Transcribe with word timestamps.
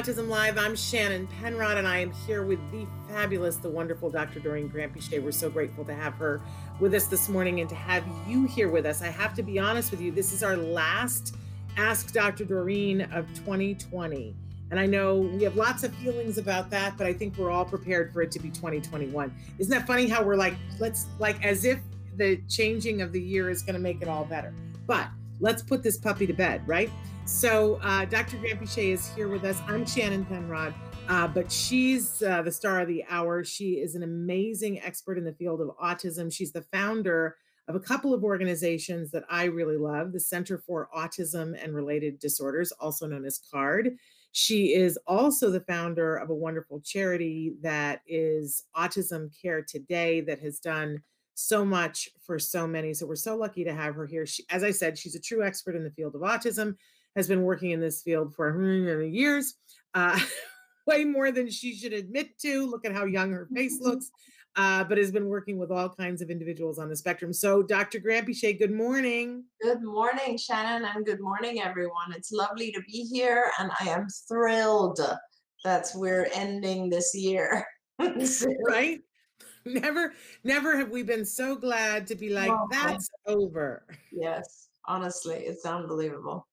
Autism 0.00 0.28
Live. 0.28 0.56
I'm 0.56 0.74
Shannon 0.74 1.26
Penrod 1.26 1.76
and 1.76 1.86
I 1.86 1.98
am 1.98 2.10
here 2.10 2.42
with 2.42 2.58
the 2.72 2.86
fabulous, 3.06 3.56
the 3.56 3.68
wonderful 3.68 4.08
Dr. 4.08 4.40
Doreen 4.40 4.70
Granpeesheh. 4.70 5.22
We're 5.22 5.30
so 5.30 5.50
grateful 5.50 5.84
to 5.84 5.92
have 5.94 6.14
her 6.14 6.40
with 6.78 6.94
us 6.94 7.04
this 7.04 7.28
morning 7.28 7.60
and 7.60 7.68
to 7.68 7.74
have 7.74 8.02
you 8.26 8.46
here 8.46 8.70
with 8.70 8.86
us. 8.86 9.02
I 9.02 9.08
have 9.08 9.34
to 9.34 9.42
be 9.42 9.58
honest 9.58 9.90
with 9.90 10.00
you, 10.00 10.10
this 10.10 10.32
is 10.32 10.42
our 10.42 10.56
last 10.56 11.36
Ask 11.76 12.14
Dr. 12.14 12.46
Doreen 12.46 13.02
of 13.12 13.28
2020. 13.34 14.34
And 14.70 14.80
I 14.80 14.86
know 14.86 15.18
we 15.18 15.42
have 15.42 15.56
lots 15.56 15.84
of 15.84 15.94
feelings 15.96 16.38
about 16.38 16.70
that, 16.70 16.96
but 16.96 17.06
I 17.06 17.12
think 17.12 17.36
we're 17.36 17.50
all 17.50 17.66
prepared 17.66 18.10
for 18.10 18.22
it 18.22 18.30
to 18.30 18.38
be 18.38 18.48
2021. 18.48 19.34
Isn't 19.58 19.70
that 19.70 19.86
funny 19.86 20.08
how 20.08 20.22
we're 20.22 20.34
like, 20.34 20.54
let's 20.78 21.08
like 21.18 21.44
as 21.44 21.66
if 21.66 21.78
the 22.16 22.38
changing 22.48 23.02
of 23.02 23.12
the 23.12 23.20
year 23.20 23.50
is 23.50 23.60
going 23.60 23.74
to 23.74 23.80
make 23.80 24.00
it 24.00 24.08
all 24.08 24.24
better. 24.24 24.54
But 24.86 25.08
let's 25.40 25.62
put 25.62 25.82
this 25.82 25.96
puppy 25.96 26.26
to 26.26 26.32
bed, 26.32 26.66
right? 26.66 26.90
So 27.24 27.78
uh, 27.82 28.04
Dr. 28.04 28.36
Granpeesheh 28.36 28.92
is 28.92 29.08
here 29.14 29.28
with 29.28 29.44
us. 29.44 29.60
I'm 29.66 29.86
Shannon 29.86 30.24
Penrod, 30.26 30.74
uh, 31.08 31.26
but 31.28 31.50
she's 31.50 32.22
uh, 32.22 32.42
the 32.42 32.52
star 32.52 32.80
of 32.80 32.88
the 32.88 33.04
hour. 33.08 33.42
She 33.42 33.74
is 33.74 33.94
an 33.94 34.02
amazing 34.02 34.80
expert 34.82 35.16
in 35.16 35.24
the 35.24 35.32
field 35.32 35.60
of 35.60 35.70
autism. 35.82 36.32
She's 36.32 36.52
the 36.52 36.62
founder 36.62 37.36
of 37.68 37.74
a 37.74 37.80
couple 37.80 38.12
of 38.12 38.24
organizations 38.24 39.10
that 39.12 39.24
I 39.30 39.44
really 39.44 39.76
love 39.76 40.12
the 40.12 40.20
Center 40.20 40.58
for 40.58 40.88
Autism 40.94 41.56
and 41.62 41.74
Related 41.74 42.18
Disorders, 42.18 42.72
also 42.72 43.06
known 43.06 43.24
as 43.24 43.40
CARD. 43.50 43.96
She 44.32 44.74
is 44.74 44.98
also 45.06 45.50
the 45.50 45.60
founder 45.60 46.16
of 46.16 46.30
a 46.30 46.34
wonderful 46.34 46.80
charity 46.80 47.54
that 47.62 48.02
is 48.06 48.64
Autism 48.76 49.30
Care 49.40 49.62
Today, 49.62 50.20
that 50.22 50.40
has 50.40 50.58
done 50.58 51.02
so 51.34 51.64
much 51.64 52.08
for 52.26 52.38
so 52.38 52.66
many. 52.66 52.92
So 52.94 53.06
we're 53.06 53.16
so 53.16 53.36
lucky 53.36 53.64
to 53.64 53.72
have 53.72 53.94
her 53.94 54.06
here. 54.06 54.26
She, 54.26 54.44
as 54.50 54.62
I 54.62 54.70
said, 54.70 54.98
she's 54.98 55.14
a 55.14 55.20
true 55.20 55.42
expert 55.44 55.76
in 55.76 55.84
the 55.84 55.90
field 55.90 56.14
of 56.14 56.20
autism 56.22 56.76
has 57.16 57.26
been 57.28 57.42
working 57.42 57.70
in 57.72 57.80
this 57.80 58.02
field 58.02 58.34
for 58.34 58.52
many 58.52 59.08
years, 59.08 59.54
uh, 59.94 60.18
way 60.86 61.04
more 61.04 61.32
than 61.32 61.50
she 61.50 61.74
should 61.74 61.92
admit 61.92 62.38
to. 62.38 62.66
Look 62.66 62.84
at 62.84 62.92
how 62.94 63.04
young 63.04 63.32
her 63.32 63.48
face 63.52 63.76
Mm-hmm. 63.76 63.84
looks, 63.84 64.10
uh, 64.56 64.84
but 64.84 64.98
has 64.98 65.10
been 65.10 65.26
working 65.26 65.58
with 65.58 65.70
all 65.70 65.88
kinds 65.88 66.22
of 66.22 66.30
individuals 66.30 66.78
on 66.78 66.88
the 66.88 66.96
spectrum. 66.96 67.32
So, 67.32 67.62
Dr. 67.62 67.98
Granpeesheh, 67.98 68.58
good 68.58 68.72
morning. 68.72 69.44
Good 69.60 69.82
morning, 69.82 70.38
Shannon, 70.38 70.88
and 70.94 71.04
good 71.04 71.20
morning, 71.20 71.60
everyone. 71.60 72.12
It's 72.14 72.32
lovely 72.32 72.70
to 72.72 72.80
be 72.82 73.08
here, 73.12 73.50
and 73.58 73.70
I 73.80 73.88
am 73.88 74.06
thrilled 74.28 75.00
that 75.64 75.86
we're 75.94 76.28
ending 76.34 76.90
this 76.90 77.14
year. 77.14 77.66
Right? 78.66 79.00
Never, 79.66 80.14
never 80.42 80.76
have 80.76 80.90
we 80.90 81.02
been 81.02 81.24
so 81.24 81.54
glad 81.54 82.06
to 82.06 82.14
be 82.14 82.30
like, 82.30 82.52
that's 82.70 83.10
over. 83.26 83.84
yes, 84.10 84.68
honestly, 84.86 85.36
it's 85.36 85.66
unbelievable. 85.66 86.46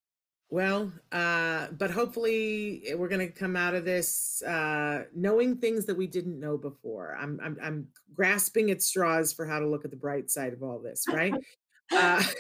Well, 0.50 0.94
uh, 1.12 1.68
but 1.78 1.92
hopefully 1.92 2.84
eh, 2.88 2.94
we're 2.94 3.10
going 3.10 3.26
to 3.26 3.34
come 3.34 3.56
out 3.56 3.76
of 3.76 3.84
this 3.84 4.42
uh, 4.44 5.04
knowing 5.14 5.58
things 5.58 5.86
that 5.86 5.98
we 5.98 6.08
didn't 6.08 6.40
know 6.40 6.58
before. 6.58 7.18
I'm, 7.20 7.40
I'm, 7.44 7.58
I'm 7.62 7.88
grasping 8.14 8.72
at 8.72 8.82
straws 8.82 9.34
for 9.34 9.46
how 9.46 9.60
to 9.60 9.68
look 9.68 9.84
at 9.84 9.92
the 9.92 9.98
bright 9.98 10.30
side 10.30 10.54
of 10.54 10.64
all 10.64 10.80
this, 10.80 11.06
right? 11.10 11.34
uh, 11.92 12.24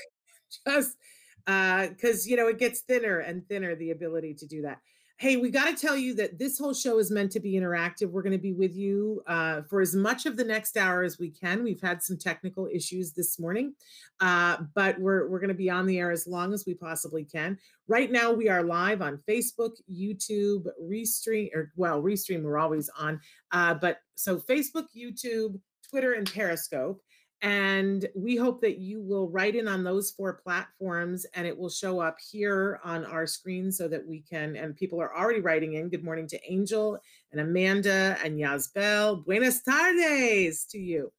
just 0.67 0.97
because 1.45 2.27
you 2.27 2.35
know 2.37 2.47
it 2.47 2.59
gets 2.59 2.81
thinner 2.81 3.19
and 3.19 3.47
thinner 3.47 3.75
the 3.75 3.91
ability 3.91 4.33
to 4.35 4.45
do 4.45 4.61
that. 4.61 4.79
Hey, 5.19 5.35
we 5.35 5.49
got 5.49 5.65
to 5.65 5.75
tell 5.75 5.97
you 5.97 6.13
that 6.13 6.37
this 6.37 6.59
whole 6.59 6.75
show 6.75 6.99
is 6.99 7.09
meant 7.09 7.31
to 7.31 7.39
be 7.39 7.53
interactive. 7.53 8.11
We're 8.11 8.21
going 8.21 8.33
to 8.33 8.37
be 8.37 8.53
with 8.53 8.75
you 8.75 9.23
uh, 9.25 9.63
for 9.63 9.81
as 9.81 9.95
much 9.95 10.27
of 10.27 10.37
the 10.37 10.43
next 10.43 10.77
hour 10.77 11.01
as 11.01 11.17
we 11.17 11.31
can. 11.31 11.63
We've 11.63 11.81
had 11.81 12.03
some 12.03 12.19
technical 12.19 12.67
issues 12.71 13.13
this 13.13 13.39
morning, 13.39 13.73
uh, 14.19 14.57
but 14.75 14.99
we're 14.99 15.27
we're 15.27 15.39
going 15.39 15.47
to 15.47 15.55
be 15.55 15.71
on 15.71 15.87
the 15.87 15.97
air 15.97 16.11
as 16.11 16.27
long 16.27 16.53
as 16.53 16.65
we 16.67 16.75
possibly 16.75 17.23
can. 17.23 17.57
Right 17.87 18.11
now, 18.11 18.31
we 18.31 18.47
are 18.47 18.61
live 18.61 19.01
on 19.01 19.19
Facebook, 19.27 19.71
YouTube, 19.91 20.67
Restream, 20.79 21.49
or 21.55 21.71
well, 21.75 21.99
Restream, 21.99 22.43
we're 22.43 22.59
always 22.59 22.87
on. 22.99 23.19
Uh, 23.51 23.73
but 23.73 23.97
so 24.13 24.37
Facebook, 24.37 24.85
YouTube, 24.95 25.59
Twitter, 25.89 26.13
and 26.13 26.31
Periscope. 26.31 27.01
And 27.41 28.07
we 28.15 28.35
hope 28.35 28.61
that 28.61 28.79
you 28.79 28.99
will 29.01 29.29
write 29.29 29.55
in 29.55 29.67
on 29.67 29.83
those 29.83 30.09
four 30.09 30.33
platforms 30.33 31.25
and 31.35 31.45
it 31.45 31.55
will 31.55 31.69
show 31.69 31.99
up 31.99 32.17
here 32.31 32.79
on 32.83 33.05
our 33.05 33.27
screen 33.27 33.71
so 33.71 33.87
that 33.87 34.05
we 34.07 34.21
can. 34.21 34.55
And 34.55 34.75
people 34.75 34.99
are 34.99 35.15
already 35.15 35.41
writing 35.41 35.73
in. 35.73 35.89
Good 35.89 36.03
morning 36.03 36.27
to 36.29 36.51
Angel 36.51 36.99
and 37.31 37.41
Amanda 37.41 38.17
and 38.23 38.39
Yazbel. 38.39 39.23
Buenas 39.23 39.61
tardes 39.61 40.65
to 40.71 40.79
you. 40.79 41.11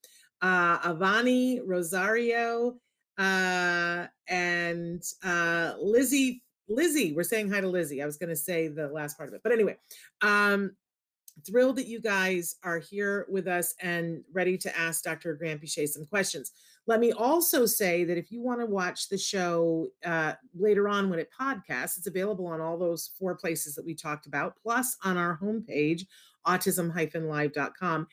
Uh, 0.42 0.78
Avani, 0.80 1.60
Rosario, 1.64 2.76
uh, 3.16 4.06
and 4.28 5.02
uh, 5.24 5.74
Lizzie. 5.80 6.42
Lizzie, 6.68 7.12
we're 7.12 7.22
saying 7.22 7.50
hi 7.50 7.60
to 7.60 7.68
Lizzie. 7.68 8.02
I 8.02 8.06
was 8.06 8.18
going 8.18 8.28
to 8.28 8.36
say 8.36 8.68
the 8.68 8.88
last 8.88 9.16
part 9.16 9.28
of 9.28 9.34
it. 9.34 9.40
But 9.42 9.52
anyway, 9.52 9.76
um, 10.20 10.72
thrilled 11.46 11.76
that 11.76 11.86
you 11.86 12.00
guys 12.00 12.56
are 12.64 12.78
here 12.78 13.26
with 13.28 13.46
us 13.46 13.74
and 13.80 14.22
ready 14.32 14.56
to 14.58 14.78
ask 14.78 15.04
Dr. 15.04 15.38
Granpeesheh 15.40 15.88
some 15.88 16.06
questions. 16.06 16.52
Let 16.86 17.00
me 17.00 17.12
also 17.12 17.66
say 17.66 18.04
that 18.04 18.16
if 18.16 18.30
you 18.32 18.40
want 18.40 18.60
to 18.60 18.66
watch 18.66 19.08
the 19.08 19.18
show 19.18 19.88
uh, 20.04 20.32
later 20.58 20.88
on 20.88 21.10
when 21.10 21.18
it 21.18 21.28
podcasts, 21.38 21.98
it's 21.98 22.06
available 22.06 22.46
on 22.46 22.60
all 22.60 22.78
those 22.78 23.10
four 23.18 23.34
places 23.34 23.74
that 23.74 23.84
we 23.84 23.94
talked 23.94 24.26
about, 24.26 24.54
plus 24.62 24.96
on 25.04 25.16
our 25.18 25.38
homepage, 25.38 26.06
autism-live.com. 26.46 28.06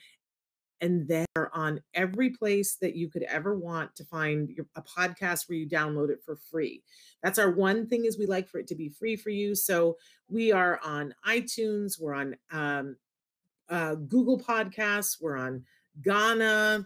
And 0.81 1.07
they're 1.07 1.55
on 1.55 1.79
every 1.93 2.31
place 2.31 2.75
that 2.81 2.97
you 2.97 3.09
could 3.09 3.23
ever 3.23 3.57
want 3.57 3.95
to 3.95 4.03
find 4.03 4.49
your, 4.49 4.65
a 4.75 4.81
podcast 4.81 5.47
where 5.47 5.57
you 5.57 5.69
download 5.69 6.09
it 6.09 6.19
for 6.25 6.35
free. 6.51 6.83
That's 7.23 7.39
our 7.39 7.51
one 7.51 7.87
thing 7.87 8.03
is 8.03 8.19
we 8.19 8.25
like 8.25 8.49
for 8.49 8.59
it 8.59 8.67
to 8.67 8.75
be 8.75 8.89
free 8.89 9.15
for 9.15 9.29
you. 9.29 9.55
So 9.55 9.95
we 10.27 10.51
are 10.51 10.81
on 10.83 11.15
iTunes, 11.25 11.99
we're 11.99 12.13
on 12.13 12.35
um, 12.51 12.97
uh, 13.69 13.95
Google 13.95 14.39
Podcasts, 14.39 15.17
we're 15.21 15.37
on 15.37 15.63
Gaana, 16.01 16.85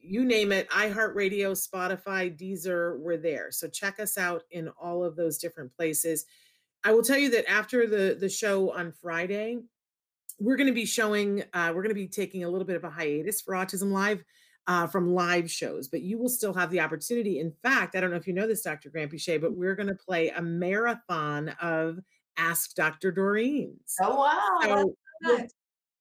you 0.00 0.24
name 0.24 0.52
it, 0.52 0.68
iHeartRadio, 0.70 1.52
Spotify, 1.52 2.36
Deezer, 2.36 2.98
we're 2.98 3.16
there. 3.16 3.50
So 3.50 3.68
check 3.68 4.00
us 4.00 4.18
out 4.18 4.42
in 4.50 4.68
all 4.80 5.04
of 5.04 5.16
those 5.16 5.38
different 5.38 5.74
places. 5.76 6.26
I 6.84 6.92
will 6.92 7.02
tell 7.02 7.18
you 7.18 7.30
that 7.30 7.48
after 7.48 7.86
the 7.86 8.16
the 8.18 8.28
show 8.28 8.72
on 8.72 8.92
Friday, 8.92 9.58
we're 10.40 10.56
going 10.56 10.66
to 10.66 10.72
be 10.72 10.86
showing, 10.86 11.44
uh, 11.52 11.72
we're 11.74 11.82
going 11.82 11.90
to 11.90 11.94
be 11.94 12.08
taking 12.08 12.42
a 12.42 12.48
little 12.48 12.66
bit 12.66 12.76
of 12.76 12.84
a 12.84 12.90
hiatus 12.90 13.40
for 13.40 13.54
Autism 13.54 13.92
Live 13.92 14.24
uh, 14.66 14.86
from 14.86 15.14
live 15.14 15.50
shows, 15.50 15.88
but 15.88 16.02
you 16.02 16.18
will 16.18 16.28
still 16.28 16.54
have 16.54 16.70
the 16.70 16.80
opportunity. 16.80 17.38
In 17.38 17.52
fact, 17.62 17.94
I 17.94 18.00
don't 18.00 18.10
know 18.10 18.16
if 18.16 18.26
you 18.26 18.32
know 18.32 18.46
this, 18.46 18.62
Dr. 18.62 18.90
Granpeesheh, 18.90 19.40
but 19.40 19.56
we're 19.56 19.74
going 19.74 19.88
to 19.88 19.94
play 19.94 20.30
a 20.30 20.42
marathon 20.42 21.50
of 21.60 21.98
Ask 22.36 22.74
Dr. 22.74 23.12
Doreen's. 23.12 23.96
Oh, 24.00 24.16
wow. 24.16 24.58
So 24.62 24.94
so 25.24 25.36
nice. 25.36 25.50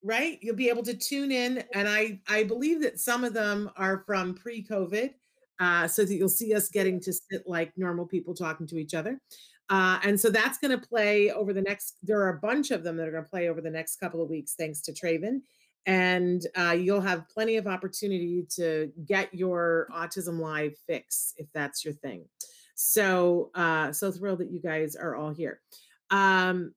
Right? 0.04 0.40
You'll 0.42 0.56
be 0.56 0.70
able 0.70 0.84
to 0.84 0.96
tune 0.96 1.32
in 1.32 1.64
and 1.74 1.88
i 1.88 2.20
i 2.28 2.44
believe 2.44 2.82
that 2.82 3.00
some 3.00 3.24
of 3.24 3.34
them 3.34 3.70
are 3.78 4.04
from 4.08 4.34
pre-covid 4.34 5.14
uh, 5.62 5.88
so 5.88 6.04
that 6.04 6.16
you'll 6.16 6.28
see 6.28 6.56
us 6.56 6.70
getting 6.70 7.00
to 7.00 7.14
sit 7.14 7.44
like 7.46 7.72
normal 7.78 8.06
people 8.06 8.34
talking 8.34 8.66
to 8.66 8.80
each 8.80 8.96
other. 8.96 9.22
Uh, 9.70 10.00
and 10.04 10.20
so 10.20 10.30
that's 10.30 10.58
going 10.58 10.78
to 10.78 10.88
play 10.88 11.32
over 11.32 11.54
the 11.54 11.62
next 11.62 11.98
there 12.02 12.20
are 12.20 12.30
a 12.30 12.40
bunch 12.40 12.72
of 12.72 12.84
them 12.84 12.98
that 12.98 13.08
are 13.08 13.12
going 13.12 13.24
to 13.24 13.30
play 13.30 13.48
over 13.48 13.62
the 13.62 13.70
next 13.70 13.98
couple 13.98 14.22
of 14.22 14.30
weeks 14.30 14.56
thanks 14.56 14.82
to 14.82 14.92
traven. 14.92 15.42
And 15.86 16.46
uh, 16.56 16.72
you'll 16.72 17.02
have 17.02 17.30
plenty 17.30 17.58
of 17.58 17.68
opportunity 17.68 18.46
to 18.56 18.92
get 19.06 19.34
your 19.34 19.88
autism 19.94 20.40
live 20.40 20.74
fix 20.88 21.34
if 21.38 21.48
that's 21.54 21.86
your 21.86 21.94
thing. 21.94 22.26
So 22.74 23.52
uh, 23.54 23.92
so 23.92 24.12
thrilled 24.12 24.40
that 24.40 24.52
you 24.52 24.60
guys 24.60 24.96
are 24.96 25.16
all 25.16 25.32
here. 25.32 25.62
Um, 26.10 26.74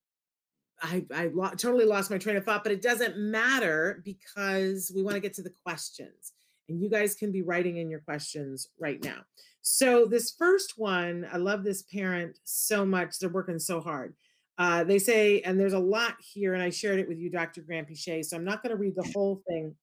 I, 0.83 1.05
I 1.15 1.31
lo- 1.33 1.51
totally 1.51 1.85
lost 1.85 2.11
my 2.11 2.19
train 2.19 2.37
of 2.37 2.45
thought, 2.45 2.63
but 2.63 2.73
it 2.73 2.83
doesn't 2.83 3.17
matter 3.17 4.03
because 4.05 4.93
we 4.95 5.03
want 5.03 5.15
to 5.15 5.21
get 5.21 5.35
to 5.35 5.43
the 5.43 5.53
questions 5.65 6.33
and 6.69 6.81
you 6.81 6.89
guys 6.89 7.15
can 7.15 7.31
be 7.31 7.43
writing 7.43 7.79
in 7.79 7.91
your 7.91 8.01
questions 8.01 8.69
right 8.79 9.03
now. 9.03 9.19
So 9.63 10.07
this 10.07 10.33
first 10.33 10.75
one, 10.77 11.27
I 11.33 11.37
love 11.39 11.65
this 11.65 11.83
parent 11.83 12.39
so 12.45 12.85
much. 12.85 13.19
They're 13.19 13.29
working 13.29 13.59
so 13.59 13.81
hard. 13.81 14.15
Uh, 14.57 14.85
they 14.85 14.99
say, 14.99 15.41
and 15.41 15.59
there's 15.59 15.73
a 15.73 15.79
lot 15.79 16.15
here, 16.21 16.55
and 16.55 16.63
I 16.63 16.71
shared 16.71 17.01
it 17.01 17.09
with 17.09 17.19
you, 17.19 17.29
Dr. 17.29 17.63
Granpeesheh, 17.63 18.25
so 18.25 18.37
I'm 18.37 18.45
not 18.45 18.63
going 18.63 18.71
to 18.71 18.77
read 18.77 18.95
the 18.95 19.11
whole 19.15 19.43
thing. 19.49 19.75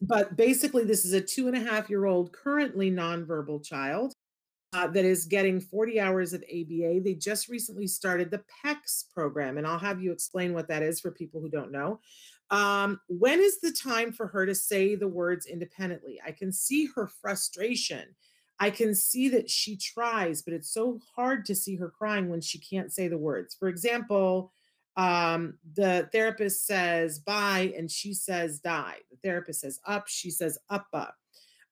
But 0.00 0.36
basically, 0.36 0.84
this 0.84 1.04
is 1.04 1.12
a 1.12 1.20
two 1.20 1.46
and 1.46 1.56
a 1.56 1.60
half 1.60 1.88
year 1.88 2.06
old, 2.06 2.32
currently 2.32 2.90
nonverbal 2.90 3.64
child 3.64 4.14
uh, 4.72 4.86
that 4.86 5.04
is 5.04 5.26
getting 5.26 5.60
40 5.60 6.00
hours 6.00 6.32
of 6.32 6.42
ABA. 6.44 7.00
They 7.04 7.14
just 7.14 7.48
recently 7.48 7.86
started 7.86 8.30
the 8.30 8.42
PECS 8.64 9.12
program, 9.12 9.58
and 9.58 9.66
I'll 9.66 9.78
have 9.78 10.02
you 10.02 10.12
explain 10.12 10.54
what 10.54 10.68
that 10.68 10.82
is 10.82 11.00
for 11.00 11.10
people 11.10 11.40
who 11.40 11.48
don't 11.48 11.72
know. 11.72 12.00
Um, 12.50 13.00
when 13.08 13.40
is 13.40 13.60
the 13.60 13.72
time 13.72 14.12
for 14.12 14.26
her 14.26 14.46
to 14.46 14.54
say 14.54 14.94
the 14.94 15.08
words 15.08 15.46
independently? 15.46 16.20
I 16.24 16.32
can 16.32 16.52
see 16.52 16.88
her 16.94 17.06
frustration. 17.06 18.14
I 18.60 18.70
can 18.70 18.94
see 18.94 19.28
that 19.30 19.50
she 19.50 19.76
tries, 19.76 20.42
but 20.42 20.54
it's 20.54 20.72
so 20.72 21.00
hard 21.16 21.44
to 21.46 21.54
see 21.54 21.76
her 21.76 21.88
crying 21.88 22.28
when 22.28 22.40
she 22.40 22.58
can't 22.58 22.92
say 22.92 23.08
the 23.08 23.18
words. 23.18 23.54
For 23.54 23.68
example, 23.68 24.52
um, 24.96 25.58
the 25.74 26.08
therapist 26.12 26.66
says 26.66 27.18
bye 27.18 27.72
and 27.76 27.90
she 27.90 28.12
says 28.12 28.60
die. 28.60 28.98
The 29.10 29.16
therapist 29.16 29.60
says 29.60 29.80
up, 29.86 30.06
she 30.06 30.30
says 30.30 30.58
up, 30.68 30.86
up. 30.92 31.16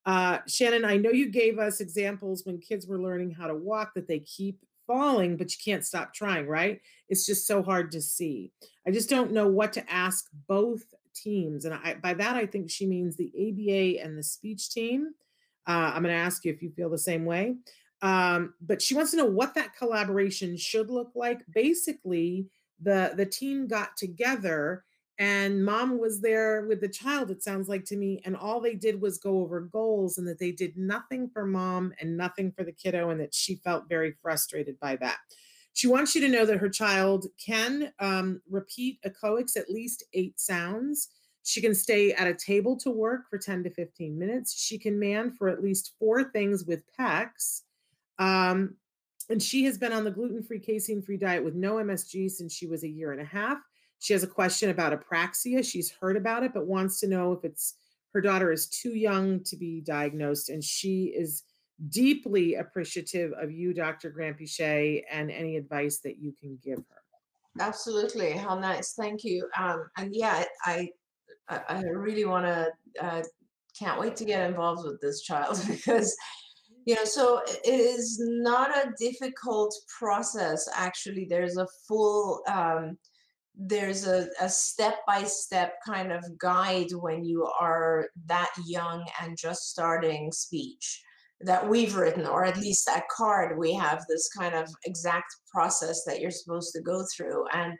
Uh, 0.05 0.39
Shannon, 0.47 0.85
I 0.85 0.97
know 0.97 1.11
you 1.11 1.29
gave 1.29 1.59
us 1.59 1.79
examples 1.79 2.45
when 2.45 2.59
kids 2.59 2.87
were 2.87 3.01
learning 3.01 3.31
how 3.31 3.47
to 3.47 3.55
walk 3.55 3.93
that 3.95 4.07
they 4.07 4.19
keep 4.19 4.59
falling, 4.87 5.37
but 5.37 5.51
you 5.51 5.57
can't 5.63 5.85
stop 5.85 6.13
trying, 6.13 6.47
right? 6.47 6.81
It's 7.07 7.25
just 7.25 7.45
so 7.45 7.61
hard 7.61 7.91
to 7.91 8.01
see. 8.01 8.51
I 8.87 8.91
just 8.91 9.09
don't 9.09 9.31
know 9.31 9.47
what 9.47 9.73
to 9.73 9.91
ask 9.91 10.25
both 10.47 10.83
teams. 11.13 11.65
And 11.65 11.73
I, 11.73 11.95
by 11.95 12.13
that, 12.15 12.35
I 12.35 12.45
think 12.45 12.69
she 12.69 12.85
means 12.85 13.15
the 13.15 13.31
ABA 13.35 14.03
and 14.03 14.17
the 14.17 14.23
speech 14.23 14.71
team. 14.71 15.13
Uh, 15.67 15.91
I'm 15.93 16.03
going 16.03 16.15
to 16.15 16.19
ask 16.19 16.43
you 16.43 16.51
if 16.51 16.61
you 16.61 16.71
feel 16.71 16.89
the 16.89 16.97
same 16.97 17.25
way. 17.25 17.55
Um, 18.01 18.55
but 18.61 18.81
she 18.81 18.95
wants 18.95 19.11
to 19.11 19.17
know 19.17 19.25
what 19.25 19.53
that 19.53 19.75
collaboration 19.75 20.57
should 20.57 20.89
look 20.89 21.11
like. 21.13 21.41
Basically, 21.53 22.47
the 22.81 23.13
the 23.15 23.27
team 23.27 23.67
got 23.67 23.95
together 23.95 24.83
and 25.21 25.63
mom 25.63 25.99
was 25.99 26.19
there 26.19 26.65
with 26.67 26.81
the 26.81 26.87
child 26.87 27.29
it 27.29 27.43
sounds 27.43 27.69
like 27.69 27.85
to 27.85 27.95
me 27.95 28.19
and 28.25 28.35
all 28.35 28.59
they 28.59 28.73
did 28.73 28.99
was 28.99 29.19
go 29.19 29.39
over 29.39 29.61
goals 29.61 30.17
and 30.17 30.27
that 30.27 30.39
they 30.39 30.51
did 30.51 30.75
nothing 30.75 31.29
for 31.31 31.45
mom 31.45 31.93
and 32.01 32.17
nothing 32.17 32.51
for 32.51 32.63
the 32.63 32.71
kiddo 32.71 33.11
and 33.11 33.21
that 33.21 33.31
she 33.31 33.55
felt 33.57 33.87
very 33.87 34.15
frustrated 34.19 34.79
by 34.79 34.95
that. 34.95 35.17
She 35.73 35.87
wants 35.87 36.15
you 36.15 36.21
to 36.21 36.27
know 36.27 36.43
that 36.45 36.57
her 36.57 36.69
child 36.69 37.27
can 37.37 37.93
um, 37.99 38.41
repeat 38.49 38.99
echoics 39.05 39.55
at 39.55 39.69
least 39.69 40.03
eight 40.13 40.39
sounds. 40.39 41.09
She 41.43 41.61
can 41.61 41.75
stay 41.75 42.13
at 42.13 42.27
a 42.27 42.33
table 42.33 42.75
to 42.77 42.89
work 42.89 43.29
for 43.29 43.37
10 43.37 43.63
to 43.65 43.69
15 43.69 44.17
minutes. 44.17 44.59
She 44.59 44.79
can 44.79 44.99
mand 44.99 45.37
for 45.37 45.49
at 45.49 45.63
least 45.63 45.93
four 45.99 46.23
things 46.23 46.65
with 46.65 46.83
PECS 46.99 47.61
um, 48.17 48.75
and 49.29 49.41
she 49.41 49.65
has 49.65 49.77
been 49.77 49.93
on 49.93 50.03
the 50.03 50.11
gluten-free 50.11 50.59
casein-free 50.59 51.17
diet 51.17 51.43
with 51.43 51.55
no 51.55 51.75
msg 51.75 52.29
since 52.29 52.53
she 52.53 52.67
was 52.67 52.83
a 52.83 52.89
year 52.89 53.11
and 53.11 53.21
a 53.21 53.25
half 53.25 53.59
she 54.01 54.13
has 54.13 54.23
a 54.23 54.27
question 54.27 54.71
about 54.71 54.99
apraxia. 54.99 55.63
She's 55.63 55.91
heard 55.91 56.17
about 56.17 56.41
it, 56.41 56.53
but 56.55 56.65
wants 56.65 56.99
to 57.01 57.07
know 57.07 57.33
if 57.33 57.45
it's 57.45 57.75
her 58.15 58.19
daughter 58.19 58.51
is 58.51 58.65
too 58.65 58.95
young 58.95 59.43
to 59.43 59.55
be 59.55 59.79
diagnosed. 59.79 60.49
And 60.49 60.63
she 60.63 61.13
is 61.15 61.43
deeply 61.89 62.55
appreciative 62.55 63.31
of 63.33 63.51
you, 63.51 63.75
Dr. 63.75 64.11
Granpeesheh, 64.11 65.03
and 65.09 65.29
any 65.29 65.55
advice 65.55 65.99
that 65.99 66.17
you 66.17 66.33
can 66.33 66.57
give 66.63 66.79
her. 66.79 67.03
Absolutely. 67.59 68.31
How 68.31 68.57
nice. 68.57 68.95
Thank 68.95 69.23
you. 69.23 69.47
Um, 69.55 69.85
and 69.97 70.15
yeah, 70.15 70.45
I, 70.65 70.89
I, 71.47 71.61
I 71.69 71.81
really 71.83 72.25
want 72.25 72.47
to, 72.47 72.71
uh, 72.99 73.21
can't 73.77 74.01
wait 74.01 74.15
to 74.15 74.25
get 74.25 74.49
involved 74.49 74.83
with 74.83 74.99
this 74.99 75.21
child 75.21 75.63
because 75.67 76.15
you 76.85 76.95
know 76.95 77.05
so 77.05 77.41
it 77.45 77.61
is 77.63 78.19
not 78.19 78.75
a 78.75 78.91
difficult 78.99 79.73
process 79.97 80.67
actually 80.75 81.25
there's 81.29 81.55
a 81.55 81.67
full 81.87 82.41
um, 82.47 82.97
there's 83.55 84.07
a, 84.07 84.27
a 84.39 84.49
step-by-step 84.49 85.75
kind 85.85 86.11
of 86.11 86.23
guide 86.37 86.91
when 86.93 87.23
you 87.23 87.47
are 87.59 88.07
that 88.25 88.51
young 88.65 89.05
and 89.21 89.37
just 89.37 89.69
starting 89.69 90.31
speech 90.31 91.03
that 91.41 91.67
we've 91.67 91.95
written 91.95 92.25
or 92.25 92.45
at 92.45 92.57
least 92.57 92.85
that 92.85 93.09
CARD 93.09 93.57
we 93.57 93.73
have 93.73 94.05
this 94.07 94.29
kind 94.29 94.55
of 94.55 94.69
exact 94.85 95.35
process 95.51 96.03
that 96.05 96.19
you're 96.19 96.31
supposed 96.31 96.71
to 96.73 96.81
go 96.81 97.03
through. 97.15 97.45
And 97.53 97.73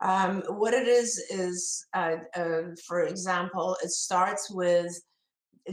um, 0.00 0.42
what 0.48 0.74
it 0.74 0.88
is 0.88 1.18
is 1.30 1.86
uh, 1.94 2.16
uh, 2.34 2.62
for 2.86 3.04
example 3.04 3.76
it 3.82 3.90
starts 3.90 4.50
with 4.50 4.92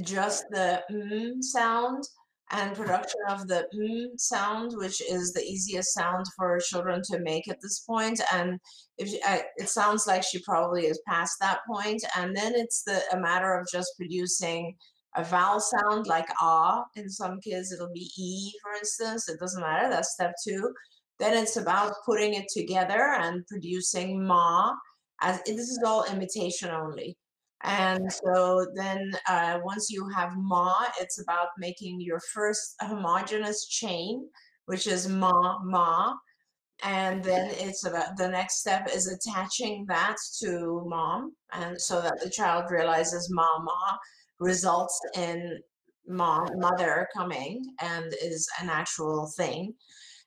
just 0.02 0.46
the 0.52 0.82
mm 0.92 1.42
sound 1.42 2.04
and 2.52 2.76
production 2.76 3.20
of 3.30 3.48
the 3.48 3.68
mm 3.74 4.20
sound, 4.20 4.74
which 4.76 5.02
is 5.02 5.34
the 5.34 5.44
easiest 5.44 5.94
sound 5.94 6.26
for 6.38 6.60
children 6.60 7.02
to 7.06 7.20
make 7.20 7.48
at 7.50 7.62
this 7.62 7.80
point. 7.80 8.22
And 8.34 8.60
if 8.98 9.10
she, 9.10 9.22
uh, 9.22 9.40
it 9.58 9.70
sounds 9.70 10.08
like 10.08 10.24
she 10.24 10.40
probably 10.40 10.86
is 10.86 11.02
past 11.08 11.38
that 11.40 11.60
point. 11.68 11.82
point, 11.82 12.04
and 12.18 12.36
then 12.36 12.54
it's 12.56 12.84
the 12.84 13.02
a 13.14 13.20
matter 13.20 13.58
of 13.58 13.68
just 13.72 13.94
producing 13.98 14.76
a 15.16 15.24
vowel 15.24 15.60
sound 15.60 16.08
like 16.08 16.28
ah. 16.42 16.84
In 16.96 17.10
some 17.10 17.40
kids, 17.42 17.72
it'll 17.72 17.94
be 17.94 18.10
e, 18.18 18.52
for 18.62 18.74
instance. 18.74 19.30
It 19.30 19.40
doesn't 19.40 19.62
matter. 19.62 19.90
That's 19.90 20.14
step 20.14 20.34
two. 20.46 20.74
Then 21.20 21.38
it's 21.38 21.58
about 21.58 21.94
putting 22.06 22.34
it 22.34 22.48
together 22.54 23.16
and 23.20 23.46
producing 23.48 24.26
ma. 24.26 24.74
As 25.22 25.42
this 25.44 25.70
is 25.70 25.80
all 25.86 26.06
imitation 26.06 26.70
only. 26.70 27.18
And 27.64 28.12
so 28.12 28.66
then 28.76 29.12
uh, 29.28 29.60
once 29.64 29.90
you 29.90 30.08
have 30.10 30.32
ma, 30.36 30.74
it's 31.00 31.22
about 31.22 31.50
making 31.58 32.02
your 32.02 32.20
first 32.34 32.76
homogeneous 32.82 33.68
chain, 33.68 34.28
which 34.66 34.88
is 34.88 35.08
ma, 35.08 35.60
ma. 35.64 36.16
And 36.84 37.24
then 37.24 37.52
it's 37.52 37.86
about 37.86 38.18
the 38.18 38.28
next 38.28 38.60
step 38.60 38.90
is 38.92 39.08
attaching 39.08 39.86
that 39.88 40.16
to 40.42 40.84
mom. 40.88 41.36
And 41.54 41.80
so 41.80 42.02
that 42.02 42.20
the 42.24 42.30
child 42.30 42.72
realizes 42.72 43.30
mama 43.32 44.00
results 44.40 45.00
in 45.16 45.60
mom, 46.08 46.48
mother 46.56 47.08
coming 47.16 47.64
and 47.80 48.12
is 48.22 48.48
an 48.60 48.70
actual 48.70 49.32
thing. 49.38 49.74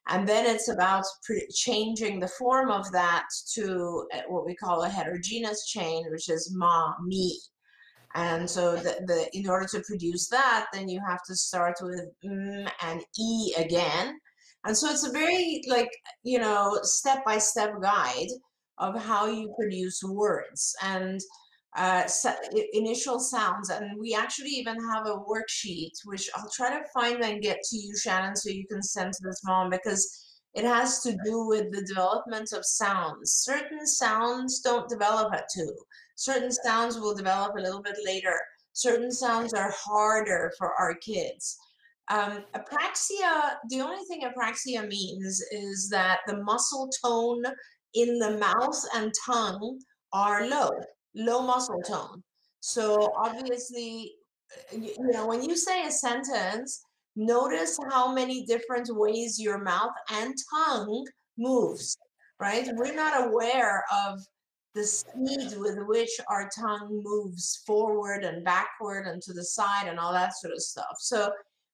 And 0.09 0.29
then 0.29 0.45
it's 0.47 0.69
about 0.69 1.05
changing 1.55 2.21
the 2.21 2.29
form 2.29 2.71
of 2.71 2.91
that 2.93 3.27
to 3.55 4.07
eh, 4.13 4.23
what 4.29 4.45
we 4.45 4.55
call 4.55 4.83
a 4.83 4.89
heterogeneous 4.89 5.67
chain, 5.67 6.05
which 6.11 6.29
is 6.29 6.53
ma, 6.55 6.93
me. 7.03 7.41
And 8.15 8.49
so 8.49 8.77
the, 8.77 9.03
the 9.07 9.29
in 9.33 9.49
order 9.49 9.67
to 9.69 9.83
produce 9.87 10.29
that, 10.29 10.67
then 10.73 10.89
you 10.89 11.01
have 11.09 11.23
to 11.25 11.35
start 11.35 11.77
with 11.81 12.07
m 12.23 12.69
and 12.83 13.03
e 13.19 13.55
again. 13.57 14.19
And 14.65 14.77
so 14.77 14.89
it's 14.89 15.07
a 15.07 15.11
very 15.11 15.63
like, 15.69 15.91
you 16.23 16.39
know, 16.39 16.79
step-by-step 16.83 17.71
-step 17.71 17.83
guide 17.83 18.33
of 18.79 19.03
how 19.03 19.27
you 19.27 19.55
produce 19.59 20.03
words. 20.03 20.75
And 20.83 21.21
uh, 21.77 22.05
initial 22.73 23.19
sounds. 23.19 23.71
And 23.71 23.99
we 23.99 24.15
actually 24.15 24.51
even 24.51 24.77
have 24.93 25.07
a 25.07 25.19
worksheet, 25.19 25.93
which 26.05 26.31
I'll 26.35 26.51
try 26.51 26.71
to 26.71 26.85
find 26.93 27.23
and 27.23 27.43
get 27.43 27.63
to 27.63 27.77
you, 27.77 27.97
Shannon, 27.97 28.37
so 28.37 28.51
you 28.51 28.67
can 28.67 28.83
send 28.83 29.13
to 29.13 29.23
this 29.25 29.43
mom 29.45 29.71
because 29.71 30.21
it 30.55 30.65
has 30.65 31.01
to 31.03 31.17
do 31.25 31.47
with 31.47 31.73
the 31.73 31.83
development 31.83 32.53
of 32.53 32.65
sounds. 32.65 33.33
Certain 33.33 33.87
sounds 33.87 34.61
don't 34.61 34.89
develop 34.89 35.35
at 35.35 35.49
two. 35.53 35.75
Certain 36.15 36.53
sounds 36.53 36.99
will 36.99 37.15
develop 37.15 37.57
a 37.57 37.61
little 37.61 37.83
bit 37.83 37.97
later. 38.05 38.39
Certain 38.73 39.11
sounds 39.11 39.53
are 39.53 39.75
harder 39.77 40.53
for 40.57 40.73
our 40.75 40.95
kids. 40.97 41.59
Um, 42.09 42.45
apraxia, 42.55 43.57
the 43.69 43.81
only 43.81 44.05
thing 44.05 44.23
apraxia 44.23 44.87
means 44.87 45.41
is 45.51 45.89
that 45.91 46.21
the 46.27 46.43
muscle 46.45 46.89
tone 47.05 47.43
in 47.95 48.19
the 48.19 48.37
mouth 48.39 48.81
and 48.95 49.13
tongue 49.27 49.81
are 50.13 50.47
low 50.47 50.71
low 51.15 51.43
muscle 51.43 51.81
tone. 51.83 52.23
So 52.61 53.13
obviously, 53.17 54.15
uh, 54.73 54.77
you 54.77 55.11
know, 55.13 55.27
when 55.27 55.43
you 55.43 55.57
say 55.57 55.87
a 55.87 55.91
sentence, 55.91 56.83
notice 57.17 57.79
how 57.91 58.13
many 58.13 58.45
different 58.47 58.89
ways 58.91 59.41
your 59.41 59.63
mouth 59.63 59.93
and 60.11 60.35
tongue 60.53 61.07
moves, 61.39 61.97
right? 62.41 62.69
We're 62.75 62.95
not 62.95 63.29
aware 63.29 63.85
of 64.07 64.21
the 64.75 64.85
speed 64.85 65.57
with 65.57 65.79
which 65.87 66.11
our 66.29 66.51
tongue 66.59 67.03
moves 67.05 67.63
forward 67.67 68.25
and 68.25 68.45
backward 68.45 69.07
and 69.07 69.23
to 69.23 69.33
the 69.33 69.45
side 69.45 69.87
and 69.87 69.99
all 69.99 70.13
that 70.13 70.37
sort 70.37 70.53
of 70.53 70.61
stuff. 70.61 70.97
So, 70.99 71.31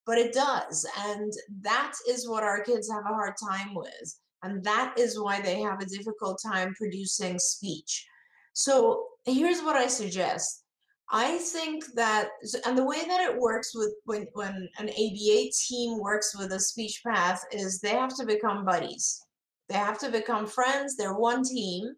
but 0.07 0.19
it 0.19 0.35
does. 0.35 0.87
And 1.07 1.33
that 1.63 1.93
is 2.09 2.29
what 2.29 2.43
our 2.43 2.63
kids 2.63 2.91
have 2.91 3.05
a 3.05 3.15
hard 3.15 3.35
time 3.43 3.75
with. 3.75 4.19
And 4.43 4.63
that 4.65 4.99
is 4.99 5.21
why 5.21 5.41
they 5.41 5.61
have 5.61 5.81
a 5.81 5.87
difficult 5.87 6.41
time 6.45 6.75
producing 6.75 7.39
speech. 7.39 8.07
So 8.53 9.07
here's 9.25 9.61
what 9.61 9.77
I 9.77 9.87
suggest. 9.87 10.65
I 11.13 11.39
think 11.39 11.85
that, 11.97 12.29
and 12.65 12.79
the 12.79 12.85
way 12.85 13.01
that 13.07 13.29
it 13.29 13.37
works 13.37 13.73
with 13.75 13.93
when, 14.05 14.27
when 14.35 14.69
an 14.79 14.89
ABA 14.89 15.51
team 15.67 15.99
works 15.99 16.37
with 16.39 16.53
a 16.53 16.61
speech 16.61 17.03
path 17.05 17.45
is 17.51 17.81
they 17.81 17.91
have 17.91 18.15
to 18.17 18.25
become 18.25 18.65
buddies. 18.65 19.21
They 19.69 19.75
have 19.75 19.99
to 20.01 20.11
become 20.11 20.47
friends. 20.47 20.97
They're 20.97 21.19
one 21.19 21.43
team. 21.43 21.95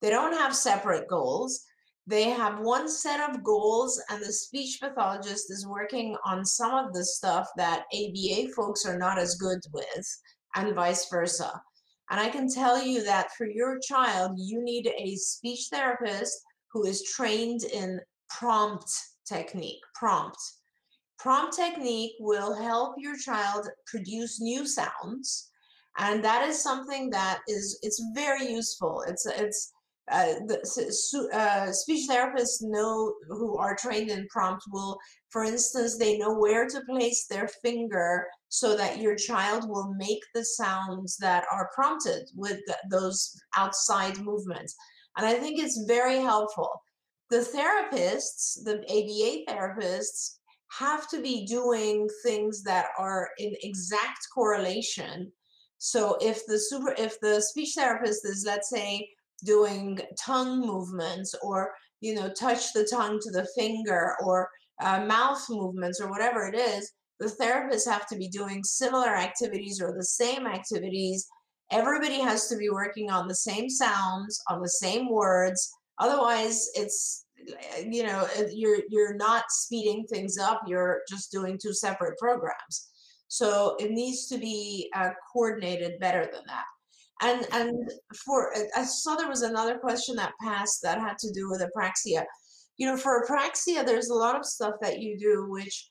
They 0.00 0.10
don't 0.10 0.32
have 0.32 0.54
separate 0.56 1.08
goals. 1.08 1.64
They 2.08 2.30
have 2.30 2.60
one 2.60 2.88
set 2.88 3.28
of 3.28 3.44
goals, 3.44 4.02
and 4.08 4.22
the 4.22 4.32
speech 4.32 4.78
pathologist 4.80 5.50
is 5.50 5.66
working 5.66 6.16
on 6.24 6.44
some 6.44 6.72
of 6.72 6.94
the 6.94 7.04
stuff 7.04 7.48
that 7.58 7.84
ABA 7.92 8.52
folks 8.56 8.86
are 8.86 8.98
not 8.98 9.18
as 9.18 9.34
good 9.34 9.58
with, 9.72 10.20
and 10.56 10.74
vice 10.74 11.06
versa. 11.10 11.60
And 12.10 12.18
I 12.18 12.30
can 12.30 12.48
tell 12.48 12.82
you 12.82 13.04
that 13.04 13.32
for 13.36 13.46
your 13.46 13.78
child, 13.80 14.32
you 14.36 14.64
need 14.64 14.86
a 14.86 15.16
speech 15.16 15.66
therapist 15.70 16.40
who 16.72 16.84
is 16.84 17.02
trained 17.02 17.64
in 17.64 18.00
prompt 18.28 18.90
technique, 19.26 19.80
prompt. 19.94 20.38
Prompt 21.18 21.56
technique 21.56 22.12
will 22.20 22.54
help 22.54 22.94
your 22.98 23.16
child 23.16 23.68
produce 23.86 24.40
new 24.40 24.66
sounds. 24.66 25.50
And 25.98 26.22
that 26.24 26.46
is 26.48 26.62
something 26.62 27.10
that 27.10 27.40
is, 27.48 27.78
it's 27.82 28.02
very 28.14 28.46
useful. 28.46 29.02
It's, 29.08 29.26
it's, 29.26 29.72
uh, 30.10 30.34
the 30.46 31.28
uh, 31.34 31.72
speech 31.72 32.08
therapists 32.08 32.62
know 32.62 33.12
who 33.28 33.58
are 33.58 33.76
trained 33.76 34.10
in 34.10 34.26
prompt 34.28 34.62
will, 34.70 34.96
for 35.30 35.44
instance, 35.44 35.98
they 35.98 36.16
know 36.16 36.34
where 36.34 36.66
to 36.66 36.80
place 36.88 37.26
their 37.26 37.48
finger 37.62 38.26
so 38.48 38.76
that 38.76 39.00
your 39.00 39.16
child 39.16 39.68
will 39.68 39.92
make 39.98 40.22
the 40.34 40.44
sounds 40.44 41.16
that 41.18 41.44
are 41.52 41.70
prompted 41.74 42.26
with 42.34 42.60
those 42.90 43.38
outside 43.56 44.16
movements. 44.18 44.74
And 45.18 45.26
I 45.26 45.34
think 45.34 45.58
it's 45.58 45.84
very 45.86 46.20
helpful. 46.20 46.70
The 47.28 47.38
therapists, 47.38 48.64
the 48.64 48.78
ABA 48.88 49.52
therapists, 49.52 50.36
have 50.70 51.08
to 51.08 51.20
be 51.20 51.44
doing 51.46 52.08
things 52.24 52.62
that 52.62 52.86
are 52.98 53.28
in 53.38 53.54
exact 53.62 54.20
correlation. 54.32 55.30
So 55.78 56.16
if 56.20 56.46
the 56.46 56.58
super, 56.58 56.94
if 56.96 57.20
the 57.20 57.40
speech 57.40 57.74
therapist 57.76 58.24
is, 58.24 58.44
let's 58.46 58.70
say, 58.70 59.08
doing 59.44 59.98
tongue 60.18 60.60
movements 60.60 61.34
or 61.42 61.72
you 62.00 62.14
know 62.14 62.30
touch 62.32 62.72
the 62.72 62.88
tongue 62.90 63.18
to 63.20 63.30
the 63.30 63.46
finger 63.56 64.16
or 64.24 64.48
uh, 64.80 65.04
mouth 65.04 65.44
movements 65.48 66.00
or 66.00 66.10
whatever 66.10 66.48
it 66.48 66.56
is 66.56 66.92
the 67.20 67.26
therapists 67.26 67.88
have 67.88 68.06
to 68.06 68.16
be 68.16 68.28
doing 68.28 68.62
similar 68.62 69.14
activities 69.16 69.80
or 69.80 69.92
the 69.92 70.04
same 70.04 70.46
activities 70.46 71.28
everybody 71.70 72.20
has 72.20 72.48
to 72.48 72.56
be 72.56 72.70
working 72.70 73.10
on 73.10 73.28
the 73.28 73.34
same 73.34 73.68
sounds 73.68 74.42
on 74.48 74.60
the 74.60 74.68
same 74.68 75.08
words. 75.10 75.70
Otherwise 75.98 76.68
it's 76.74 77.26
you 77.86 78.02
know 78.02 78.26
you're 78.52 78.80
you're 78.88 79.14
not 79.14 79.44
speeding 79.48 80.04
things 80.06 80.38
up 80.38 80.60
you're 80.66 81.02
just 81.08 81.30
doing 81.30 81.58
two 81.58 81.72
separate 81.72 82.18
programs. 82.18 82.88
So 83.28 83.76
it 83.78 83.90
needs 83.90 84.26
to 84.28 84.38
be 84.38 84.90
uh, 84.96 85.10
coordinated 85.32 86.00
better 86.00 86.28
than 86.32 86.42
that. 86.46 86.64
And 87.20 87.46
and 87.52 87.90
for 88.24 88.54
I 88.76 88.84
saw 88.84 89.16
there 89.16 89.28
was 89.28 89.42
another 89.42 89.78
question 89.78 90.16
that 90.16 90.32
passed 90.40 90.80
that 90.82 91.00
had 91.00 91.18
to 91.18 91.32
do 91.32 91.50
with 91.50 91.62
apraxia. 91.62 92.24
You 92.76 92.86
know, 92.86 92.96
for 92.96 93.24
apraxia, 93.24 93.84
there's 93.84 94.08
a 94.08 94.14
lot 94.14 94.36
of 94.36 94.46
stuff 94.46 94.74
that 94.80 95.00
you 95.00 95.18
do 95.18 95.46
which 95.48 95.90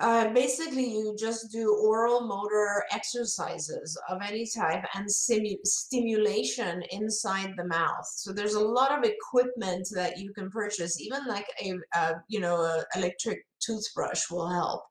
uh, 0.00 0.28
basically 0.32 0.90
you 0.90 1.14
just 1.16 1.52
do 1.52 1.72
oral 1.72 2.26
motor 2.26 2.84
exercises 2.90 3.96
of 4.08 4.20
any 4.22 4.44
type 4.44 4.84
and 4.94 5.06
simu- 5.06 5.64
stimulation 5.64 6.82
inside 6.90 7.54
the 7.56 7.66
mouth. 7.66 8.04
So 8.04 8.32
there's 8.32 8.54
a 8.54 8.60
lot 8.60 8.90
of 8.96 9.04
equipment 9.04 9.86
that 9.94 10.18
you 10.18 10.32
can 10.32 10.50
purchase, 10.50 11.00
even 11.00 11.26
like 11.28 11.46
a, 11.62 11.74
a 11.94 12.14
you 12.28 12.40
know 12.40 12.56
a 12.56 12.84
electric 12.96 13.46
toothbrush 13.60 14.30
will 14.30 14.48
help. 14.48 14.82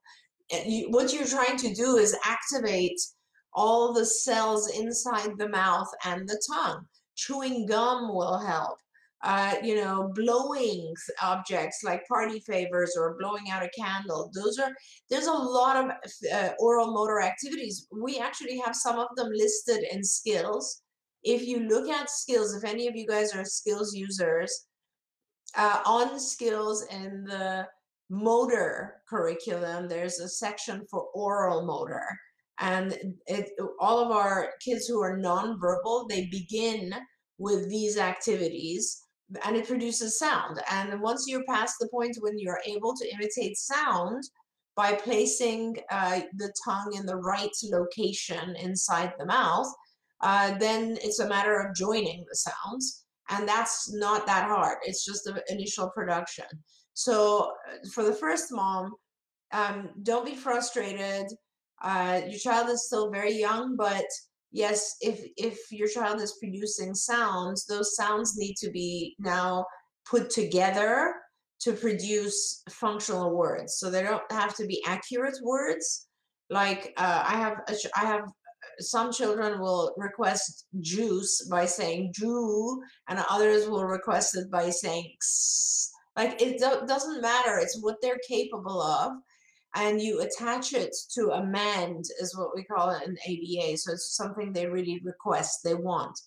You, 0.66 0.90
what 0.90 1.12
you're 1.12 1.26
trying 1.26 1.58
to 1.58 1.74
do 1.74 1.96
is 1.96 2.16
activate 2.24 3.00
all 3.52 3.92
the 3.92 4.06
cells 4.06 4.70
inside 4.70 5.36
the 5.36 5.48
mouth 5.48 5.88
and 6.04 6.28
the 6.28 6.42
tongue. 6.50 6.86
Chewing 7.14 7.66
gum 7.66 8.14
will 8.14 8.38
help. 8.38 8.78
Uh, 9.26 9.54
you 9.62 9.74
know, 9.74 10.12
blowing 10.14 10.92
objects 11.22 11.80
like 11.82 12.06
party 12.06 12.40
favors 12.40 12.94
or 12.94 13.16
blowing 13.18 13.48
out 13.50 13.62
a 13.62 13.70
candle. 13.70 14.30
Those 14.34 14.58
are, 14.58 14.70
there's 15.08 15.28
a 15.28 15.32
lot 15.32 15.82
of 15.82 15.90
uh, 16.30 16.50
oral 16.58 16.92
motor 16.92 17.22
activities. 17.22 17.88
We 17.90 18.18
actually 18.18 18.58
have 18.58 18.76
some 18.76 18.98
of 18.98 19.08
them 19.16 19.30
listed 19.32 19.82
in 19.90 20.04
skills. 20.04 20.82
If 21.22 21.46
you 21.46 21.60
look 21.60 21.88
at 21.88 22.10
skills, 22.10 22.54
if 22.54 22.68
any 22.68 22.86
of 22.86 22.96
you 22.96 23.06
guys 23.06 23.34
are 23.34 23.46
skills 23.46 23.94
users, 23.94 24.66
uh, 25.56 25.80
on 25.86 26.20
skills 26.20 26.84
in 26.90 27.24
the 27.24 27.66
motor 28.10 28.96
curriculum, 29.08 29.88
there's 29.88 30.20
a 30.20 30.28
section 30.28 30.84
for 30.90 31.06
oral 31.14 31.64
motor 31.64 32.04
and 32.60 32.94
it, 33.26 33.50
all 33.80 33.98
of 33.98 34.10
our 34.10 34.50
kids 34.64 34.86
who 34.86 35.00
are 35.02 35.18
nonverbal 35.18 36.08
they 36.08 36.26
begin 36.30 36.94
with 37.38 37.68
these 37.68 37.98
activities 37.98 39.03
and 39.44 39.56
it 39.56 39.66
produces 39.66 40.18
sound. 40.18 40.60
And 40.70 41.00
once 41.00 41.26
you're 41.28 41.44
past 41.48 41.76
the 41.80 41.88
point 41.88 42.16
when 42.20 42.38
you're 42.38 42.60
able 42.66 42.94
to 42.96 43.10
imitate 43.14 43.56
sound 43.56 44.22
by 44.76 44.92
placing 44.92 45.76
uh, 45.90 46.20
the 46.36 46.52
tongue 46.64 46.94
in 46.96 47.06
the 47.06 47.16
right 47.16 47.54
location 47.70 48.56
inside 48.56 49.12
the 49.18 49.26
mouth 49.26 49.72
uh, 50.24 50.56
then 50.58 50.96
it's 51.02 51.20
a 51.20 51.28
matter 51.28 51.60
of 51.60 51.76
joining 51.76 52.24
the 52.28 52.34
sounds. 52.34 53.04
And 53.28 53.46
that's 53.46 53.92
not 53.92 54.26
that 54.26 54.48
hard. 54.48 54.78
It's 54.84 55.04
just 55.04 55.24
the 55.24 55.42
initial 55.48 55.90
production. 55.90 56.46
So 56.94 57.52
uh, 57.70 57.88
for 57.92 58.02
the 58.04 58.12
first 58.12 58.50
mom 58.50 58.94
um, 59.52 59.90
don't 60.02 60.26
be 60.26 60.34
frustrated. 60.34 61.26
Uh, 61.82 62.22
your 62.26 62.38
child 62.38 62.70
is 62.70 62.86
still 62.86 63.10
very 63.10 63.34
young, 63.34 63.76
but 63.76 64.06
yes, 64.54 64.96
if 65.00 65.20
if 65.36 65.58
your 65.70 65.88
child 65.88 66.22
is 66.22 66.38
producing 66.40 66.94
sounds, 66.94 67.66
those 67.66 67.94
sounds 67.94 68.38
need 68.38 68.54
to 68.58 68.70
be 68.70 69.14
now 69.18 69.66
put 70.08 70.30
together 70.30 71.14
to 71.60 71.72
produce 71.72 72.62
functional 72.70 73.36
words. 73.36 73.76
So 73.78 73.90
they 73.90 74.02
don't 74.02 74.30
have 74.30 74.54
to 74.56 74.66
be 74.66 74.82
accurate 74.86 75.36
words. 75.42 76.06
Like 76.50 76.92
uh, 76.96 77.24
I 77.26 77.36
have, 77.36 77.56
a, 77.68 77.74
I 77.96 78.04
have 78.06 78.24
some 78.78 79.12
children 79.12 79.60
will 79.60 79.92
request 79.96 80.66
juice 80.80 81.48
by 81.50 81.66
saying 81.66 82.12
"ju," 82.14 82.80
and 83.08 83.24
others 83.28 83.68
will 83.68 83.84
request 83.84 84.36
it 84.36 84.50
by 84.50 84.70
saying 84.70 85.10
X. 85.14 85.90
like 86.16 86.40
it 86.40 86.58
do- 86.58 86.86
doesn't 86.86 87.22
matter. 87.22 87.58
It's 87.58 87.80
what 87.82 87.96
they're 88.00 88.20
capable 88.28 88.80
of 88.80 89.12
and 89.74 90.00
you 90.00 90.20
attach 90.20 90.72
it 90.72 90.94
to 91.14 91.30
a 91.30 91.44
mand 91.44 92.04
is 92.20 92.36
what 92.36 92.54
we 92.54 92.62
call 92.64 92.90
it 92.90 93.02
in 93.06 93.16
ABA. 93.26 93.76
So 93.76 93.92
it's 93.92 94.16
something 94.16 94.52
they 94.52 94.66
really 94.66 95.00
request, 95.04 95.60
they 95.64 95.74
want. 95.74 96.18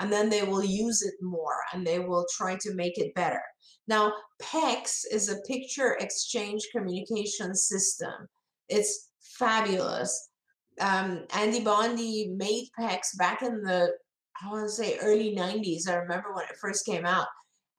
And 0.00 0.12
then 0.12 0.28
they 0.28 0.42
will 0.42 0.64
use 0.64 1.02
it 1.02 1.14
more 1.20 1.56
and 1.72 1.86
they 1.86 1.98
will 1.98 2.26
try 2.36 2.56
to 2.60 2.74
make 2.74 2.98
it 2.98 3.14
better. 3.14 3.42
Now, 3.86 4.12
PECS 4.42 5.04
is 5.10 5.28
a 5.28 5.40
picture 5.42 5.96
exchange 6.00 6.68
communication 6.72 7.54
system. 7.54 8.12
It's 8.68 9.08
fabulous. 9.20 10.30
Um, 10.80 11.24
Andy 11.34 11.60
Bondy 11.60 12.34
made 12.36 12.68
PECS 12.78 13.16
back 13.16 13.42
in 13.42 13.62
the, 13.62 13.90
I 14.42 14.50
want 14.50 14.68
to 14.68 14.74
say 14.74 14.98
early 14.98 15.34
90s. 15.34 15.88
I 15.88 15.94
remember 15.94 16.32
when 16.34 16.44
it 16.44 16.56
first 16.60 16.86
came 16.86 17.06
out 17.06 17.26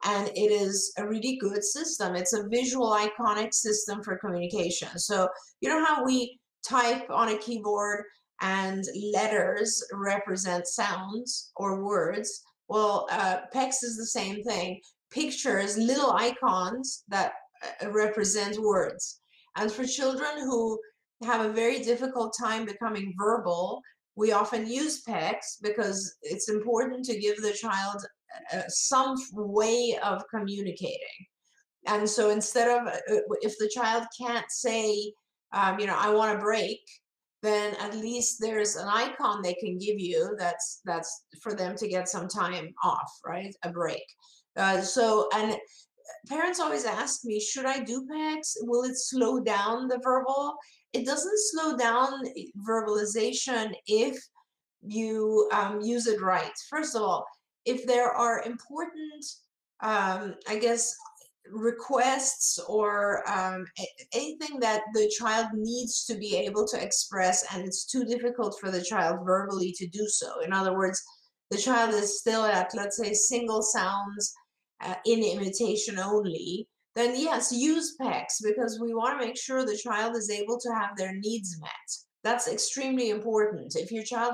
and 0.05 0.29
it 0.29 0.51
is 0.51 0.93
a 0.97 1.07
really 1.07 1.37
good 1.37 1.63
system. 1.63 2.15
It's 2.15 2.33
a 2.33 2.47
visual 2.47 2.91
iconic 2.91 3.53
system 3.53 4.01
for 4.03 4.17
communication. 4.17 4.97
So 4.97 5.27
you 5.61 5.69
know 5.69 5.83
how 5.83 6.05
we 6.05 6.39
type 6.67 7.09
on 7.09 7.29
a 7.29 7.37
keyboard 7.37 8.03
and 8.41 8.83
letters 9.13 9.83
represent 9.93 10.67
sounds 10.67 11.51
or 11.55 11.83
words? 11.83 12.43
Well, 12.69 13.07
uh, 13.11 13.39
PECS 13.53 13.83
is 13.83 13.97
the 13.97 14.05
same 14.05 14.43
thing. 14.43 14.79
Pictures, 15.11 15.77
little 15.77 16.11
icons 16.11 17.03
that 17.09 17.33
uh, 17.63 17.91
represent 17.91 18.57
words. 18.59 19.19
And 19.57 19.71
for 19.71 19.83
children 19.83 20.29
who 20.39 20.79
have 21.23 21.45
a 21.45 21.51
very 21.51 21.79
difficult 21.79 22.33
time 22.39 22.65
becoming 22.65 23.13
verbal, 23.17 23.81
we 24.15 24.31
often 24.31 24.67
use 24.67 25.03
PECS 25.03 25.61
because 25.61 26.15
it's 26.21 26.49
important 26.49 27.03
to 27.05 27.19
give 27.19 27.41
the 27.41 27.53
child 27.53 28.05
some 28.67 29.15
way 29.33 29.97
of 30.03 30.23
communicating. 30.33 31.25
And 31.87 32.09
so 32.09 32.29
instead 32.29 32.67
of, 32.69 32.87
uh, 32.87 33.19
if 33.41 33.57
the 33.57 33.71
child 33.73 34.05
can't 34.19 34.49
say, 34.49 35.13
um, 35.53 35.79
you 35.79 35.87
know, 35.87 35.97
I 35.97 36.11
want 36.11 36.37
a 36.37 36.41
break, 36.41 36.79
then 37.41 37.73
at 37.75 37.95
least 37.95 38.37
there's 38.39 38.75
an 38.75 38.87
icon 38.87 39.41
they 39.41 39.53
can 39.53 39.77
give 39.77 39.97
you 39.97 40.35
that's 40.37 40.81
that's 40.83 41.23
for 41.41 41.53
them 41.53 41.75
to 41.77 41.87
get 41.87 42.09
some 42.09 42.27
time 42.27 42.73
off, 42.83 43.11
right? 43.25 43.55
A 43.63 43.69
break. 43.69 44.03
Uh, 44.57 44.81
so 44.81 45.29
and 45.33 45.57
parents 46.27 46.59
always 46.59 46.85
ask 46.85 47.23
me, 47.23 47.39
should 47.39 47.65
I 47.65 47.79
do 47.79 48.05
PECS? 48.11 48.57
Will 48.61 48.83
it 48.83 48.97
slow 48.97 49.39
down 49.39 49.87
the 49.87 49.99
verbal? 50.03 50.55
It 50.91 51.05
doesn't 51.05 51.39
slow 51.51 51.77
down 51.77 52.21
verbalization 52.67 53.73
if 53.87 54.17
you 54.81 55.49
um, 55.53 55.81
use 55.81 56.07
it 56.07 56.21
right. 56.21 56.51
First 56.69 56.95
of 56.95 57.03
all, 57.03 57.25
if 57.69 57.85
there 57.85 58.11
are 58.11 58.43
important, 58.43 59.23
um, 59.81 60.35
I 60.47 60.57
guess, 60.59 60.95
requests 61.51 62.59
or 62.67 63.27
um, 63.29 63.65
anything 64.13 64.59
that 64.59 64.81
the 64.93 65.11
child 65.17 65.47
needs 65.53 66.05
to 66.05 66.15
be 66.15 66.35
able 66.35 66.67
to 66.67 66.83
express 66.83 67.45
and 67.53 67.63
it's 67.65 67.85
too 67.85 68.03
difficult 68.05 68.55
for 68.59 68.69
the 68.71 68.83
child 68.83 69.19
verbally 69.25 69.71
to 69.77 69.87
do 69.87 70.05
so. 70.07 70.41
In 70.41 70.53
other 70.53 70.75
words, 70.75 71.01
the 71.51 71.57
child 71.57 71.93
is 71.93 72.19
still 72.19 72.43
at, 72.43 72.71
let's 72.75 72.97
say, 72.97 73.13
single 73.13 73.61
sounds 73.61 74.33
uh, 74.81 74.95
in 75.05 75.23
imitation 75.23 75.97
only, 75.97 76.67
then 76.95 77.19
yes, 77.19 77.51
use 77.51 77.95
PECS 78.01 78.43
because 78.43 78.79
we 78.79 78.93
want 78.93 79.19
to 79.19 79.25
make 79.25 79.37
sure 79.37 79.65
the 79.65 79.77
child 79.77 80.15
is 80.15 80.29
able 80.29 80.59
to 80.59 80.73
have 80.73 80.95
their 80.97 81.15
needs 81.15 81.57
met. 81.59 81.89
That's 82.23 82.47
extremely 82.47 83.09
important. 83.09 83.75
If 83.75 83.91
your 83.91 84.03
child 84.03 84.33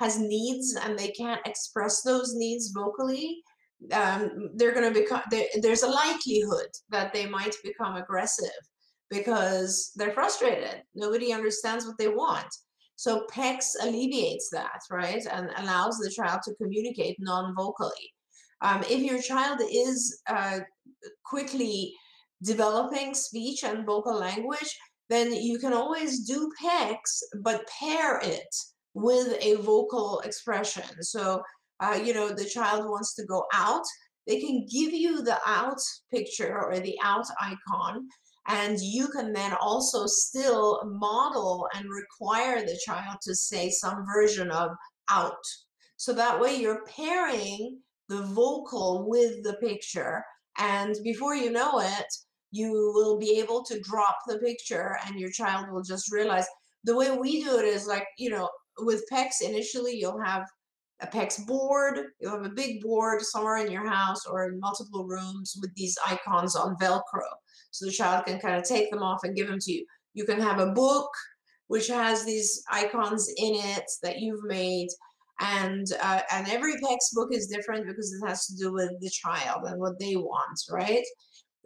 has 0.00 0.18
needs 0.18 0.76
and 0.76 0.98
they 0.98 1.08
can't 1.08 1.46
express 1.46 2.02
those 2.02 2.34
needs 2.34 2.72
vocally, 2.74 3.42
um, 3.92 4.50
they're 4.56 4.74
going 4.74 4.92
to 4.92 5.00
become, 5.00 5.22
there's 5.60 5.82
a 5.82 5.88
likelihood 5.88 6.68
that 6.88 7.12
they 7.12 7.26
might 7.26 7.54
become 7.62 7.96
aggressive 7.96 8.50
because 9.10 9.92
they're 9.96 10.12
frustrated. 10.12 10.82
Nobody 10.94 11.32
understands 11.32 11.86
what 11.86 11.98
they 11.98 12.08
want. 12.08 12.48
So 12.96 13.26
PECS 13.32 13.76
alleviates 13.82 14.50
that, 14.52 14.80
right? 14.90 15.24
And 15.30 15.50
allows 15.58 15.98
the 15.98 16.10
child 16.10 16.40
to 16.44 16.54
communicate 16.56 17.16
non-vocally. 17.18 18.12
Um, 18.62 18.82
if 18.82 19.02
your 19.02 19.22
child 19.22 19.60
is 19.70 20.20
uh, 20.28 20.60
quickly 21.24 21.94
developing 22.42 23.14
speech 23.14 23.64
and 23.64 23.86
vocal 23.86 24.18
language, 24.18 24.76
then 25.08 25.32
you 25.32 25.58
can 25.58 25.72
always 25.72 26.26
do 26.26 26.50
PECS, 26.62 27.22
but 27.42 27.66
pair 27.80 28.20
it 28.22 28.54
with 28.94 29.36
a 29.40 29.56
vocal 29.56 30.20
expression. 30.20 31.02
So, 31.02 31.42
uh, 31.80 31.98
you 32.02 32.12
know, 32.12 32.28
the 32.28 32.44
child 32.44 32.88
wants 32.88 33.14
to 33.14 33.24
go 33.26 33.44
out, 33.52 33.84
they 34.26 34.40
can 34.40 34.66
give 34.70 34.92
you 34.92 35.22
the 35.22 35.38
out 35.46 35.80
picture 36.12 36.62
or 36.62 36.78
the 36.78 36.96
out 37.02 37.26
icon, 37.40 38.06
and 38.48 38.78
you 38.80 39.08
can 39.08 39.32
then 39.32 39.52
also 39.60 40.06
still 40.06 40.82
model 40.84 41.66
and 41.74 41.86
require 41.88 42.60
the 42.60 42.78
child 42.84 43.18
to 43.22 43.34
say 43.34 43.70
some 43.70 44.04
version 44.06 44.50
of 44.50 44.70
out. 45.10 45.44
So 45.96 46.12
that 46.14 46.40
way 46.40 46.56
you're 46.56 46.84
pairing 46.84 47.78
the 48.08 48.22
vocal 48.22 49.06
with 49.08 49.42
the 49.44 49.54
picture. 49.54 50.22
And 50.58 50.96
before 51.04 51.36
you 51.36 51.50
know 51.50 51.80
it, 51.80 52.06
you 52.50 52.72
will 52.94 53.18
be 53.18 53.38
able 53.38 53.64
to 53.64 53.80
drop 53.80 54.16
the 54.26 54.38
picture 54.38 54.96
and 55.06 55.18
your 55.20 55.30
child 55.30 55.66
will 55.70 55.82
just 55.82 56.12
realize 56.12 56.46
the 56.84 56.96
way 56.96 57.16
we 57.16 57.44
do 57.44 57.58
it 57.58 57.66
is 57.66 57.86
like, 57.86 58.06
you 58.18 58.30
know, 58.30 58.48
with 58.84 59.04
PECS 59.12 59.42
initially 59.42 59.98
you'll 59.98 60.20
have 60.20 60.46
a 61.02 61.06
PECS 61.06 61.46
board, 61.46 61.98
you'll 62.20 62.32
have 62.32 62.44
a 62.44 62.50
big 62.50 62.82
board 62.82 63.22
somewhere 63.22 63.58
in 63.58 63.72
your 63.72 63.88
house 63.88 64.26
or 64.26 64.44
in 64.44 64.60
multiple 64.60 65.06
rooms 65.06 65.56
with 65.60 65.74
these 65.74 65.96
icons 66.06 66.54
on 66.56 66.76
Velcro. 66.76 67.28
So 67.70 67.86
the 67.86 67.92
child 67.92 68.26
can 68.26 68.38
kind 68.38 68.56
of 68.56 68.64
take 68.64 68.90
them 68.90 69.02
off 69.02 69.20
and 69.24 69.36
give 69.36 69.48
them 69.48 69.58
to 69.60 69.72
you. 69.72 69.86
You 70.14 70.24
can 70.24 70.40
have 70.40 70.58
a 70.58 70.72
book 70.72 71.10
which 71.68 71.86
has 71.86 72.24
these 72.24 72.64
icons 72.70 73.32
in 73.36 73.54
it 73.54 73.84
that 74.02 74.18
you've 74.18 74.42
made 74.44 74.88
and 75.40 75.86
uh, 76.02 76.20
and 76.32 76.48
every 76.48 76.74
PECS 76.74 77.14
book 77.14 77.28
is 77.32 77.46
different 77.46 77.86
because 77.86 78.12
it 78.12 78.26
has 78.26 78.46
to 78.46 78.56
do 78.56 78.72
with 78.72 78.90
the 79.00 79.10
child 79.10 79.62
and 79.64 79.80
what 79.80 79.98
they 79.98 80.16
want 80.16 80.60
right 80.70 81.04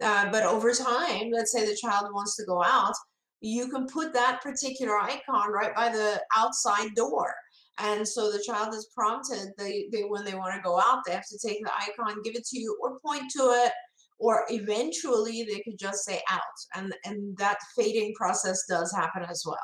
uh, 0.01 0.29
but 0.31 0.43
over 0.43 0.71
time 0.73 1.31
let's 1.31 1.51
say 1.51 1.65
the 1.65 1.75
child 1.75 2.07
wants 2.13 2.35
to 2.35 2.45
go 2.45 2.63
out 2.63 2.93
you 3.41 3.69
can 3.69 3.87
put 3.87 4.13
that 4.13 4.41
particular 4.41 4.97
icon 4.97 5.51
right 5.51 5.75
by 5.75 5.89
the 5.89 6.21
outside 6.35 6.93
door. 6.95 7.33
And 7.77 8.07
so 8.07 8.31
the 8.31 8.41
child 8.41 8.73
is 8.73 8.89
prompted 8.95 9.51
they, 9.57 9.87
they 9.91 10.03
when 10.03 10.23
they 10.23 10.33
want 10.33 10.55
to 10.55 10.61
go 10.61 10.79
out 10.79 11.03
they 11.05 11.11
have 11.11 11.27
to 11.27 11.47
take 11.47 11.61
the 11.61 11.71
icon 11.75 12.21
give 12.23 12.35
it 12.35 12.45
to 12.45 12.57
you 12.57 12.77
or 12.81 12.99
point 13.01 13.29
to 13.35 13.43
it 13.65 13.73
or 14.17 14.45
eventually 14.47 15.43
they 15.43 15.59
could 15.59 15.77
just 15.77 16.05
say 16.05 16.21
out. 16.29 16.41
And 16.75 16.93
and 17.03 17.37
that 17.37 17.57
fading 17.77 18.13
process 18.15 18.63
does 18.69 18.93
happen 18.93 19.23
as 19.29 19.43
well. 19.45 19.57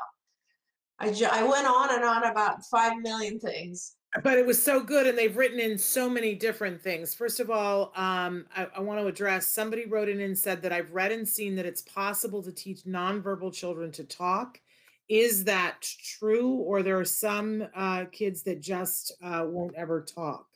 I, 0.98 1.08
I 1.30 1.42
went 1.42 1.66
on 1.66 1.94
and 1.94 2.04
on 2.04 2.24
about 2.24 2.58
5 2.70 2.98
million 2.98 3.40
things 3.40 3.96
but 4.22 4.36
it 4.36 4.44
was 4.44 4.62
so 4.62 4.82
good 4.82 5.06
and 5.06 5.16
they've 5.16 5.36
written 5.36 5.58
in 5.58 5.78
so 5.78 6.08
many 6.08 6.34
different 6.34 6.80
things. 6.80 7.14
First 7.14 7.40
of 7.40 7.50
all 7.50 7.92
um, 7.96 8.46
I, 8.54 8.66
I, 8.76 8.80
want 8.80 9.00
to 9.00 9.06
address 9.06 9.46
somebody 9.46 9.86
wrote 9.86 10.08
in 10.08 10.20
and 10.20 10.38
said 10.38 10.60
that 10.62 10.72
i've 10.72 10.92
read 10.92 11.12
and 11.12 11.26
seen 11.26 11.56
that 11.56 11.66
it's 11.66 11.82
possible 11.82 12.42
to 12.42 12.52
teach 12.52 12.84
nonverbal 12.84 13.52
children 13.52 13.90
to 13.92 14.04
talk. 14.04 14.60
Is 15.08 15.44
that 15.44 15.82
true 15.82 16.50
or 16.50 16.82
there 16.82 16.98
are 16.98 17.04
some 17.04 17.66
uh, 17.74 18.04
kids 18.12 18.42
that 18.44 18.60
just 18.60 19.12
uh, 19.22 19.44
won't 19.46 19.74
ever 19.76 20.02
talk? 20.02 20.46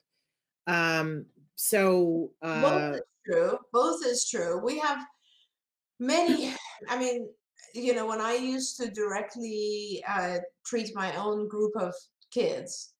Um, 0.66 1.26
so 1.57 2.30
uh, 2.42 2.61
both 2.61 2.94
is 2.94 3.02
true 3.26 3.59
both 3.72 4.07
is 4.07 4.28
true. 4.28 4.61
We 4.64 4.78
have 4.80 4.98
many 5.98 6.54
i 6.88 6.98
mean 6.98 7.28
you 7.74 7.94
know 7.94 8.07
when 8.07 8.20
i 8.20 8.35
used 8.35 8.76
to 8.76 8.90
directly 8.90 10.04
uh, 10.09 10.38
treat 10.64 10.94
my 10.94 11.14
own 11.16 11.48
group 11.48 11.72
of 11.76 11.94
kids 12.30 12.92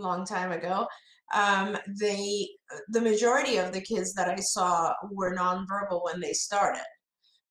long 0.00 0.24
time 0.24 0.52
ago, 0.52 0.86
um, 1.34 1.76
they 2.00 2.48
the 2.88 3.00
majority 3.00 3.56
of 3.56 3.72
the 3.72 3.80
kids 3.80 4.14
that 4.14 4.28
I 4.28 4.36
saw 4.36 4.92
were 5.10 5.34
nonverbal 5.34 6.04
when 6.04 6.20
they 6.20 6.32
started. 6.32 6.84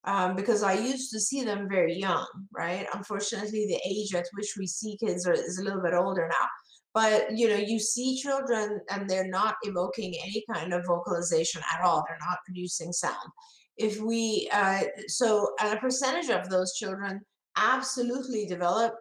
Um, 0.06 0.36
because 0.36 0.63
I 0.63 0.73
used 0.73 1.13
to 1.13 1.19
see 1.19 1.45
them 1.45 1.69
very 1.69 1.93
young, 1.93 2.27
right? 2.51 2.86
Unfortunately, 2.93 3.65
the 3.65 3.79
age 3.89 4.13
at 4.13 4.27
which 4.34 4.56
we 4.58 4.67
see 4.67 4.97
kids 4.97 5.25
are, 5.25 5.32
is 5.32 5.60
a 5.60 5.63
little 5.63 5.82
bit 5.82 5.93
older 5.93 6.27
now. 6.29 6.47
But 6.93 7.38
you 7.38 7.47
know, 7.47 7.56
you 7.56 7.79
see 7.79 8.21
children 8.21 8.82
and 8.91 9.10
they're 9.10 9.29
not 9.29 9.56
evoking 9.63 10.13
any 10.21 10.43
kind 10.51 10.73
of 10.73 10.86
vocalization 10.86 11.62
at 11.73 11.84
all. 11.84 12.03
They're 12.08 12.17
not 12.27 12.39
producing 12.45 12.91
sound. 12.91 13.29
If 13.77 13.99
we, 13.99 14.49
uh, 14.51 14.82
so 15.08 15.49
a 15.62 15.77
percentage 15.77 16.29
of 16.29 16.49
those 16.49 16.75
children 16.75 17.21
absolutely 17.56 18.45
develop 18.45 18.93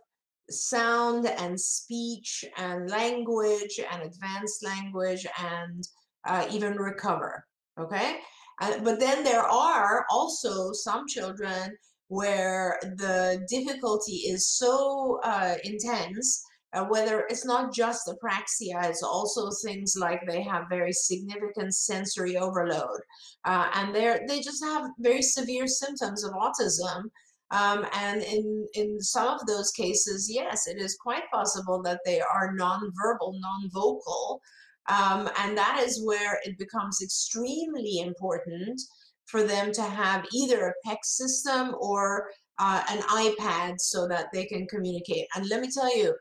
sound 0.51 1.27
and 1.27 1.59
speech 1.61 2.45
and 2.57 2.91
language 2.91 3.81
and 3.93 4.03
advanced 4.03 4.65
language 4.65 5.27
and 5.39 5.87
uh, 6.27 6.47
even 6.51 6.77
recover. 6.77 7.45
Okay. 7.79 8.19
Uh, 8.61 8.79
but 8.83 9.01
then 9.01 9.25
there 9.25 9.43
are 9.43 10.07
also 10.11 10.73
some 10.73 11.07
children 11.09 11.77
where 12.09 12.79
the 12.83 13.45
difficulty 13.49 14.17
is 14.17 14.51
so 14.51 15.19
uh, 15.25 15.55
intense, 15.65 16.45
uh, 16.75 16.85
whether 16.85 17.25
it's 17.31 17.47
not 17.47 17.73
just 17.73 18.07
apraxia, 18.07 18.85
it's 18.85 19.03
also 19.03 19.49
things 19.65 19.95
like 19.99 20.21
they 20.27 20.43
have 20.43 20.65
very 20.69 20.93
significant 20.93 21.75
sensory 21.75 22.37
overload. 22.37 23.01
Uh, 23.45 23.69
and 23.75 23.95
they 23.95 24.19
they 24.29 24.41
just 24.41 24.63
have 24.63 24.91
very 24.99 25.23
severe 25.23 25.67
symptoms 25.67 26.23
of 26.23 26.33
autism 26.33 27.05
um, 27.53 27.87
and 27.93 28.23
in, 28.23 28.67
in 28.75 29.01
some 29.01 29.29
of 29.29 29.47
those 29.47 29.71
cases, 29.73 30.29
yes, 30.33 30.67
it 30.67 30.79
is 30.79 30.97
quite 30.97 31.31
possible 31.31 31.83
that 31.83 32.01
they 32.05 32.21
are 32.21 32.55
nonverbal, 32.59 33.35
non-vocal. 33.39 34.41
Um, 34.89 35.31
and 35.39 35.57
that 35.57 35.81
is 35.87 36.05
where 36.05 36.41
it 36.45 36.59
becomes 36.59 37.01
extremely 37.03 38.01
important 38.01 38.81
for 39.27 39.45
them 39.45 39.71
to 39.73 39.83
have 39.83 40.27
either 40.35 40.67
a 40.67 40.89
PECS 40.89 41.05
system 41.05 41.75
or 41.79 42.29
uh, 42.59 42.83
an 42.89 43.01
iPad 43.03 43.75
so 43.79 44.09
that 44.09 44.27
they 44.33 44.47
can 44.47 44.67
communicate. 44.67 45.27
And 45.37 45.47
let 45.49 45.61
me 45.61 45.69
tell 45.71 45.95
you, 45.97 46.15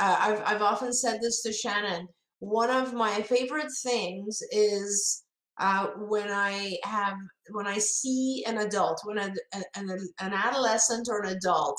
uh, 0.00 0.16
I've, 0.18 0.42
I've 0.44 0.62
often 0.62 0.92
said 0.92 1.20
this 1.22 1.42
to 1.42 1.52
Shannon, 1.52 2.08
one 2.40 2.70
of 2.70 2.92
my 2.92 3.22
favorite 3.22 3.70
things 3.82 4.42
is 4.50 5.24
uh, 5.60 5.88
when 5.98 6.30
I 6.30 6.78
have 6.84 7.14
when 7.50 7.66
I 7.66 7.78
see 7.78 8.44
an 8.46 8.58
adult, 8.58 9.00
when 9.04 9.18
a, 9.18 9.30
an, 9.76 9.90
an 10.20 10.32
adolescent 10.32 11.08
or 11.10 11.22
an 11.22 11.36
adult 11.36 11.78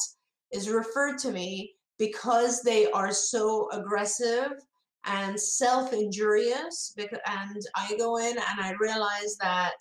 is 0.52 0.70
referred 0.70 1.18
to 1.20 1.32
me 1.32 1.74
because 1.98 2.62
they 2.62 2.90
are 2.92 3.12
so 3.12 3.70
aggressive 3.72 4.52
and 5.06 5.40
self-injurious 5.40 6.94
because, 6.96 7.20
and 7.26 7.62
I 7.76 7.96
go 7.98 8.18
in 8.18 8.38
and 8.38 8.60
I 8.60 8.74
realize 8.80 9.36
that 9.42 9.76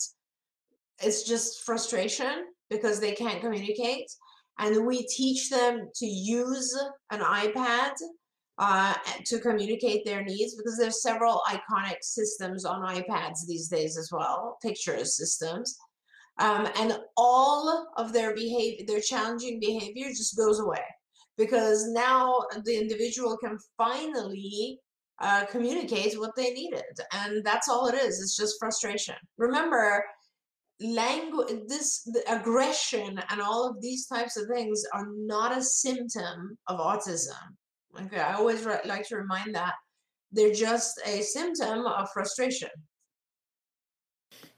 it's 1.02 1.24
just 1.24 1.64
frustration 1.64 2.46
because 2.70 3.00
they 3.00 3.12
can't 3.12 3.40
communicate 3.40 4.06
and 4.58 4.86
we 4.86 5.06
teach 5.06 5.50
them 5.50 5.88
to 5.94 6.06
use 6.06 6.74
an 7.10 7.20
iPad 7.20 7.92
uh, 8.60 8.92
to 9.24 9.40
communicate 9.40 10.04
their 10.04 10.22
needs 10.22 10.54
because 10.54 10.76
there's 10.76 11.02
several 11.02 11.40
iconic 11.48 11.96
systems 12.02 12.66
on 12.66 12.94
iPads 12.94 13.46
these 13.48 13.68
days 13.68 13.96
as 13.96 14.10
well, 14.12 14.58
picture 14.62 15.02
systems. 15.02 15.78
Um, 16.38 16.68
and 16.76 16.98
all 17.16 17.88
of 17.96 18.12
their 18.12 18.34
behavior, 18.34 18.84
their 18.86 19.00
challenging 19.00 19.60
behavior 19.60 20.08
just 20.08 20.36
goes 20.36 20.60
away 20.60 20.84
because 21.38 21.88
now 21.88 22.42
the 22.66 22.78
individual 22.78 23.38
can 23.38 23.58
finally 23.78 24.78
uh, 25.22 25.46
communicate 25.46 26.18
what 26.18 26.36
they 26.36 26.52
needed. 26.52 26.82
And 27.12 27.42
that's 27.42 27.68
all 27.68 27.86
it 27.88 27.94
is. 27.94 28.20
It's 28.20 28.36
just 28.36 28.56
frustration. 28.58 29.16
Remember, 29.38 30.04
language, 30.80 31.60
this 31.66 32.06
aggression 32.28 33.22
and 33.30 33.40
all 33.40 33.66
of 33.66 33.80
these 33.80 34.06
types 34.06 34.36
of 34.36 34.48
things 34.48 34.82
are 34.92 35.08
not 35.16 35.56
a 35.56 35.62
symptom 35.62 36.58
of 36.66 36.78
autism. 36.78 37.56
Okay, 37.98 38.20
I 38.20 38.34
always 38.34 38.66
like 38.84 39.08
to 39.08 39.16
remind 39.16 39.54
that 39.54 39.74
they're 40.32 40.54
just 40.54 41.00
a 41.06 41.22
symptom 41.22 41.86
of 41.86 42.10
frustration. 42.12 42.68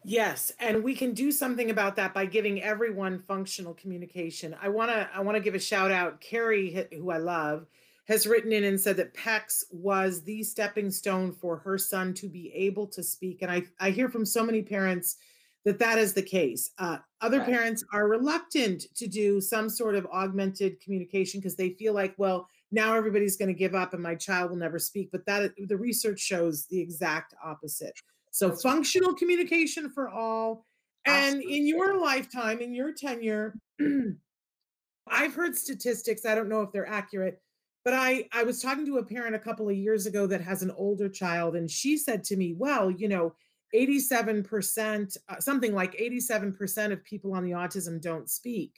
Yes, 0.04 0.50
and 0.58 0.82
we 0.82 0.94
can 0.94 1.14
do 1.14 1.30
something 1.30 1.70
about 1.70 1.96
that 1.96 2.12
by 2.12 2.26
giving 2.26 2.62
everyone 2.62 3.20
functional 3.20 3.72
communication. 3.74 4.56
I 4.60 4.68
want 4.68 4.90
to 4.90 5.08
I 5.14 5.20
want 5.20 5.36
to 5.36 5.42
give 5.42 5.54
a 5.54 5.60
shout 5.60 5.90
out 5.90 6.20
Carrie 6.20 6.88
who 6.92 7.10
I 7.10 7.18
love 7.18 7.66
has 8.08 8.26
written 8.26 8.52
in 8.52 8.64
and 8.64 8.80
said 8.80 8.96
that 8.96 9.14
PECS 9.14 9.64
was 9.70 10.22
the 10.22 10.42
stepping 10.42 10.90
stone 10.90 11.32
for 11.32 11.58
her 11.58 11.78
son 11.78 12.12
to 12.14 12.28
be 12.28 12.52
able 12.52 12.86
to 12.88 13.02
speak. 13.02 13.42
And 13.42 13.50
I, 13.50 13.62
I 13.78 13.90
hear 13.90 14.08
from 14.08 14.26
so 14.26 14.44
many 14.44 14.60
parents 14.60 15.18
that 15.64 15.78
that 15.78 15.98
is 15.98 16.12
the 16.12 16.22
case. 16.22 16.72
Uh, 16.78 16.98
other 17.20 17.38
right. 17.38 17.48
parents 17.48 17.84
are 17.92 18.08
reluctant 18.08 18.86
to 18.96 19.06
do 19.06 19.40
some 19.40 19.70
sort 19.70 19.94
of 19.94 20.06
augmented 20.06 20.80
communication 20.80 21.38
because 21.38 21.54
they 21.54 21.70
feel 21.70 21.94
like, 21.94 22.14
well, 22.16 22.48
now 22.72 22.94
everybody's 22.94 23.36
going 23.36 23.48
to 23.48 23.58
give 23.58 23.74
up 23.74 23.94
and 23.94 24.02
my 24.02 24.14
child 24.14 24.50
will 24.50 24.58
never 24.58 24.78
speak. 24.78 25.10
But 25.12 25.26
that 25.26 25.52
the 25.68 25.76
research 25.76 26.18
shows 26.18 26.66
the 26.66 26.80
exact 26.80 27.34
opposite. 27.44 27.92
So 28.30 28.50
functional 28.50 29.14
communication 29.14 29.90
for 29.90 30.08
all. 30.08 30.64
And 31.04 31.36
Absolutely. 31.36 31.56
in 31.58 31.66
your 31.66 32.00
lifetime, 32.00 32.60
in 32.60 32.74
your 32.74 32.92
tenure, 32.92 33.54
I've 35.08 35.34
heard 35.34 35.56
statistics. 35.56 36.24
I 36.24 36.34
don't 36.34 36.48
know 36.48 36.62
if 36.62 36.72
they're 36.72 36.88
accurate, 36.88 37.40
but 37.84 37.92
I 37.92 38.28
I 38.32 38.44
was 38.44 38.62
talking 38.62 38.86
to 38.86 38.98
a 38.98 39.04
parent 39.04 39.34
a 39.34 39.40
couple 39.40 39.68
of 39.68 39.76
years 39.76 40.06
ago 40.06 40.26
that 40.28 40.40
has 40.40 40.62
an 40.62 40.70
older 40.76 41.08
child, 41.08 41.56
and 41.56 41.70
she 41.70 41.96
said 41.96 42.24
to 42.24 42.36
me, 42.36 42.54
"Well, 42.56 42.90
you 42.90 43.08
know." 43.08 43.34
87%, 43.74 45.16
uh, 45.30 45.40
something 45.40 45.72
like 45.72 45.96
87% 45.96 46.92
of 46.92 47.02
people 47.04 47.32
on 47.32 47.42
the 47.42 47.52
autism 47.52 48.02
don't 48.02 48.28
speak. 48.28 48.74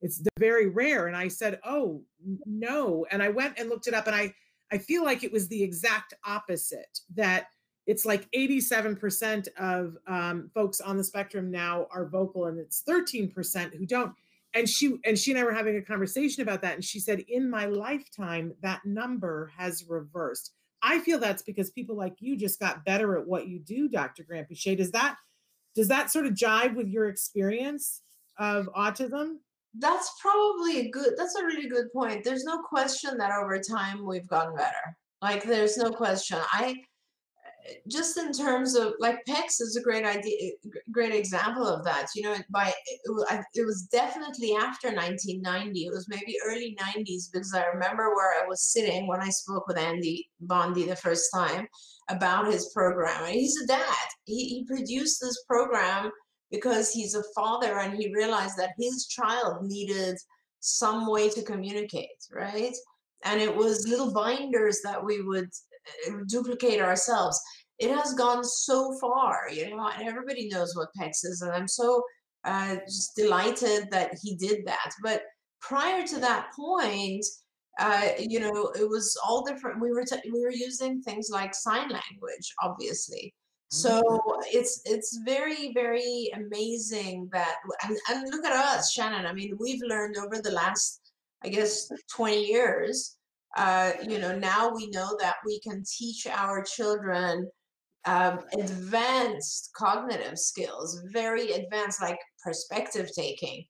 It's 0.00 0.22
very 0.38 0.68
rare. 0.68 1.06
And 1.06 1.16
I 1.16 1.28
said, 1.28 1.58
Oh, 1.64 2.02
no. 2.46 3.06
And 3.10 3.22
I 3.22 3.28
went 3.28 3.58
and 3.58 3.68
looked 3.68 3.86
it 3.86 3.94
up, 3.94 4.06
and 4.06 4.16
I, 4.16 4.34
I 4.70 4.78
feel 4.78 5.04
like 5.04 5.24
it 5.24 5.32
was 5.32 5.48
the 5.48 5.62
exact 5.62 6.14
opposite 6.24 7.00
that 7.14 7.48
it's 7.86 8.04
like 8.04 8.30
87% 8.32 9.48
of 9.58 9.96
um, 10.06 10.50
folks 10.54 10.80
on 10.80 10.98
the 10.98 11.04
spectrum 11.04 11.50
now 11.50 11.86
are 11.90 12.06
vocal, 12.06 12.44
and 12.44 12.58
it's 12.58 12.82
13% 12.86 13.74
who 13.74 13.86
don't. 13.86 14.12
And 14.54 14.68
she 14.68 14.98
and 15.04 15.18
she 15.18 15.30
and 15.30 15.40
I 15.40 15.44
were 15.44 15.52
having 15.52 15.76
a 15.76 15.82
conversation 15.82 16.42
about 16.42 16.62
that, 16.62 16.74
and 16.74 16.84
she 16.84 17.00
said, 17.00 17.20
"In 17.28 17.50
my 17.50 17.66
lifetime, 17.66 18.54
that 18.62 18.84
number 18.84 19.52
has 19.56 19.84
reversed." 19.86 20.52
I 20.82 21.00
feel 21.00 21.18
that's 21.18 21.42
because 21.42 21.70
people 21.70 21.96
like 21.96 22.16
you 22.20 22.36
just 22.36 22.58
got 22.60 22.84
better 22.84 23.18
at 23.18 23.26
what 23.26 23.48
you 23.48 23.58
do, 23.58 23.88
Dr. 23.88 24.24
Granpeesheh. 24.24 24.76
Does 24.76 24.90
that 24.92 25.16
does 25.74 25.88
that 25.88 26.10
sort 26.10 26.26
of 26.26 26.32
jive 26.32 26.74
with 26.74 26.88
your 26.88 27.08
experience 27.08 28.02
of 28.38 28.68
autism? 28.76 29.36
That's 29.78 30.10
probably 30.20 30.80
a 30.80 30.90
good 30.90 31.14
that's 31.16 31.36
a 31.36 31.44
really 31.44 31.68
good 31.68 31.92
point. 31.92 32.24
There's 32.24 32.44
no 32.44 32.62
question 32.62 33.16
that 33.18 33.32
over 33.32 33.58
time 33.60 34.04
we've 34.06 34.28
gotten 34.28 34.56
better. 34.56 34.96
Like 35.22 35.44
there's 35.44 35.76
no 35.76 35.90
question. 35.90 36.38
I 36.52 36.76
just 37.88 38.16
in 38.16 38.32
terms 38.32 38.74
of 38.74 38.94
like 38.98 39.24
PECS 39.28 39.60
is 39.60 39.76
a 39.76 39.82
great 39.82 40.04
idea, 40.04 40.36
eh, 40.42 40.68
great 40.90 41.14
example 41.14 41.66
of 41.66 41.84
that. 41.84 42.06
You 42.14 42.22
know, 42.22 42.36
by 42.50 42.72
it, 42.86 43.66
was 43.66 43.88
definitely 43.92 44.54
after 44.54 44.88
1990. 44.88 45.80
It 45.80 45.90
was 45.90 46.08
maybe 46.08 46.36
early 46.46 46.76
90s 46.80 47.30
because 47.32 47.52
I 47.54 47.66
remember 47.66 48.14
where 48.14 48.42
I 48.42 48.46
was 48.46 48.62
sitting 48.62 49.06
when 49.06 49.20
I 49.20 49.28
spoke 49.28 49.66
with 49.66 49.78
Andy 49.78 50.28
Bondy 50.40 50.86
the 50.86 50.96
first 50.96 51.30
time 51.32 51.66
about 52.08 52.52
his 52.52 52.70
program. 52.74 53.24
And 53.24 53.34
he's 53.34 53.60
a 53.62 53.66
dad. 53.66 54.08
He, 54.24 54.48
he 54.48 54.64
produced 54.64 55.20
this 55.20 55.44
program 55.46 56.10
because 56.50 56.90
he's 56.90 57.14
a 57.14 57.24
father 57.34 57.78
and 57.78 57.96
he 57.98 58.14
realized 58.14 58.56
that 58.58 58.74
his 58.78 59.06
child 59.06 59.66
needed 59.66 60.16
some 60.60 61.06
way 61.10 61.28
to 61.30 61.42
communicate, 61.42 62.08
right? 62.32 62.74
And 63.24 63.40
it 63.40 63.54
was 63.54 63.86
little 63.88 64.12
binders 64.12 64.80
that 64.82 65.04
we 65.04 65.22
would 65.22 65.50
eh, 66.06 66.12
duplicate 66.26 66.80
ourselves 66.80 67.40
it 67.78 67.90
has 67.90 68.14
gone 68.14 68.42
so 68.44 68.96
far, 69.00 69.48
you 69.52 69.70
know, 69.70 69.88
and 69.88 70.08
everybody 70.08 70.48
knows 70.48 70.74
what 70.74 70.88
PECS 70.98 71.24
is, 71.24 71.42
and 71.42 71.52
I'm 71.52 71.68
so 71.68 72.02
uh, 72.44 72.76
just 72.86 73.14
delighted 73.14 73.88
that 73.90 74.18
he 74.20 74.34
did 74.36 74.66
that. 74.66 74.90
But 75.02 75.22
prior 75.60 76.06
to 76.06 76.18
that 76.18 76.50
point, 76.56 77.24
uh, 77.78 78.08
you 78.18 78.40
know, 78.40 78.72
it 78.78 78.88
was 78.88 79.16
all 79.24 79.44
different. 79.44 79.80
We 79.80 79.92
were 79.92 80.04
t- 80.04 80.30
we 80.32 80.40
were 80.40 80.50
using 80.50 81.00
things 81.02 81.28
like 81.30 81.54
sign 81.54 81.88
language, 81.88 82.54
obviously. 82.62 83.32
So 83.70 84.00
mm-hmm. 84.00 84.40
it's 84.46 84.80
it's 84.84 85.20
very 85.24 85.72
very 85.74 86.30
amazing 86.34 87.28
that 87.32 87.56
and, 87.84 87.96
and 88.10 88.30
look 88.30 88.44
at 88.44 88.52
us, 88.52 88.92
Shannon. 88.92 89.26
I 89.26 89.32
mean, 89.32 89.56
we've 89.58 89.82
learned 89.82 90.16
over 90.16 90.40
the 90.40 90.52
last, 90.52 91.00
I 91.44 91.48
guess, 91.48 91.90
twenty 92.14 92.46
years. 92.46 93.16
Uh, 93.56 93.92
you 94.06 94.18
know, 94.18 94.36
now 94.36 94.70
we 94.74 94.88
know 94.90 95.16
that 95.20 95.36
we 95.44 95.58
can 95.60 95.82
teach 95.98 96.26
our 96.26 96.62
children 96.62 97.48
um, 98.04 98.40
advanced 98.58 99.70
cognitive 99.76 100.38
skills, 100.38 101.02
very 101.12 101.52
advanced, 101.52 102.00
like 102.00 102.18
perspective 102.42 103.10
taking. 103.14 103.64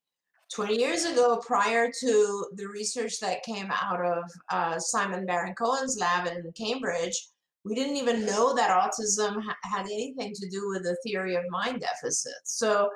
20 0.55 0.79
years 0.79 1.05
ago, 1.05 1.41
prior 1.47 1.91
to 2.01 2.47
the 2.55 2.67
research 2.69 3.21
that 3.21 3.43
came 3.43 3.71
out 3.71 4.03
of 4.05 4.25
uh, 4.51 4.79
Simon 4.79 5.27
Baron 5.27 5.55
Cohen's 5.55 5.99
lab 5.99 6.27
in 6.27 6.51
Cambridge, 6.53 7.29
we 7.69 7.75
didn't 7.75 7.97
even 7.97 8.25
know 8.25 8.55
that 8.55 8.71
autism 8.71 9.43
ha- 9.43 9.57
had 9.63 9.87
anything 9.87 10.33
to 10.35 10.49
do 10.49 10.69
with 10.69 10.83
the 10.83 10.97
theory 11.05 11.35
of 11.37 11.45
mind 11.51 11.81
deficits. 11.81 12.59
So, 12.59 12.91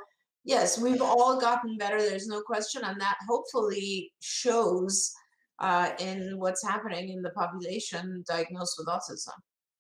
yes, 0.45 0.79
we've 0.79 1.03
all 1.03 1.41
gotten 1.41 1.77
better, 1.77 2.01
there's 2.01 2.29
no 2.29 2.41
question, 2.41 2.83
and 2.85 3.01
that 3.01 3.17
hopefully 3.29 4.13
shows 4.21 5.13
uh, 5.59 5.91
in 6.01 6.39
what's 6.39 6.67
happening 6.67 7.11
in 7.11 7.23
the 7.23 7.31
population 7.31 8.25
diagnosed 8.27 8.75
with 8.79 8.89
autism. 8.89 9.35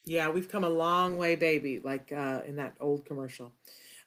Yeah, 0.04 0.28
we've 0.28 0.48
come 0.48 0.64
a 0.64 0.68
long 0.68 1.16
way, 1.16 1.36
baby, 1.36 1.80
like 1.82 2.12
uh, 2.12 2.40
in 2.46 2.56
that 2.56 2.74
old 2.80 3.04
commercial. 3.04 3.52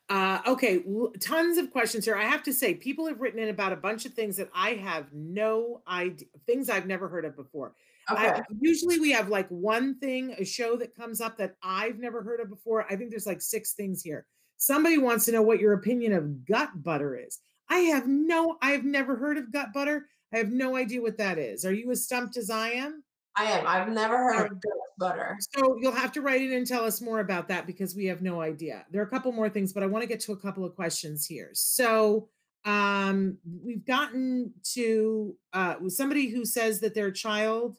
Uh, 0.08 0.40
okay, 0.46 0.84
tons 1.20 1.58
of 1.58 1.72
questions 1.72 2.06
here. 2.06 2.16
I 2.16 2.26
have 2.26 2.44
to 2.44 2.54
say, 2.54 2.76
people 2.76 3.08
have 3.08 3.20
written 3.20 3.40
in 3.40 3.50
about 3.50 3.74
a 3.74 3.78
bunch 3.78 4.06
of 4.06 4.14
things 4.14 4.38
that 4.38 4.50
I 4.54 4.72
have 4.72 5.12
no 5.14 5.82
idea, 5.88 6.28
things 6.46 6.70
I've 6.70 6.86
never 6.86 7.08
heard 7.08 7.26
of 7.26 7.36
before. 7.36 7.74
Okay. 8.12 8.28
I, 8.28 8.42
usually 8.60 9.00
we 9.00 9.12
have 9.12 9.30
like 9.30 9.48
one 9.50 9.98
thing, 10.00 10.36
a 10.38 10.46
show 10.46 10.76
that 10.78 10.96
comes 10.96 11.22
up 11.22 11.38
that 11.38 11.56
I've 11.64 11.98
never 11.98 12.22
heard 12.22 12.40
of 12.40 12.50
before. 12.50 12.86
I 12.90 12.96
think 12.96 13.10
there's 13.10 13.26
like 13.26 13.42
six 13.42 13.74
things 13.74 14.02
here. 14.04 14.26
Somebody 14.58 14.98
wants 14.98 15.26
to 15.26 15.32
know 15.32 15.42
what 15.42 15.60
your 15.60 15.74
opinion 15.74 16.14
of 16.14 16.46
gut 16.46 16.70
butter 16.84 17.18
is. 17.18 17.40
I 17.70 17.80
have 17.80 18.08
no, 18.08 18.58
I 18.62 18.72
have 18.72 18.86
never 18.86 19.16
heard 19.16 19.38
of 19.38 19.52
gut 19.52 19.74
butter. 19.74 20.08
I 20.34 20.38
have 20.38 20.52
no 20.52 20.76
idea 20.76 21.02
what 21.02 21.18
that 21.18 21.38
is. 21.38 21.66
Are 21.66 21.74
you 21.74 21.90
as 21.92 22.04
stumped 22.04 22.38
as 22.38 22.50
I 22.50 22.70
am? 22.70 23.04
I 23.36 23.46
am. 23.46 23.68
I've 23.68 23.90
never 23.90 24.18
heard 24.18 24.52
of 24.52 24.62
gut 24.62 24.74
butter. 24.98 25.38
So 25.56 25.78
you'll 25.80 25.92
have 25.92 26.12
to 26.14 26.22
write 26.22 26.42
in 26.42 26.54
and 26.54 26.66
tell 26.66 26.86
us 26.86 27.02
more 27.02 27.20
about 27.20 27.48
that 27.50 27.68
because 27.68 27.96
we 27.96 28.06
have 28.06 28.22
no 28.22 28.42
idea. 28.42 28.86
There 28.92 29.02
are 29.02 29.06
a 29.06 29.10
couple 29.10 29.32
more 29.32 29.50
things, 29.50 29.74
but 29.74 29.84
I 29.84 29.88
want 29.88 30.04
to 30.04 30.08
get 30.08 30.20
to 30.22 30.32
a 30.32 30.38
couple 30.38 30.64
of 30.64 30.76
questions 30.76 31.26
here. 31.26 31.50
So 31.54 32.30
um, 32.64 33.38
we've 33.64 33.86
gotten 33.86 34.54
to 34.74 35.36
uh, 35.54 35.76
somebody 35.88 36.30
who 36.30 36.46
says 36.46 36.80
that 36.80 36.96
their 36.96 37.12
child 37.12 37.78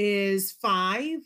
is 0.00 0.52
five, 0.52 1.18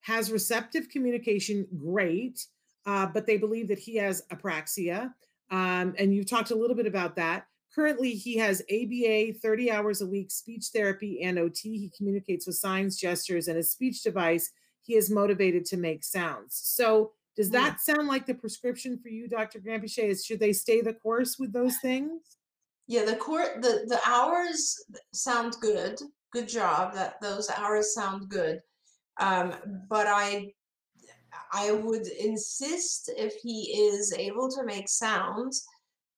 has 0.00 0.32
receptive 0.32 0.88
communication, 0.88 1.66
great, 1.76 2.46
uh, 2.86 3.06
but 3.06 3.26
they 3.26 3.36
believe 3.36 3.68
that 3.68 3.78
he 3.78 3.96
has 3.96 4.22
apraxia. 4.32 5.12
Um, 5.50 5.94
and 5.98 6.14
you've 6.14 6.30
talked 6.30 6.50
a 6.50 6.54
little 6.54 6.74
bit 6.74 6.86
about 6.86 7.14
that. 7.16 7.44
Currently, 7.74 8.12
he 8.12 8.38
has 8.38 8.62
ABA 8.72 9.38
30 9.38 9.70
hours 9.70 10.00
a 10.00 10.06
week, 10.06 10.30
speech 10.30 10.68
therapy, 10.72 11.22
and 11.22 11.38
OT. 11.38 11.76
He 11.76 11.92
communicates 11.94 12.46
with 12.46 12.56
signs, 12.56 12.96
gestures, 12.96 13.48
and 13.48 13.58
a 13.58 13.62
speech 13.62 14.02
device. 14.02 14.50
He 14.80 14.94
is 14.94 15.10
motivated 15.10 15.66
to 15.66 15.76
make 15.76 16.02
sounds. 16.02 16.58
So, 16.64 17.12
does 17.36 17.48
hmm. 17.48 17.54
that 17.54 17.80
sound 17.80 18.08
like 18.08 18.24
the 18.24 18.34
prescription 18.34 18.98
for 18.98 19.10
you, 19.10 19.28
Dr. 19.28 19.60
Granpeesheh? 19.60 20.08
Is 20.08 20.24
should 20.24 20.40
they 20.40 20.54
stay 20.54 20.80
the 20.80 20.94
course 20.94 21.38
with 21.38 21.52
those 21.52 21.76
things? 21.82 22.20
Yeah, 22.86 23.04
the 23.04 23.16
court 23.16 23.60
the 23.60 23.84
the 23.86 24.00
hours 24.06 24.82
sound 25.12 25.56
good. 25.60 26.00
Good 26.32 26.48
job. 26.48 26.94
That 26.94 27.20
those 27.20 27.50
hours 27.50 27.94
sound 27.94 28.28
good. 28.28 28.60
Um, 29.20 29.54
but 29.88 30.06
I 30.06 30.52
I 31.52 31.72
would 31.72 32.06
insist 32.06 33.10
if 33.16 33.34
he 33.42 33.88
is 33.88 34.14
able 34.14 34.50
to 34.50 34.64
make 34.64 34.88
sounds 34.88 35.64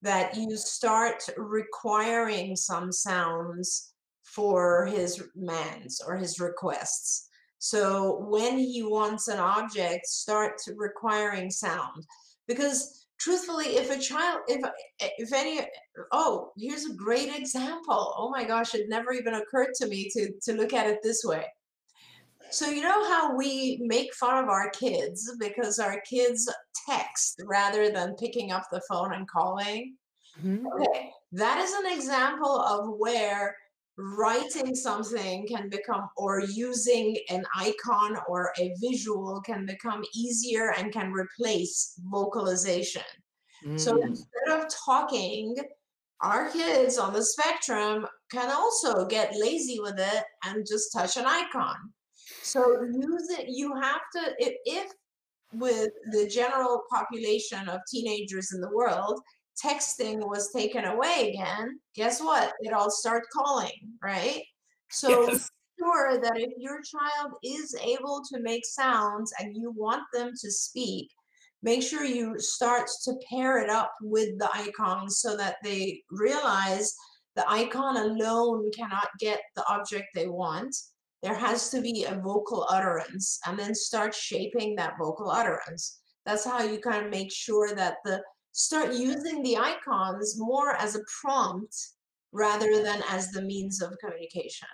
that 0.03 0.37
you 0.37 0.57
start 0.57 1.23
requiring 1.37 2.55
some 2.55 2.93
sounds 2.93 3.95
for 4.23 4.87
his 4.87 5.23
commands 5.33 6.01
or 6.07 6.17
his 6.17 6.39
requests. 6.39 7.29
So 7.59 8.25
when 8.29 8.59
he 8.59 8.83
wants 8.83 9.29
an 9.29 9.39
object, 9.39 10.07
start 10.07 10.61
requiring 10.77 11.51
sound. 11.51 12.07
Because 12.47 13.04
truthfully, 13.19 13.77
if 13.77 13.91
a 13.91 14.01
child, 14.01 14.41
if 14.49 14.63
if 15.01 15.33
any, 15.33 15.61
oh, 16.13 16.53
here's 16.57 16.87
a 16.87 16.95
great 16.95 17.35
example. 17.35 18.15
Oh 18.17 18.31
my 18.31 18.45
gosh, 18.45 18.75
it 18.75 18.89
never 18.89 19.13
even 19.13 19.35
occurred 19.35 19.75
to 19.77 19.87
me 19.87 20.09
to 20.11 20.33
to 20.45 20.53
look 20.53 20.73
at 20.73 20.87
it 20.87 20.99
this 21.03 21.25
way. 21.25 21.45
So 22.51 22.69
you 22.69 22.83
know 22.83 23.05
how 23.09 23.35
we 23.35 23.79
make 23.83 24.15
fun 24.15 24.43
of 24.45 24.49
our 24.49 24.71
kids 24.71 25.37
because 25.41 25.79
our 25.79 26.01
kids 26.09 26.49
text 26.89 27.43
rather 27.47 27.91
than 27.91 28.15
picking 28.17 28.53
up 28.53 28.67
the 28.71 28.83
phone 28.89 29.13
and 29.13 29.29
calling? 29.29 29.97
Mm-hmm. 30.39 30.67
Okay, 30.67 31.11
that 31.33 31.59
is 31.59 31.73
an 31.73 31.93
example 31.93 32.61
of 32.61 32.97
where 32.99 33.57
writing 33.97 34.75
something 34.75 35.47
can 35.47 35.69
become 35.69 36.09
or 36.17 36.41
using 36.41 37.17
an 37.31 37.45
icon 37.57 38.17
or 38.29 38.53
a 38.59 38.75
visual 38.81 39.41
can 39.41 39.67
become 39.67 40.05
easier 40.15 40.73
and 40.79 40.93
can 40.93 41.13
replace 41.13 41.95
vocalization. 42.11 43.03
Mm. 43.65 43.79
So 43.79 44.03
instead 44.03 44.49
of 44.51 44.67
talking, 44.69 45.57
our 46.21 46.51
kids 46.51 46.99
on 46.99 47.13
the 47.13 47.23
spectrum 47.23 48.07
can 48.31 48.51
also 48.51 49.07
get 49.07 49.37
lazy 49.37 49.79
with 49.81 49.99
it 49.99 50.25
and 50.45 50.67
just 50.67 50.93
touch 50.93 51.17
an 51.17 51.27
icon. 51.27 51.77
So 52.43 52.83
use 52.83 53.31
it, 53.31 53.47
you 53.49 53.75
have 53.75 54.01
to, 54.15 54.35
if, 54.39 54.55
if 54.65 54.93
with 55.53 55.91
the 56.11 56.27
general 56.27 56.83
population 56.91 57.69
of 57.69 57.81
teenagers 57.91 58.53
in 58.53 58.61
the 58.61 58.75
world, 58.75 59.21
texting 59.63 60.19
was 60.19 60.53
taken 60.53 60.85
away 60.85 61.33
again, 61.35 61.79
guess 61.95 62.21
what? 62.21 62.53
It 62.61 62.73
all 62.73 62.91
start 62.91 63.25
calling, 63.33 63.73
right? 64.03 64.43
So 64.91 65.31
yes. 65.31 65.51
sure 65.79 66.21
that 66.21 66.37
if 66.37 66.53
your 66.59 66.81
child 66.83 67.35
is 67.43 67.75
able 67.83 68.23
to 68.33 68.41
make 68.41 68.65
sounds 68.65 69.33
and 69.39 69.57
you 69.57 69.73
want 69.77 70.03
them 70.13 70.31
to 70.41 70.51
speak, 70.51 71.11
make 71.63 71.83
sure 71.83 72.05
you 72.05 72.39
start 72.39 72.89
to 73.05 73.15
pair 73.31 73.59
it 73.63 73.71
up 73.71 73.93
with 74.03 74.39
the 74.39 74.49
icons 74.55 75.19
so 75.19 75.37
that 75.37 75.57
they 75.63 76.03
realize 76.11 76.95
the 77.37 77.49
icon 77.51 77.97
alone 77.97 78.71
cannot 78.77 79.09
get 79.19 79.41
the 79.57 79.65
object 79.69 80.07
they 80.15 80.29
want. 80.29 80.75
There 81.23 81.35
has 81.35 81.71
to 81.71 81.81
be 81.81 82.05
a 82.05 82.21
vocal 82.23 82.67
utterance 82.69 83.41
and 83.47 83.59
then 83.59 83.75
start 83.75 84.15
shaping 84.15 84.77
that 84.77 84.99
vocal 84.99 85.31
utterance. 85.31 86.01
That's 86.27 86.45
how 86.45 86.63
you 86.63 86.79
kind 86.79 87.07
of 87.07 87.11
make 87.11 87.33
sure 87.33 87.75
that 87.75 87.97
the 88.05 88.23
start 88.55 88.95
using 88.95 89.43
the 89.43 89.57
icons 89.57 90.39
more 90.39 90.77
as 90.77 90.95
a 90.95 91.01
prompt 91.21 91.77
rather 92.33 92.83
than 92.83 93.03
as 93.11 93.31
the 93.31 93.43
means 93.43 93.83
of 93.83 93.99
communication. 93.99 94.69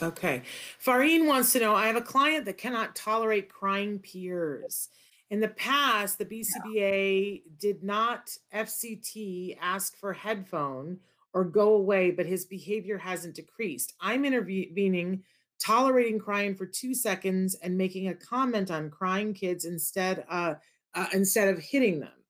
Okay. 0.00 0.42
Farine 0.78 1.26
wants 1.26 1.52
to 1.52 1.60
know 1.60 1.74
I 1.74 1.88
have 1.88 1.96
a 1.96 2.00
client 2.00 2.44
that 2.44 2.58
cannot 2.58 2.94
tolerate 2.94 3.52
crying 3.52 3.98
peers. 3.98 4.88
In 5.30 5.40
the 5.40 5.48
past, 5.48 6.18
the 6.18 6.24
BCBA 6.24 7.42
yeah. 7.44 7.52
did 7.58 7.82
not 7.82 8.36
FCT 8.54 9.58
ask 9.60 9.96
for 9.96 10.12
headphone 10.12 10.98
or 11.32 11.44
go 11.44 11.74
away, 11.74 12.12
but 12.12 12.26
his 12.26 12.44
behavior 12.44 12.98
hasn't 12.98 13.34
decreased. 13.34 13.94
I'm 14.00 14.24
intervening, 14.24 15.24
tolerating 15.58 16.20
crying 16.20 16.54
for 16.54 16.66
two 16.66 16.94
seconds 16.94 17.56
and 17.62 17.76
making 17.76 18.08
a 18.08 18.14
comment 18.14 18.70
on 18.70 18.90
crying 18.90 19.34
kids 19.34 19.64
instead 19.64 20.24
uh, 20.28 20.54
uh, 20.94 21.06
instead 21.12 21.48
of 21.48 21.58
hitting 21.58 21.98
them. 21.98 22.21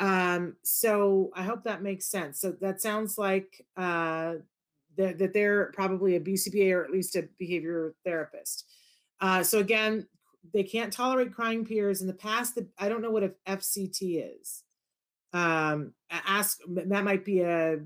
Um, 0.00 0.56
so 0.62 1.30
I 1.34 1.42
hope 1.42 1.64
that 1.64 1.82
makes 1.82 2.06
sense. 2.06 2.40
So 2.40 2.52
that 2.60 2.80
sounds 2.80 3.18
like 3.18 3.66
uh, 3.76 4.34
that, 4.96 5.18
that 5.18 5.32
they're 5.32 5.72
probably 5.72 6.16
a 6.16 6.20
BCBA 6.20 6.74
or 6.74 6.84
at 6.84 6.90
least 6.90 7.16
a 7.16 7.28
behavior 7.38 7.94
therapist. 8.04 8.64
Uh, 9.20 9.42
so 9.42 9.58
again, 9.58 10.06
they 10.54 10.62
can't 10.62 10.92
tolerate 10.92 11.34
crying 11.34 11.64
peers. 11.64 12.00
In 12.00 12.06
the 12.06 12.14
past, 12.14 12.54
the, 12.54 12.66
I 12.78 12.88
don't 12.88 13.02
know 13.02 13.10
what 13.10 13.24
a 13.24 13.34
FCT 13.46 14.40
is. 14.40 14.62
Um, 15.32 15.92
ask 16.10 16.58
that 16.66 17.04
might 17.04 17.24
be 17.24 17.40
a 17.40 17.80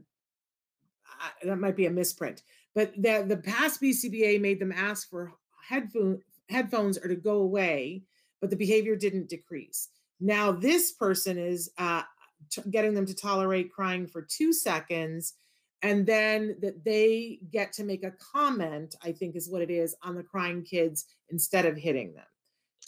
that 1.43 1.59
might 1.59 1.75
be 1.75 1.87
a 1.87 1.91
misprint, 1.91 2.43
but 2.73 2.95
the 2.95 3.25
the 3.27 3.37
past 3.37 3.83
BCBA 3.83 4.41
made 4.41 4.61
them 4.61 4.71
ask 4.71 5.11
for 5.11 5.33
headphone 5.61 6.21
headphones 6.49 6.99
or 6.99 7.09
to 7.09 7.17
go 7.17 7.39
away, 7.39 8.05
but 8.41 8.51
the 8.51 8.57
behavior 8.57 8.95
didn't 8.95 9.29
decrease. 9.29 9.89
Now 10.23 10.53
this 10.53 10.93
person 10.93 11.37
is 11.37 11.71
uh, 11.79 12.03
t- 12.51 12.63
getting 12.71 12.95
them 12.95 13.07
to 13.07 13.15
tolerate 13.15 13.73
crying 13.73 14.07
for 14.07 14.23
two 14.23 14.53
seconds, 14.53 15.35
and 15.83 16.07
then 16.07 16.57
that 16.61 16.85
they 16.85 17.41
get 17.51 17.73
to 17.75 17.85
make 17.85 18.05
a 18.05 18.13
comment. 18.13 18.95
I 19.03 19.13
think 19.13 19.35
is 19.35 19.51
what 19.51 19.63
it 19.63 19.71
is 19.71 19.97
on 20.03 20.15
the 20.15 20.23
crying 20.23 20.63
kids 20.63 21.07
instead 21.31 21.67
of 21.67 21.77
hitting 21.77 22.15
them. 22.15 22.25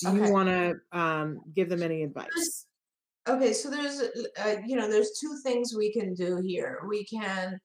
Do 0.00 0.16
you 0.16 0.32
want 0.32 0.48
to 0.48 0.74
um, 0.98 1.40
give 1.54 1.68
them 1.68 1.82
any 1.82 2.02
advice? 2.02 2.66
Okay, 3.28 3.52
so 3.52 3.68
there's 3.68 4.00
uh, 4.44 4.56
you 4.64 4.76
know 4.76 4.88
there's 4.88 5.18
two 5.20 5.36
things 5.42 5.74
we 5.76 5.92
can 5.92 6.14
do 6.14 6.36
here. 6.36 6.82
We 6.88 7.04
can 7.04 7.60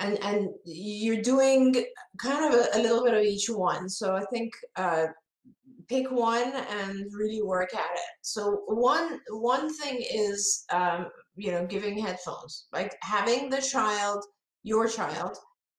and 0.00 0.18
and 0.24 0.48
you're 0.64 1.22
doing 1.22 1.84
kind 2.18 2.52
of 2.52 2.60
a, 2.60 2.78
a 2.78 2.80
little 2.80 3.04
bit 3.04 3.14
of 3.14 3.22
each 3.22 3.48
one. 3.48 3.88
So 3.88 4.16
I 4.16 4.24
think 4.32 4.52
uh, 4.76 5.06
pick 5.90 6.10
one 6.10 6.52
and 6.78 7.04
really 7.12 7.42
work 7.42 7.74
at 7.74 7.90
it. 7.94 8.12
So 8.22 8.62
one 8.68 9.20
one 9.30 9.74
thing 9.74 10.02
is 10.10 10.64
um, 10.72 11.08
you 11.34 11.50
know 11.50 11.66
giving 11.66 11.98
headphones, 11.98 12.66
like 12.72 12.96
having 13.02 13.50
the 13.50 13.60
child, 13.60 14.24
your 14.62 14.86
child, 14.86 15.36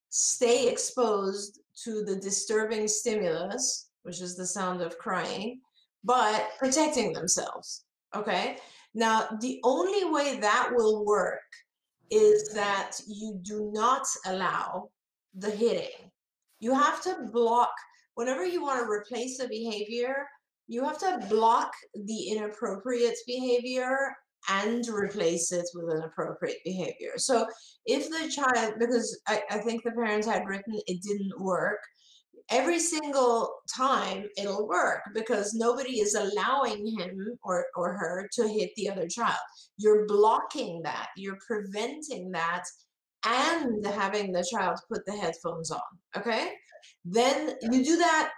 stay 0.09 0.67
exposed 0.67 1.61
to 1.85 2.03
the 2.03 2.17
disturbing 2.17 2.87
stimulus, 2.87 3.89
which 4.03 4.21
is 4.21 4.35
the 4.35 4.45
sound 4.45 4.81
of 4.81 4.97
crying, 4.97 5.61
but 6.03 6.49
protecting 6.59 7.13
themselves. 7.13 7.85
Okay. 8.13 8.57
Now 8.93 9.29
the 9.39 9.59
only 9.63 10.03
way 10.11 10.37
that 10.41 10.69
will 10.75 11.05
work 11.05 11.49
is 12.09 12.53
that 12.53 12.91
you 13.07 13.39
do 13.41 13.71
not 13.73 14.05
allow 14.25 14.89
the 15.33 15.49
hitting. 15.49 16.11
You 16.59 16.73
have 16.73 17.01
to 17.03 17.29
block 17.31 17.71
whenever 18.15 18.45
you 18.45 18.61
want 18.61 18.79
to 18.79 18.89
replace 18.89 19.39
a 19.39 19.47
behavior, 19.47 20.27
you 20.67 20.83
have 20.83 20.97
to 20.99 21.25
block 21.29 21.71
the 21.93 22.29
inappropriate 22.29 23.17
behavior 23.27 24.13
and 24.49 24.87
replace 24.87 25.51
it 25.51 25.65
with 25.73 25.93
an 25.95 26.03
appropriate 26.03 26.57
behavior. 26.65 27.13
So 27.17 27.45
if 27.85 28.09
the 28.09 28.31
child, 28.31 28.75
because 28.79 29.19
I, 29.27 29.41
I 29.51 29.57
think 29.59 29.83
the 29.83 29.91
parents 29.91 30.27
had 30.27 30.47
written 30.47 30.79
it 30.87 31.01
didn't 31.01 31.39
work, 31.39 31.79
every 32.49 32.79
single 32.79 33.53
time 33.73 34.25
it'll 34.37 34.67
work 34.67 35.01
because 35.13 35.53
nobody 35.53 35.99
is 35.99 36.15
allowing 36.15 36.87
him 36.97 37.37
or, 37.43 37.65
or 37.75 37.93
her 37.93 38.27
to 38.33 38.47
hit 38.47 38.71
the 38.75 38.89
other 38.89 39.07
child. 39.07 39.39
You're 39.77 40.07
blocking 40.07 40.81
that, 40.83 41.09
you're 41.15 41.39
preventing 41.45 42.31
that, 42.31 42.63
and 43.25 43.85
having 43.85 44.31
the 44.31 44.45
child 44.51 44.79
put 44.91 45.05
the 45.05 45.15
headphones 45.15 45.69
on. 45.71 45.81
Okay. 46.17 46.53
Then 47.05 47.55
you 47.61 47.83
do 47.83 47.97
that, 47.97 48.31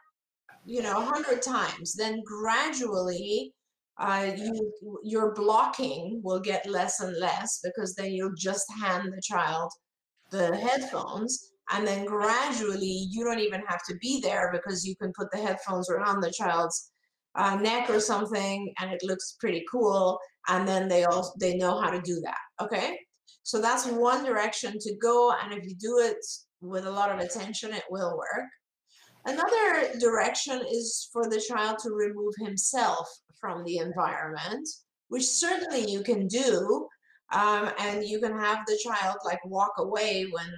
you 0.66 0.82
know, 0.82 0.98
a 0.98 1.06
hundred 1.06 1.42
times. 1.42 1.94
Then 1.94 2.22
gradually, 2.26 3.54
uh, 4.00 4.32
you 4.36 4.72
your 5.04 5.34
blocking 5.34 6.22
will 6.24 6.40
get 6.40 6.70
less 6.70 7.00
and 7.00 7.16
less 7.20 7.60
because 7.64 7.94
then 7.96 8.12
you'll 8.12 8.34
just 8.36 8.66
hand 8.82 9.12
the 9.14 9.22
child 9.22 9.72
the 10.32 10.56
headphones 10.58 11.52
and 11.72 11.88
then 11.88 12.06
gradually 12.06 13.08
you 13.12 13.24
don't 13.24 13.40
even 13.40 13.62
have 13.68 13.82
to 13.88 13.96
be 13.98 14.20
there 14.20 14.50
because 14.52 14.84
you 14.86 14.96
can 14.96 15.14
put 15.16 15.32
the 15.32 15.38
headphones 15.38 15.90
around 15.90 16.22
the 16.22 16.32
child's 16.32 16.92
uh, 17.36 17.56
neck 17.56 17.90
or 17.90 18.00
something 18.00 18.74
and 18.80 18.92
it 18.92 19.02
looks 19.04 19.38
pretty 19.40 19.64
cool 19.72 20.20
and 20.50 20.68
then 20.68 20.88
they 20.88 21.04
all 21.04 21.34
they 21.40 21.56
know 21.56 21.80
how 21.80 21.90
to 21.90 22.02
do 22.02 22.20
that 22.22 22.38
okay 22.60 23.00
so 23.44 23.62
that's 23.62 23.86
one 23.88 24.26
direction 24.26 24.74
to 24.80 24.96
go 25.02 25.34
and 25.44 25.54
if 25.54 25.64
you 25.64 25.76
do 25.76 26.00
it 26.00 26.18
with 26.64 26.86
a 26.86 26.92
lot 26.92 27.12
of 27.12 27.20
attention, 27.20 27.74
it 27.74 27.84
will 27.90 28.18
work. 28.18 28.50
Another 29.26 29.98
direction 30.00 30.62
is 30.70 31.10
for 31.12 31.30
the 31.30 31.40
child 31.40 31.78
to 31.80 31.92
remove 31.92 32.34
himself 32.40 33.08
from 33.40 33.64
the 33.64 33.78
environment, 33.78 34.68
which 35.10 35.26
certainly 35.26 35.90
you 35.90 36.02
can 36.02 36.28
do. 36.28 36.88
Um, 37.32 37.72
and 37.80 38.04
you 38.04 38.20
can 38.20 38.38
have 38.38 38.60
the 38.68 38.78
child 38.84 39.18
like 39.26 39.44
walk 39.46 39.74
away 39.78 40.28
when 40.32 40.52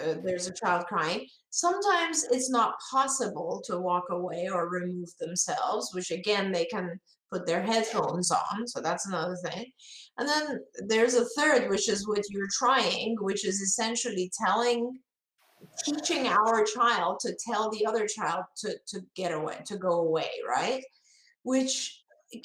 uh, 0.00 0.14
there's 0.24 0.46
a 0.46 0.54
child 0.54 0.86
crying. 0.86 1.26
Sometimes 1.50 2.24
it's 2.30 2.50
not 2.50 2.76
possible 2.90 3.62
to 3.66 3.78
walk 3.78 4.04
away 4.10 4.48
or 4.52 4.68
remove 4.70 5.08
themselves, 5.18 5.90
which 5.92 6.10
again, 6.10 6.52
they 6.52 6.64
can 6.66 6.98
put 7.30 7.46
their 7.46 7.62
headphones 7.62 8.30
on. 8.30 8.66
So 8.66 8.80
that's 8.80 9.06
another 9.06 9.36
thing. 9.44 9.66
And 10.18 10.28
then 10.28 10.60
there's 10.86 11.14
a 11.14 11.26
third, 11.36 11.68
which 11.68 11.88
is 11.88 12.08
what 12.08 12.22
you're 12.30 12.48
trying, 12.56 13.16
which 13.20 13.44
is 13.44 13.60
essentially 13.60 14.30
telling 14.42 14.98
teaching 15.84 16.26
our 16.26 16.64
child 16.64 17.20
to 17.20 17.36
tell 17.46 17.70
the 17.70 17.86
other 17.86 18.06
child 18.06 18.44
to, 18.58 18.76
to 18.88 19.00
get 19.14 19.32
away, 19.32 19.58
to 19.66 19.76
go 19.76 20.00
away, 20.00 20.28
right? 20.48 20.82
Which 21.42 22.02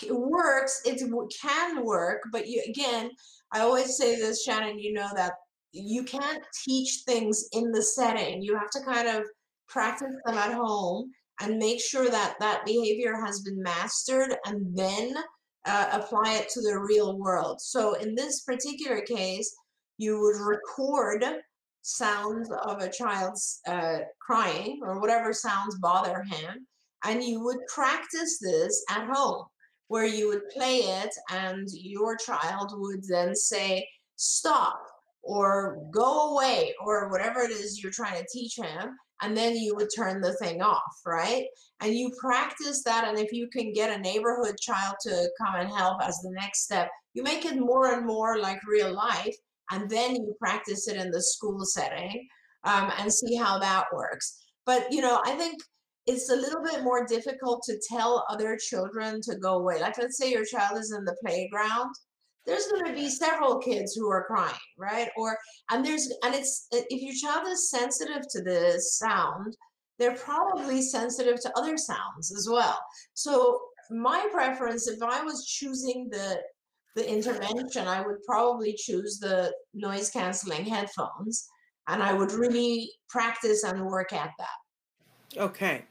works, 0.10 0.82
it 0.86 1.00
can 1.00 1.84
work, 1.84 2.22
but 2.32 2.48
you, 2.48 2.64
again, 2.70 3.12
I 3.52 3.60
always 3.60 3.98
say 3.98 4.16
this, 4.16 4.44
Shannon, 4.44 4.80
you 4.80 4.94
know 4.94 5.10
that 5.16 5.34
you 5.72 6.04
can't 6.04 6.44
teach 6.66 7.02
things 7.06 7.48
in 7.52 7.72
the 7.72 7.82
setting. 7.82 8.42
You 8.42 8.58
have 8.58 8.70
to 8.72 8.82
kind 8.82 9.08
of 9.08 9.24
practice 9.68 10.16
them 10.26 10.38
at 10.38 10.54
home 10.54 11.12
and 11.42 11.58
make 11.58 11.82
sure 11.82 12.10
that 12.10 12.36
that 12.40 12.66
behavior 12.66 13.16
has 13.26 13.42
been 13.42 13.62
mastered 13.62 14.36
and 14.46 14.78
then 14.78 15.14
uh, 15.66 15.90
apply 15.92 16.36
it 16.36 16.50
to 16.50 16.62
the 16.62 16.78
real 16.78 17.18
world. 17.18 17.60
So 17.60 17.96
in 17.96 18.16
this 18.16 18.42
particular 18.42 19.02
case, 19.02 19.54
you 19.98 20.20
would 20.20 20.36
record 20.46 21.24
sounds 21.84 22.50
of 22.64 22.82
a 22.82 22.90
child's 22.90 23.60
uh, 23.68 24.00
crying 24.20 24.80
or 24.82 25.00
whatever 25.00 25.32
sounds 25.34 25.78
bother 25.80 26.24
him. 26.24 26.66
And 27.06 27.22
you 27.24 27.44
would 27.44 27.60
practice 27.74 28.40
this 28.42 28.84
at 28.90 29.08
home 29.08 29.46
where 29.90 30.06
you 30.06 30.30
would 30.30 30.50
play 30.50 30.78
it 30.78 31.14
and 31.30 31.68
your 31.72 32.16
child 32.16 32.72
would 32.76 33.04
then 33.08 33.36
say, 33.36 33.88
stop 34.16 34.82
or 35.22 35.86
go 35.92 36.34
away 36.34 36.74
or 36.84 37.10
whatever 37.10 37.42
it 37.42 37.52
is 37.52 37.84
you're 37.84 37.92
trying 37.92 38.20
to 38.20 38.28
teach 38.32 38.58
him. 38.58 38.98
And 39.22 39.38
then 39.38 39.56
you 39.56 39.76
would 39.76 39.90
turn 39.96 40.22
the 40.22 40.34
thing 40.34 40.62
off, 40.62 41.02
right? 41.06 41.46
And 41.82 41.94
you 41.94 42.12
practice 42.20 42.84
that. 42.84 43.08
And 43.08 43.18
if 43.18 43.32
you 43.32 43.48
can 43.48 43.72
get 43.72 43.96
a 43.96 44.02
neighborhood 44.02 44.58
child 44.60 44.96
to 45.02 45.30
come 45.40 45.56
and 45.56 45.70
help 45.70 46.02
as 46.02 46.20
the 46.20 46.32
next 46.32 46.64
step, 46.64 46.90
you 47.14 47.24
make 47.24 47.46
it 47.46 47.58
more 47.58 47.94
and 47.94 48.06
more 48.06 48.40
like 48.40 48.60
real 48.68 48.94
life 48.94 49.36
and 49.72 49.90
then 49.90 50.16
you 50.16 50.36
practice 50.40 50.88
it 50.88 50.98
in 50.98 51.12
the 51.12 51.22
school 51.22 51.66
setting 51.66 52.28
um, 52.64 52.92
and 52.98 53.12
see 53.12 53.36
how 53.36 53.60
that 53.60 53.86
works. 53.94 54.44
But 54.66 54.92
you 54.92 55.02
know, 55.02 55.22
I 55.26 55.32
think 55.32 55.62
it's 56.06 56.30
a 56.30 56.36
little 56.36 56.62
bit 56.64 56.84
more 56.84 57.06
difficult 57.06 57.64
to 57.64 57.80
tell 57.90 58.26
other 58.30 58.58
children 58.58 59.22
to 59.22 59.36
go 59.38 59.60
away. 59.60 59.80
Like, 59.80 59.98
let's 59.98 60.18
say 60.18 60.32
your 60.32 60.46
child 60.46 60.78
is 60.78 60.92
in 60.92 61.06
the 61.06 61.16
playground 61.26 61.94
there's 62.46 62.68
going 62.68 62.86
to 62.86 62.94
be 62.94 63.10
several 63.10 63.60
kids 63.60 63.94
who 63.94 64.10
are 64.10 64.26
crying 64.26 64.54
right 64.78 65.10
or 65.18 65.38
and 65.72 65.86
there's 65.86 66.12
and 66.24 66.36
it's 66.36 66.68
if 66.72 67.02
your 67.02 67.14
child 67.16 67.48
is 67.48 67.70
sensitive 67.70 68.24
to 68.30 68.42
this 68.42 68.98
sound 68.98 69.56
they're 70.00 70.16
probably 70.16 70.82
sensitive 70.82 71.40
to 71.42 71.58
other 71.58 71.78
sounds 71.78 72.34
as 72.36 72.48
well 72.50 72.78
so 73.14 73.60
my 73.92 74.28
preference 74.32 74.88
if 74.88 75.02
i 75.02 75.22
was 75.24 75.46
choosing 75.46 76.10
the 76.10 76.38
the 76.96 77.10
intervention 77.10 77.88
i 77.88 78.02
would 78.06 78.18
probably 78.28 78.74
choose 78.74 79.20
the 79.20 79.52
noise 79.74 80.10
canceling 80.10 80.66
headphones 80.66 81.48
and 81.88 82.02
i 82.02 82.14
would 82.14 82.32
really 82.32 82.90
practice 83.10 83.64
and 83.64 83.86
work 83.86 84.14
at 84.14 84.32
that 84.38 85.38
okay 85.42 85.84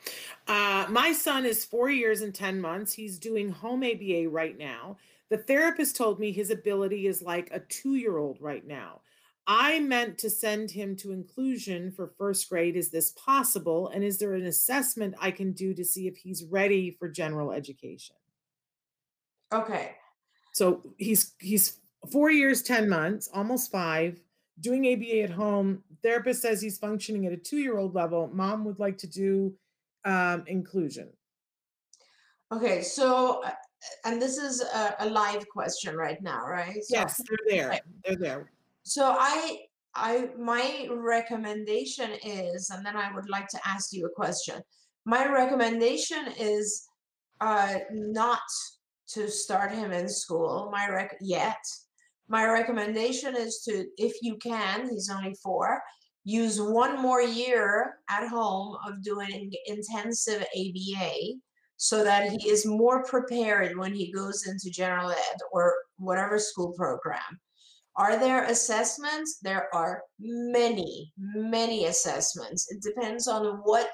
uh, 0.46 0.86
my 0.88 1.12
son 1.12 1.44
is 1.44 1.64
four 1.64 1.90
years 1.90 2.20
and 2.22 2.34
10 2.34 2.60
months 2.60 2.92
he's 2.92 3.18
doing 3.18 3.50
home 3.50 3.82
ABA 3.82 4.28
right 4.28 4.56
now 4.56 4.96
the 5.32 5.38
therapist 5.38 5.96
told 5.96 6.20
me 6.20 6.30
his 6.30 6.50
ability 6.50 7.06
is 7.06 7.22
like 7.22 7.48
a 7.52 7.60
two 7.60 7.94
year 7.94 8.18
old 8.18 8.36
right 8.38 8.66
now. 8.66 9.00
I 9.46 9.80
meant 9.80 10.18
to 10.18 10.28
send 10.28 10.70
him 10.70 10.94
to 10.96 11.10
inclusion 11.10 11.90
for 11.90 12.12
first 12.18 12.50
grade. 12.50 12.76
Is 12.76 12.90
this 12.90 13.12
possible? 13.12 13.88
And 13.88 14.04
is 14.04 14.18
there 14.18 14.34
an 14.34 14.44
assessment 14.44 15.14
I 15.18 15.30
can 15.30 15.52
do 15.52 15.72
to 15.72 15.86
see 15.86 16.06
if 16.06 16.18
he's 16.18 16.44
ready 16.44 16.90
for 16.90 17.08
general 17.08 17.50
education? 17.50 18.16
Okay. 19.54 19.96
So 20.52 20.82
he's 20.98 21.34
he's 21.40 21.78
four 22.10 22.30
years, 22.30 22.62
10 22.62 22.88
months, 22.88 23.28
almost 23.32 23.70
five, 23.70 24.20
doing 24.60 24.86
ABA 24.86 25.22
at 25.22 25.30
home. 25.30 25.82
Therapist 26.02 26.42
says 26.42 26.60
he's 26.60 26.78
functioning 26.78 27.26
at 27.26 27.32
a 27.32 27.36
two-year-old 27.36 27.94
level. 27.94 28.30
Mom 28.32 28.64
would 28.64 28.78
like 28.78 28.98
to 28.98 29.06
do 29.06 29.54
um, 30.04 30.44
inclusion. 30.46 31.08
Okay, 32.52 32.82
so 32.82 33.42
uh, 33.44 33.50
and 34.04 34.20
this 34.20 34.36
is 34.36 34.60
a, 34.60 34.94
a 35.00 35.08
live 35.08 35.48
question 35.48 35.96
right 35.96 36.20
now, 36.22 36.44
right? 36.46 36.84
So, 36.84 36.96
yes, 36.96 37.20
they're 37.28 37.38
there. 37.48 37.80
They're 38.04 38.16
there. 38.16 38.52
So 38.82 39.16
I 39.18 39.60
I 39.94 40.30
my 40.38 40.88
recommendation 40.90 42.10
is, 42.24 42.70
and 42.70 42.84
then 42.84 42.96
I 42.96 43.14
would 43.14 43.28
like 43.30 43.48
to 43.48 43.60
ask 43.64 43.92
you 43.92 44.06
a 44.06 44.10
question. 44.10 44.60
My 45.04 45.26
recommendation 45.26 46.28
is 46.38 46.86
uh, 47.40 47.78
not 47.90 48.40
to 49.14 49.29
start 49.29 49.72
him 49.72 49.92
in 49.92 50.09
school. 50.09 50.68
My 50.72 50.88
rec 50.88 51.16
yet. 51.20 51.62
My 52.29 52.46
recommendation 52.46 53.37
is 53.37 53.61
to, 53.64 53.87
if 53.98 54.14
you 54.22 54.37
can, 54.37 54.88
he's 54.88 55.11
only 55.11 55.35
four, 55.42 55.83
use 56.25 56.61
one 56.61 57.01
more 57.01 57.20
year 57.20 57.98
at 58.09 58.29
home 58.29 58.77
of 58.87 59.03
doing 59.03 59.53
intensive 59.66 60.42
ABA 60.57 61.14
so 61.77 62.05
that 62.05 62.31
he 62.31 62.48
is 62.48 62.64
more 62.64 63.03
prepared 63.05 63.77
when 63.77 63.92
he 63.92 64.12
goes 64.12 64.46
into 64.46 64.70
general 64.70 65.11
ed 65.11 65.38
or 65.53 65.75
whatever 65.96 66.38
school 66.38 66.72
program. 66.72 67.40
Are 67.96 68.18
there 68.18 68.44
assessments? 68.44 69.38
There 69.42 69.68
are 69.75 70.03
many, 70.18 71.12
many 71.18 71.87
assessments. 71.87 72.70
It 72.70 72.81
depends 72.83 73.29
on 73.29 73.59
what 73.64 73.90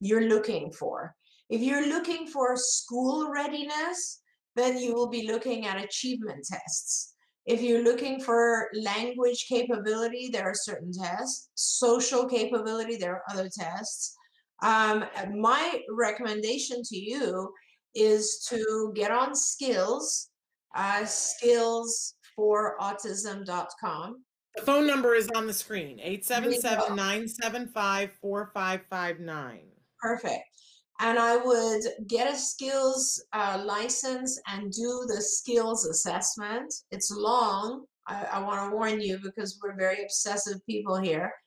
you're 0.00 0.28
looking 0.28 0.70
for. 0.70 1.14
If 1.50 1.60
you're 1.60 1.88
looking 1.88 2.26
for 2.26 2.56
school 2.56 3.30
readiness, 3.30 4.20
then 4.56 4.78
you 4.78 4.94
will 4.94 5.08
be 5.08 5.26
looking 5.26 5.66
at 5.66 5.82
achievement 5.82 6.46
tests. 6.50 7.14
If 7.46 7.60
you're 7.60 7.84
looking 7.84 8.20
for 8.20 8.70
language 8.74 9.46
capability, 9.48 10.30
there 10.32 10.44
are 10.44 10.54
certain 10.54 10.92
tests. 10.92 11.50
Social 11.54 12.26
capability, 12.26 12.96
there 12.96 13.16
are 13.16 13.22
other 13.30 13.50
tests. 13.52 14.16
Um, 14.62 15.04
my 15.34 15.80
recommendation 15.90 16.82
to 16.84 16.96
you 16.96 17.52
is 17.94 18.46
to 18.48 18.92
get 18.94 19.10
on 19.10 19.34
skills, 19.34 20.30
uh, 20.74 21.04
skills 21.04 22.14
for 22.34 22.76
autism.com. 22.80 24.24
The 24.56 24.62
phone 24.62 24.86
number 24.86 25.14
is 25.14 25.28
on 25.34 25.46
the 25.46 25.52
screen 25.52 25.98
877 26.00 26.96
975 26.96 28.12
4559. 28.20 29.60
Perfect. 30.00 30.44
And 31.00 31.18
I 31.18 31.36
would 31.36 31.82
get 32.06 32.32
a 32.32 32.36
skills 32.36 33.22
uh, 33.32 33.62
license 33.64 34.40
and 34.46 34.72
do 34.72 35.04
the 35.08 35.20
skills 35.20 35.86
assessment. 35.86 36.72
It's 36.92 37.10
long. 37.10 37.84
I, 38.06 38.24
I 38.32 38.40
want 38.40 38.70
to 38.70 38.76
warn 38.76 39.00
you 39.00 39.18
because 39.22 39.58
we're 39.62 39.76
very 39.76 40.02
obsessive 40.02 40.64
people 40.66 40.96
here. 40.96 41.32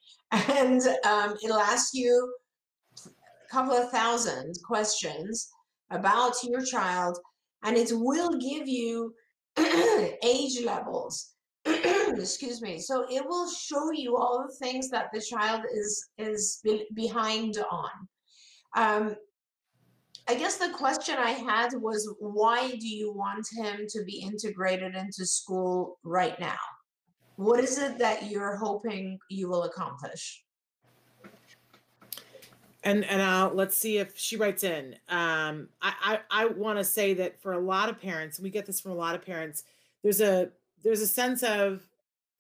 And 0.50 0.82
um, 1.06 1.36
it'll 1.42 1.58
ask 1.58 1.94
you 1.94 2.34
a 3.06 3.50
couple 3.50 3.74
of 3.74 3.90
thousand 3.92 4.56
questions 4.66 5.50
about 5.90 6.34
your 6.44 6.62
child, 6.62 7.18
and 7.64 7.78
it 7.78 7.92
will 7.94 8.38
give 8.38 8.68
you 8.68 9.14
age 10.24 10.60
levels. 10.66 11.32
Excuse 11.66 12.62
me. 12.62 12.80
So 12.80 13.06
it 13.10 13.26
will 13.26 13.50
show 13.50 13.92
you 13.92 14.18
all 14.18 14.46
the 14.46 14.66
things 14.66 14.90
that 14.90 15.08
the 15.14 15.22
child 15.22 15.62
is 15.74 16.10
is 16.18 16.60
be 16.64 16.86
behind 16.94 17.58
on. 17.72 17.90
Um, 18.76 19.16
I 20.30 20.36
guess 20.36 20.58
the 20.58 20.70
question 20.70 21.16
I 21.18 21.32
had 21.32 21.74
was 21.76 22.14
why 22.20 22.72
do 22.72 22.88
you 22.88 23.14
want 23.14 23.48
him 23.56 23.86
to 23.88 24.04
be 24.04 24.20
integrated 24.20 24.96
into 24.96 25.26
school 25.26 26.00
right 26.04 26.38
now? 26.40 26.58
What 27.38 27.60
is 27.60 27.78
it 27.78 27.98
that 28.00 28.30
you're 28.30 28.58
hoping 28.58 29.20
you 29.30 29.48
will 29.48 29.64
accomplish? 29.64 30.44
and 32.88 33.04
and 33.06 33.22
I'll 33.22 33.54
let's 33.54 33.78
see 33.78 33.98
if 33.98 34.18
she 34.18 34.38
writes 34.38 34.64
in. 34.64 34.96
Um, 35.10 35.68
I 35.82 35.94
I, 36.02 36.20
I 36.32 36.46
want 36.46 36.80
to 36.80 36.86
say 36.86 37.14
that 37.16 37.42
for 37.42 37.52
a 37.52 37.60
lot 37.60 37.90
of 37.90 38.02
parents, 38.02 38.38
and 38.38 38.44
we 38.44 38.50
get 38.50 38.66
this 38.66 38.80
from 38.80 38.94
a 38.94 38.96
lot 38.96 39.14
of 39.14 39.26
parents. 39.26 39.66
There's 40.04 40.22
a 40.22 40.50
there's 40.84 41.02
a 41.02 41.08
sense 41.08 41.44
of 41.44 41.86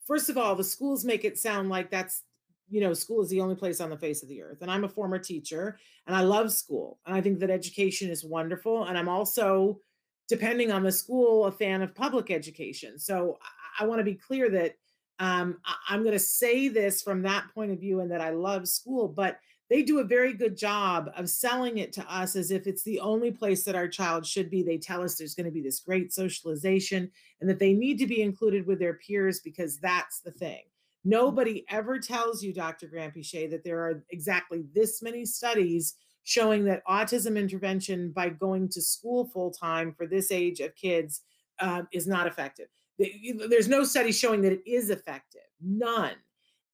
first 0.05 0.29
of 0.29 0.37
all, 0.37 0.55
the 0.55 0.63
schools 0.63 1.03
make 1.03 1.25
it 1.25 1.37
sound 1.37 1.67
like 1.67 1.91
that's 1.91 2.23
you 2.69 2.81
know 2.81 2.93
school 2.93 3.21
is 3.21 3.29
the 3.29 3.41
only 3.41 3.55
place 3.55 3.79
on 3.81 3.89
the 3.89 3.97
face 3.97 4.23
of 4.23 4.29
the 4.29 4.41
earth. 4.41 4.61
And 4.61 4.71
I'm 4.71 4.83
a 4.83 4.89
former 4.89 5.19
teacher, 5.19 5.77
and 6.05 6.15
I 6.15 6.21
love 6.21 6.51
school, 6.51 6.99
and 7.05 7.15
I 7.15 7.21
think 7.21 7.39
that 7.39 7.49
education 7.49 8.09
is 8.09 8.23
wonderful. 8.23 8.85
And 8.85 8.97
I'm 8.97 9.09
also, 9.09 9.79
depending 10.27 10.71
on 10.71 10.83
the 10.83 10.91
school, 10.91 11.45
a 11.45 11.51
fan 11.51 11.81
of 11.81 11.95
public 11.95 12.31
education. 12.31 12.99
So 12.99 13.37
I, 13.79 13.83
I 13.83 13.87
want 13.87 13.99
to 13.99 14.05
be 14.05 14.15
clear 14.15 14.49
that 14.49 14.75
um, 15.19 15.57
I, 15.65 15.75
I'm 15.89 16.03
going 16.03 16.13
to 16.13 16.19
say 16.19 16.67
this 16.67 17.01
from 17.01 17.21
that 17.23 17.45
point 17.53 17.71
of 17.71 17.79
view, 17.79 18.01
and 18.01 18.11
that 18.11 18.21
I 18.21 18.31
love 18.31 18.67
school, 18.67 19.07
but 19.07 19.39
they 19.69 19.83
do 19.83 19.99
a 19.99 20.03
very 20.03 20.33
good 20.33 20.57
job 20.57 21.11
of 21.17 21.29
selling 21.29 21.79
it 21.79 21.91
to 21.93 22.13
us 22.13 22.35
as 22.35 22.51
if 22.51 22.67
it's 22.67 22.83
the 22.83 22.99
only 23.01 23.31
place 23.31 23.63
that 23.63 23.75
our 23.75 23.87
child 23.87 24.25
should 24.25 24.49
be. 24.49 24.63
They 24.63 24.77
tell 24.77 25.03
us 25.03 25.15
there's 25.15 25.35
going 25.35 25.45
to 25.45 25.51
be 25.51 25.61
this 25.61 25.81
great 25.81 26.13
socialization 26.13 27.11
and 27.41 27.49
that 27.49 27.59
they 27.59 27.73
need 27.73 27.99
to 27.99 28.07
be 28.07 28.21
included 28.21 28.65
with 28.65 28.79
their 28.79 28.93
peers 28.93 29.41
because 29.41 29.77
that's 29.77 30.21
the 30.21 30.31
thing. 30.31 30.63
Nobody 31.05 31.65
ever 31.69 31.99
tells 31.99 32.43
you, 32.43 32.53
Dr. 32.53 32.87
Granpeesheh, 32.87 33.49
that 33.51 33.63
there 33.63 33.79
are 33.79 34.03
exactly 34.09 34.65
this 34.73 35.01
many 35.01 35.25
studies 35.25 35.95
showing 36.23 36.65
that 36.65 36.85
autism 36.85 37.37
intervention 37.37 38.11
by 38.11 38.29
going 38.29 38.67
to 38.69 38.81
school 38.81 39.25
full 39.25 39.51
time 39.51 39.93
for 39.93 40.05
this 40.05 40.31
age 40.31 40.59
of 40.59 40.75
kids 40.75 41.21
uh, 41.59 41.83
is 41.93 42.07
not 42.07 42.27
effective. 42.27 42.67
There's 42.99 43.69
no 43.69 43.83
study 43.83 44.11
showing 44.11 44.41
that 44.41 44.51
it 44.51 44.63
is 44.65 44.89
effective, 44.89 45.41
none. 45.61 46.15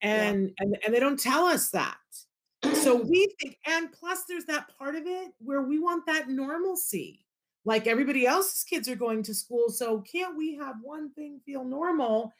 And, 0.02 0.44
yeah. 0.44 0.54
and, 0.60 0.78
and 0.86 0.94
they 0.94 1.00
don't 1.00 1.20
tell 1.20 1.46
us 1.46 1.70
that 1.70 1.98
so 2.74 2.96
we 3.10 3.34
think, 3.40 3.58
and 3.66 3.92
plus 3.92 4.24
there's 4.28 4.46
that 4.46 4.68
part 4.78 4.96
of 4.96 5.04
it 5.06 5.34
where 5.40 5.62
we 5.62 5.80
want 5.80 6.06
that 6.06 6.30
normalcy. 6.30 7.20
Like 7.66 7.88
everybody 7.88 8.26
else's 8.26 8.64
kids 8.64 8.90
are 8.90 8.96
going 8.96 9.24
to 9.24 9.34
school. 9.34 9.70
So 9.70 10.02
can't 10.02 10.38
we 10.38 10.56
have 10.56 10.76
one 10.82 11.12
thing 11.12 11.40
feel 11.46 11.64
normal? 11.64 12.34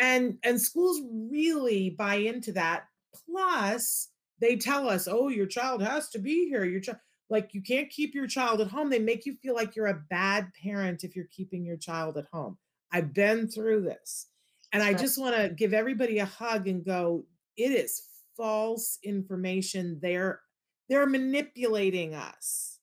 And 0.00 0.38
and 0.42 0.60
schools 0.60 1.00
really 1.30 1.90
buy 1.90 2.16
into 2.16 2.52
that. 2.52 2.84
Plus, 3.26 4.08
they 4.40 4.56
tell 4.56 4.88
us, 4.88 5.06
oh, 5.10 5.28
your 5.28 5.46
child 5.46 5.82
has 5.82 6.08
to 6.10 6.18
be 6.18 6.48
here. 6.48 6.64
Your 6.64 6.80
child 6.80 6.98
like 7.28 7.50
you 7.52 7.62
can't 7.62 7.90
keep 7.90 8.14
your 8.14 8.26
child 8.26 8.60
at 8.60 8.68
home. 8.68 8.90
They 8.90 8.98
make 8.98 9.24
you 9.26 9.36
feel 9.36 9.54
like 9.54 9.76
you're 9.76 9.86
a 9.86 10.02
bad 10.10 10.48
parent 10.60 11.04
if 11.04 11.14
you're 11.14 11.28
keeping 11.30 11.64
your 11.64 11.76
child 11.76 12.16
at 12.16 12.26
home. 12.32 12.58
I've 12.90 13.14
been 13.14 13.46
through 13.46 13.82
this. 13.82 14.26
And 14.72 14.82
I 14.82 14.94
just 14.94 15.18
want 15.18 15.36
to 15.36 15.48
give 15.48 15.74
everybody 15.74 16.18
a 16.18 16.24
hug 16.24 16.66
and 16.66 16.84
go, 16.84 17.24
it 17.56 17.72
is 17.72 18.02
false 18.40 18.98
information 19.04 19.98
they're 20.00 20.40
they're 20.88 21.06
manipulating 21.06 22.14
us 22.14 22.78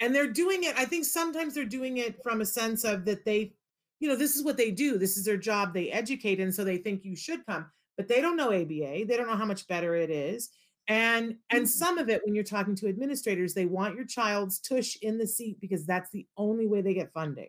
and 0.00 0.14
they're 0.14 0.30
doing 0.30 0.64
it 0.64 0.74
i 0.76 0.84
think 0.84 1.02
sometimes 1.02 1.54
they're 1.54 1.64
doing 1.64 1.96
it 1.96 2.22
from 2.22 2.42
a 2.42 2.46
sense 2.46 2.84
of 2.84 3.06
that 3.06 3.24
they 3.24 3.54
you 4.00 4.08
know 4.08 4.16
this 4.16 4.36
is 4.36 4.44
what 4.44 4.56
they 4.56 4.70
do 4.70 4.98
this 4.98 5.16
is 5.16 5.24
their 5.24 5.36
job 5.36 5.72
they 5.72 5.90
educate 5.90 6.40
and 6.40 6.54
so 6.54 6.64
they 6.64 6.78
think 6.78 7.04
you 7.04 7.16
should 7.16 7.44
come 7.46 7.66
but 7.96 8.08
they 8.08 8.20
don't 8.20 8.36
know 8.36 8.52
ABA 8.52 9.04
they 9.06 9.16
don't 9.16 9.28
know 9.28 9.36
how 9.36 9.44
much 9.44 9.66
better 9.68 9.94
it 9.94 10.10
is 10.10 10.50
and 10.88 11.36
and 11.50 11.60
mm-hmm. 11.60 11.66
some 11.66 11.98
of 11.98 12.08
it 12.08 12.22
when 12.24 12.34
you're 12.34 12.44
talking 12.44 12.74
to 12.74 12.88
administrators 12.88 13.54
they 13.54 13.66
want 13.66 13.96
your 13.96 14.06
child's 14.06 14.58
tush 14.58 14.96
in 15.02 15.18
the 15.18 15.26
seat 15.26 15.60
because 15.60 15.84
that's 15.84 16.10
the 16.10 16.26
only 16.36 16.66
way 16.66 16.80
they 16.80 16.94
get 16.94 17.12
funding 17.12 17.48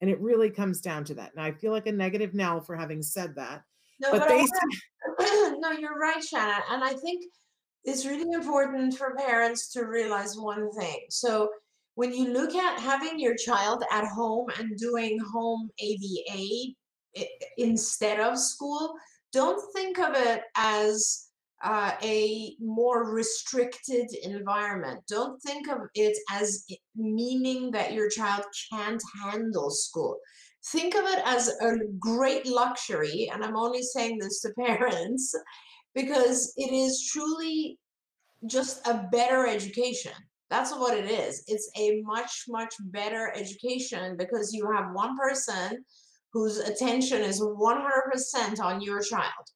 and 0.00 0.10
it 0.10 0.20
really 0.20 0.50
comes 0.50 0.80
down 0.80 1.04
to 1.04 1.14
that 1.14 1.34
Now 1.36 1.44
i 1.44 1.52
feel 1.52 1.72
like 1.72 1.86
a 1.86 1.92
negative 1.92 2.34
now 2.34 2.60
for 2.60 2.76
having 2.76 3.02
said 3.02 3.34
that 3.36 3.62
No, 4.00 4.10
but 4.12 4.20
but 4.20 4.28
they 4.28 4.36
wanna, 4.36 5.56
no, 5.58 5.70
you're 5.72 5.98
right, 5.98 6.22
Shannon. 6.22 6.62
And 6.70 6.82
I 6.82 6.94
think 6.94 7.24
it's 7.84 8.06
really 8.06 8.32
important 8.32 8.96
for 8.96 9.14
parents 9.14 9.72
to 9.72 9.84
realize 9.84 10.36
one 10.36 10.72
thing. 10.72 11.04
So 11.10 11.50
when 11.94 12.12
you 12.12 12.32
look 12.32 12.54
at 12.54 12.80
having 12.80 13.18
your 13.18 13.36
child 13.36 13.84
at 13.90 14.06
home 14.06 14.48
and 14.58 14.76
doing 14.78 15.18
home 15.32 15.70
ABA 15.80 17.24
instead 17.58 18.20
of 18.20 18.38
school, 18.38 18.94
don't 19.32 19.60
think 19.74 19.98
of 19.98 20.14
it 20.14 20.42
as 20.56 21.28
uh, 21.62 21.92
a 22.02 22.56
more 22.60 23.10
restricted 23.12 24.06
environment. 24.22 25.00
Don't 25.08 25.40
think 25.42 25.68
of 25.68 25.78
it 25.94 26.16
as 26.30 26.66
meaning 26.94 27.70
that 27.70 27.92
your 27.92 28.10
child 28.10 28.44
can't 28.72 29.02
handle 29.22 29.70
school. 29.70 30.18
Think 30.72 30.94
of 30.94 31.04
it 31.04 31.22
as 31.24 31.48
a 31.60 31.78
great 31.98 32.46
luxury, 32.46 33.30
and 33.32 33.44
I'm 33.44 33.56
only 33.56 33.82
saying 33.82 34.18
this 34.18 34.40
to 34.40 34.52
parents 34.58 35.34
because 35.94 36.52
it 36.56 36.72
is 36.72 37.08
truly 37.12 37.78
just 38.46 38.86
a 38.86 39.08
better 39.10 39.46
education. 39.46 40.12
That's 40.54 40.70
what 40.70 40.96
it 40.96 41.10
is. 41.10 41.42
It's 41.48 41.68
a 41.76 42.00
much, 42.02 42.44
much 42.46 42.72
better 42.78 43.32
education 43.34 44.16
because 44.16 44.52
you 44.52 44.70
have 44.70 44.94
one 44.94 45.18
person 45.18 45.84
whose 46.32 46.58
attention 46.58 47.22
is 47.22 47.40
100% 47.42 48.60
on 48.60 48.80
your 48.80 49.00
child, 49.00 49.46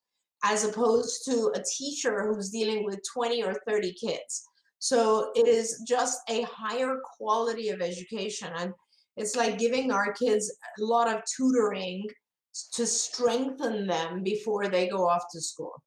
as 0.43 0.65
opposed 0.65 1.23
to 1.29 1.53
a 1.55 1.63
teacher 1.77 2.27
who's 2.27 2.49
dealing 2.49 2.83
with 2.83 2.99
20 3.13 3.41
or 3.43 3.53
30 3.65 3.93
kids. 3.93 4.43
So 4.79 5.31
it 5.35 5.47
is 5.47 5.81
just 5.87 6.19
a 6.27 6.41
higher 6.41 6.97
quality 7.17 7.69
of 7.69 7.81
education. 7.81 8.51
And 8.57 8.73
it's 9.15 9.37
like 9.37 9.57
giving 9.57 9.93
our 9.93 10.11
kids 10.11 10.53
a 10.81 10.83
lot 10.83 11.07
of 11.07 11.23
tutoring 11.33 12.09
to 12.73 12.85
strengthen 12.85 13.87
them 13.87 14.21
before 14.21 14.67
they 14.67 14.89
go 14.89 15.07
off 15.07 15.23
to 15.31 15.39
school. 15.39 15.81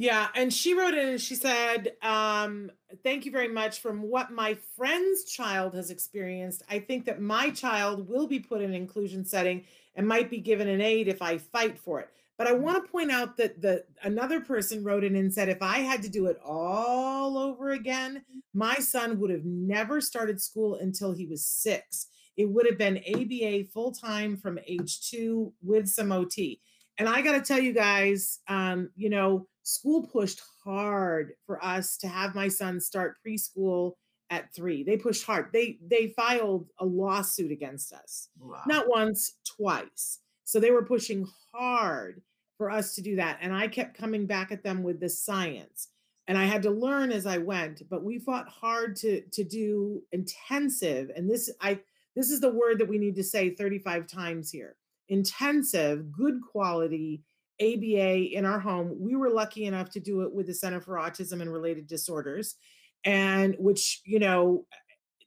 Yeah, 0.00 0.28
and 0.36 0.54
she 0.54 0.74
wrote 0.74 0.94
in 0.94 1.08
and 1.08 1.20
she 1.20 1.34
said, 1.34 1.94
um, 2.02 2.70
Thank 3.02 3.26
you 3.26 3.32
very 3.32 3.48
much. 3.48 3.80
From 3.80 4.00
what 4.00 4.30
my 4.30 4.56
friend's 4.76 5.24
child 5.24 5.74
has 5.74 5.90
experienced, 5.90 6.62
I 6.70 6.78
think 6.78 7.04
that 7.06 7.20
my 7.20 7.50
child 7.50 8.08
will 8.08 8.28
be 8.28 8.38
put 8.38 8.62
in 8.62 8.70
an 8.70 8.76
inclusion 8.76 9.24
setting 9.24 9.64
and 9.96 10.06
might 10.06 10.30
be 10.30 10.38
given 10.38 10.68
an 10.68 10.80
aid 10.80 11.08
if 11.08 11.20
I 11.20 11.38
fight 11.38 11.80
for 11.80 11.98
it. 11.98 12.10
But 12.38 12.46
I 12.46 12.52
want 12.52 12.82
to 12.82 12.92
point 12.92 13.10
out 13.10 13.36
that 13.38 13.60
the 13.60 13.84
another 14.04 14.40
person 14.40 14.84
wrote 14.84 15.02
in 15.02 15.16
and 15.16 15.34
said 15.34 15.48
if 15.48 15.60
I 15.60 15.78
had 15.78 16.04
to 16.04 16.08
do 16.08 16.26
it 16.26 16.38
all 16.46 17.36
over 17.36 17.70
again, 17.70 18.22
my 18.54 18.76
son 18.76 19.18
would 19.18 19.30
have 19.30 19.44
never 19.44 20.00
started 20.00 20.40
school 20.40 20.76
until 20.76 21.12
he 21.12 21.26
was 21.26 21.44
six. 21.44 22.06
It 22.36 22.48
would 22.48 22.66
have 22.66 22.78
been 22.78 22.98
ABA 22.98 23.70
full 23.74 23.90
time 23.90 24.36
from 24.36 24.60
age 24.64 25.10
two 25.10 25.52
with 25.60 25.88
some 25.88 26.12
OT. 26.12 26.60
And 26.98 27.08
I 27.08 27.22
got 27.22 27.32
to 27.32 27.40
tell 27.40 27.60
you 27.60 27.72
guys, 27.72 28.40
um, 28.48 28.90
you 28.96 29.10
know, 29.10 29.48
school 29.68 30.06
pushed 30.06 30.40
hard 30.64 31.32
for 31.46 31.62
us 31.62 31.98
to 31.98 32.08
have 32.08 32.34
my 32.34 32.48
son 32.48 32.80
start 32.80 33.16
preschool 33.24 33.92
at 34.30 34.52
three. 34.54 34.82
They 34.82 34.96
pushed 34.96 35.24
hard. 35.24 35.50
They 35.52 35.78
they 35.86 36.08
filed 36.16 36.68
a 36.78 36.86
lawsuit 36.86 37.52
against 37.52 37.92
us, 37.92 38.28
wow. 38.40 38.62
not 38.66 38.88
once, 38.88 39.34
twice. 39.44 40.20
So 40.44 40.58
they 40.58 40.70
were 40.70 40.84
pushing 40.84 41.26
hard 41.52 42.22
for 42.56 42.70
us 42.70 42.94
to 42.94 43.02
do 43.02 43.16
that. 43.16 43.38
And 43.42 43.54
I 43.54 43.68
kept 43.68 43.96
coming 43.96 44.26
back 44.26 44.50
at 44.50 44.64
them 44.64 44.82
with 44.82 45.00
the 45.00 45.08
science. 45.10 45.88
And 46.26 46.36
I 46.36 46.44
had 46.44 46.62
to 46.62 46.70
learn 46.70 47.10
as 47.10 47.26
I 47.26 47.38
went, 47.38 47.82
but 47.88 48.04
we 48.04 48.18
fought 48.18 48.48
hard 48.48 48.96
to 48.96 49.20
to 49.20 49.44
do 49.44 50.02
intensive. 50.12 51.10
And 51.14 51.30
this 51.30 51.50
I 51.60 51.80
this 52.16 52.30
is 52.30 52.40
the 52.40 52.50
word 52.50 52.78
that 52.78 52.88
we 52.88 52.98
need 52.98 53.16
to 53.16 53.24
say 53.24 53.50
35 53.50 54.06
times 54.06 54.50
here. 54.50 54.76
Intensive, 55.08 56.10
good 56.10 56.40
quality 56.40 57.22
ABA 57.60 58.36
in 58.36 58.44
our 58.44 58.58
home. 58.58 58.96
We 58.98 59.16
were 59.16 59.30
lucky 59.30 59.66
enough 59.66 59.90
to 59.90 60.00
do 60.00 60.22
it 60.22 60.32
with 60.32 60.46
the 60.46 60.54
Center 60.54 60.80
for 60.80 60.94
Autism 60.94 61.40
and 61.40 61.52
Related 61.52 61.86
Disorders, 61.86 62.54
and 63.04 63.56
which, 63.58 64.02
you 64.04 64.18
know, 64.18 64.64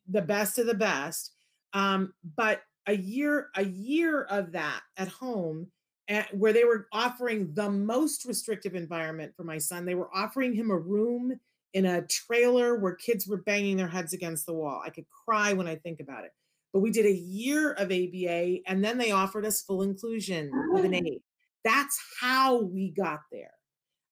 the 0.10 0.22
best 0.22 0.58
of 0.58 0.66
the 0.66 0.74
best. 0.74 1.34
Um, 1.74 2.14
but 2.36 2.62
a 2.88 2.96
year, 2.96 3.48
a 3.56 3.64
year 3.64 4.24
of 4.24 4.52
that 4.54 4.82
at 4.98 5.08
home, 5.08 5.68
at, 6.08 6.36
where 6.36 6.54
they 6.54 6.64
were 6.64 6.88
offering 6.92 7.54
the 7.54 7.70
most 7.70 8.26
restrictive 8.26 8.76
environment 8.76 9.34
for 9.36 9.44
my 9.44 9.58
son. 9.58 9.86
They 9.86 9.96
were 9.96 10.10
offering 10.14 10.54
him 10.54 10.72
a 10.72 10.78
room 10.78 11.40
in 11.74 11.86
a 11.86 12.06
trailer 12.08 12.78
where 12.78 12.96
kids 12.96 13.28
were 13.28 13.38
banging 13.38 13.78
their 13.78 13.88
heads 13.88 14.14
against 14.14 14.46
the 14.46 14.54
wall. 14.54 14.82
I 14.86 14.90
could 14.90 15.06
cry 15.26 15.54
when 15.54 15.68
I 15.68 15.76
think 15.76 16.00
about 16.00 16.26
it. 16.26 16.32
But 16.74 16.80
we 16.80 16.92
did 16.92 17.06
a 17.06 17.12
year 17.12 17.74
of 17.74 17.92
ABA, 17.92 18.60
and 18.66 18.84
then 18.84 18.98
they 18.98 19.12
offered 19.12 19.46
us 19.46 19.62
full 19.62 19.82
inclusion 19.82 20.52
with 20.72 20.86
an 20.86 20.96
aid. 20.96 21.22
That's 21.64 22.00
how 22.20 22.62
we 22.62 22.92
got 22.92 23.22
there. 23.32 23.52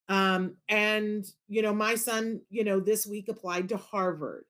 Um, 0.08 0.56
and, 0.68 1.26
you 1.48 1.62
know, 1.62 1.74
my 1.74 1.96
son, 1.96 2.42
you 2.50 2.64
know, 2.64 2.80
this 2.80 3.06
week 3.06 3.30
applied 3.30 3.70
to 3.70 3.78
Harvard 3.78 4.46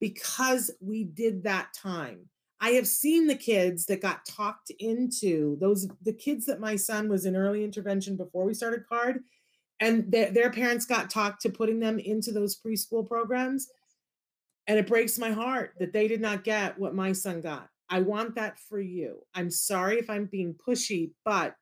because 0.00 0.70
we 0.80 1.04
did 1.04 1.44
that 1.44 1.68
time. 1.74 2.28
I 2.60 2.70
have 2.70 2.86
seen 2.86 3.26
the 3.26 3.34
kids 3.34 3.86
that 3.86 4.02
got 4.02 4.24
talked 4.26 4.70
into 4.78 5.56
those, 5.60 5.88
the 6.02 6.12
kids 6.12 6.46
that 6.46 6.60
my 6.60 6.76
son 6.76 7.08
was 7.08 7.24
in 7.24 7.34
early 7.34 7.64
intervention 7.64 8.16
before 8.16 8.44
we 8.44 8.54
started 8.54 8.84
CARD, 8.88 9.20
and 9.80 10.12
their, 10.12 10.30
their 10.30 10.50
parents 10.50 10.84
got 10.84 11.10
talked 11.10 11.40
to 11.42 11.48
putting 11.48 11.80
them 11.80 11.98
into 11.98 12.32
those 12.32 12.60
preschool 12.60 13.06
programs. 13.08 13.68
And 14.66 14.78
it 14.78 14.86
breaks 14.86 15.18
my 15.18 15.30
heart 15.30 15.72
that 15.80 15.92
they 15.92 16.06
did 16.06 16.20
not 16.20 16.44
get 16.44 16.78
what 16.78 16.94
my 16.94 17.12
son 17.12 17.40
got. 17.40 17.66
I 17.88 18.00
want 18.00 18.36
that 18.36 18.58
for 18.58 18.78
you. 18.78 19.20
I'm 19.34 19.50
sorry 19.50 19.98
if 19.98 20.08
I'm 20.08 20.26
being 20.26 20.54
pushy, 20.54 21.12
but 21.24 21.56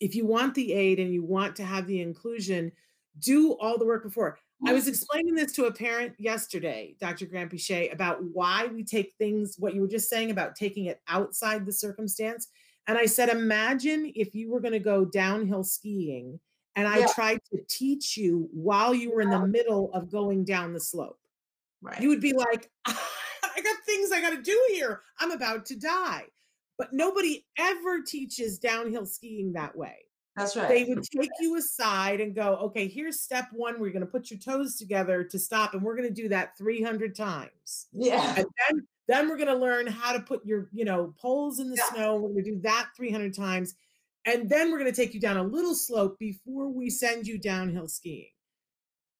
if 0.00 0.14
you 0.14 0.26
want 0.26 0.54
the 0.54 0.72
aid 0.72 0.98
and 0.98 1.12
you 1.12 1.22
want 1.22 1.56
to 1.56 1.64
have 1.64 1.86
the 1.86 2.00
inclusion, 2.00 2.72
do 3.18 3.52
all 3.52 3.78
the 3.78 3.86
work 3.86 4.02
before. 4.02 4.38
I 4.66 4.72
was 4.72 4.88
explaining 4.88 5.36
this 5.36 5.52
to 5.52 5.66
a 5.66 5.72
parent 5.72 6.14
yesterday, 6.18 6.96
Dr. 7.00 7.26
Granpeesheh, 7.26 7.92
about 7.92 8.18
why 8.24 8.66
we 8.66 8.82
take 8.82 9.14
things, 9.16 9.54
what 9.56 9.72
you 9.72 9.80
were 9.80 9.88
just 9.88 10.10
saying 10.10 10.32
about 10.32 10.56
taking 10.56 10.86
it 10.86 11.00
outside 11.06 11.64
the 11.64 11.72
circumstance. 11.72 12.48
And 12.88 12.98
I 12.98 13.06
said, 13.06 13.28
imagine 13.28 14.10
if 14.16 14.34
you 14.34 14.50
were 14.50 14.60
going 14.60 14.72
to 14.72 14.80
go 14.80 15.04
downhill 15.04 15.62
skiing 15.62 16.40
and 16.74 16.88
I 16.88 16.98
yeah. 16.98 17.06
tried 17.14 17.40
to 17.52 17.60
teach 17.68 18.16
you 18.16 18.48
while 18.52 18.94
you 18.94 19.12
were 19.12 19.20
in 19.20 19.30
the 19.30 19.46
middle 19.46 19.92
of 19.92 20.10
going 20.10 20.44
down 20.44 20.72
the 20.72 20.80
slope. 20.80 21.18
Right. 21.80 22.00
You 22.00 22.08
would 22.08 22.20
be 22.20 22.32
like, 22.32 22.70
I 22.86 23.60
got 23.62 23.76
things 23.84 24.10
I 24.10 24.20
got 24.20 24.30
to 24.30 24.42
do 24.42 24.60
here. 24.72 25.02
I'm 25.20 25.30
about 25.30 25.66
to 25.66 25.76
die. 25.76 26.24
But 26.78 26.92
nobody 26.92 27.44
ever 27.58 28.02
teaches 28.02 28.58
downhill 28.58 29.04
skiing 29.04 29.52
that 29.54 29.76
way. 29.76 29.96
That's 30.36 30.56
right. 30.56 30.68
They 30.68 30.84
would 30.84 31.02
take 31.02 31.30
you 31.40 31.56
aside 31.56 32.20
and 32.20 32.34
go, 32.34 32.54
okay, 32.56 32.86
here's 32.86 33.20
step 33.20 33.48
one. 33.52 33.80
We're 33.80 33.90
going 33.90 34.00
to 34.00 34.06
put 34.06 34.30
your 34.30 34.38
toes 34.38 34.76
together 34.76 35.24
to 35.24 35.38
stop, 35.38 35.74
and 35.74 35.82
we're 35.82 35.96
going 35.96 36.08
to 36.08 36.14
do 36.14 36.28
that 36.28 36.56
300 36.56 37.16
times. 37.16 37.88
Yeah. 37.92 38.34
And 38.36 38.46
then, 38.68 38.86
then 39.08 39.28
we're 39.28 39.36
going 39.36 39.48
to 39.48 39.56
learn 39.56 39.88
how 39.88 40.12
to 40.12 40.20
put 40.20 40.46
your, 40.46 40.68
you 40.72 40.84
know, 40.84 41.12
poles 41.20 41.58
in 41.58 41.68
the 41.68 41.76
yeah. 41.76 41.94
snow. 41.94 42.14
We're 42.16 42.28
going 42.28 42.44
to 42.44 42.50
do 42.52 42.60
that 42.60 42.90
300 42.96 43.34
times. 43.34 43.74
And 44.26 44.48
then 44.48 44.70
we're 44.70 44.78
going 44.78 44.92
to 44.92 44.96
take 44.96 45.14
you 45.14 45.20
down 45.20 45.38
a 45.38 45.42
little 45.42 45.74
slope 45.74 46.18
before 46.18 46.68
we 46.68 46.90
send 46.90 47.26
you 47.26 47.38
downhill 47.38 47.88
skiing. 47.88 48.30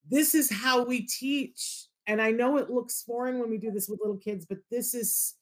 This 0.09 0.35
is 0.35 0.51
how 0.51 0.85
we 0.85 1.07
teach. 1.07 1.87
And 2.07 2.23
I 2.23 2.31
know 2.31 2.59
it 2.59 2.71
looks 2.71 3.03
foreign 3.03 3.39
when 3.39 3.51
we 3.51 3.59
do 3.59 3.71
this 3.71 3.89
with 3.89 4.01
little 4.01 4.17
kids, 4.17 4.47
but 4.47 4.59
this 4.71 4.95
is 4.95 5.35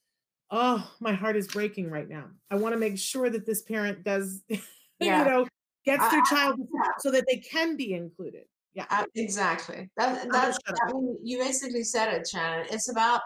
oh, 0.51 0.91
my 1.01 1.13
heart 1.13 1.37
is 1.37 1.49
breaking 1.49 1.91
right 1.91 2.09
now. 2.09 2.27
I 2.51 2.57
want 2.57 2.75
to 2.75 2.79
make 2.79 2.99
sure 2.99 3.31
that 3.31 3.47
this 3.47 3.63
parent 3.63 4.05
does, 4.05 4.43
yeah. 4.49 5.19
you 5.19 5.31
know, 5.31 5.49
gets 5.85 6.09
their 6.11 6.23
child 6.23 6.61
so 6.99 7.11
that 7.11 7.25
they 7.29 7.39
can 7.39 7.77
be 7.77 7.95
included. 7.95 8.45
Yeah, 8.75 8.87
uh, 8.91 9.05
exactly. 9.15 9.89
That, 9.97 10.29
that's, 10.31 10.59
I 10.67 10.93
mean, 10.93 11.17
you 11.23 11.39
basically 11.39 11.83
said 11.83 12.13
it, 12.13 12.29
Shannon. 12.29 12.67
It's 12.71 12.91
about 12.91 13.23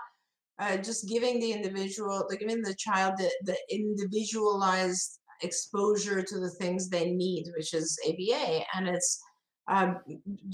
uh, 0.60 0.76
just 0.76 1.08
giving 1.08 1.40
the 1.40 1.52
individual, 1.52 2.24
like 2.30 2.40
giving 2.40 2.62
the 2.62 2.74
child 2.74 3.14
the, 3.18 3.30
the 3.44 3.56
individualized 3.68 5.18
exposure 5.42 6.22
to 6.22 6.38
the 6.38 6.50
things 6.50 6.88
they 6.88 7.10
need, 7.10 7.46
which 7.56 7.74
is 7.74 7.98
ABA. 8.06 8.62
And 8.74 8.88
it's, 8.88 9.20
um, 9.68 9.98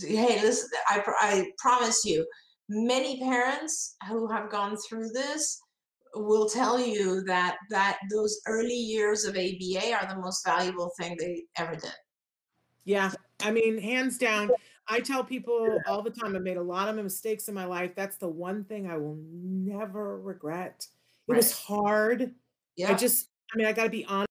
hey, 0.00 0.40
listen, 0.42 0.68
I, 0.88 1.02
I 1.20 1.50
promise 1.58 2.04
you, 2.04 2.26
many 2.68 3.20
parents 3.20 3.96
who 4.08 4.30
have 4.30 4.50
gone 4.50 4.76
through 4.88 5.08
this 5.10 5.60
will 6.16 6.48
tell 6.48 6.80
you 6.80 7.22
that 7.22 7.56
that 7.70 7.98
those 8.10 8.40
early 8.46 8.74
years 8.74 9.24
of 9.24 9.36
ABA 9.36 9.92
are 9.92 10.08
the 10.08 10.20
most 10.20 10.44
valuable 10.44 10.90
thing 10.98 11.16
they 11.18 11.44
ever 11.58 11.76
did. 11.76 11.92
Yeah, 12.84 13.10
I 13.42 13.50
mean, 13.50 13.78
hands 13.78 14.18
down. 14.18 14.50
I 14.88 15.00
tell 15.00 15.24
people 15.24 15.78
all 15.86 16.02
the 16.02 16.10
time, 16.10 16.36
I 16.36 16.38
made 16.38 16.56
a 16.56 16.62
lot 16.62 16.88
of 16.88 16.94
mistakes 16.96 17.48
in 17.48 17.54
my 17.54 17.64
life. 17.64 17.92
That's 17.96 18.16
the 18.16 18.28
one 18.28 18.64
thing 18.64 18.88
I 18.88 18.96
will 18.96 19.18
never 19.32 20.20
regret. 20.20 20.86
It 21.28 21.32
right. 21.32 21.36
was 21.36 21.52
hard. 21.52 22.32
Yeah. 22.76 22.92
I 22.92 22.94
just, 22.94 23.28
I 23.52 23.56
mean, 23.56 23.66
I 23.66 23.72
got 23.72 23.84
to 23.84 23.90
be 23.90 24.04
honest. 24.04 24.28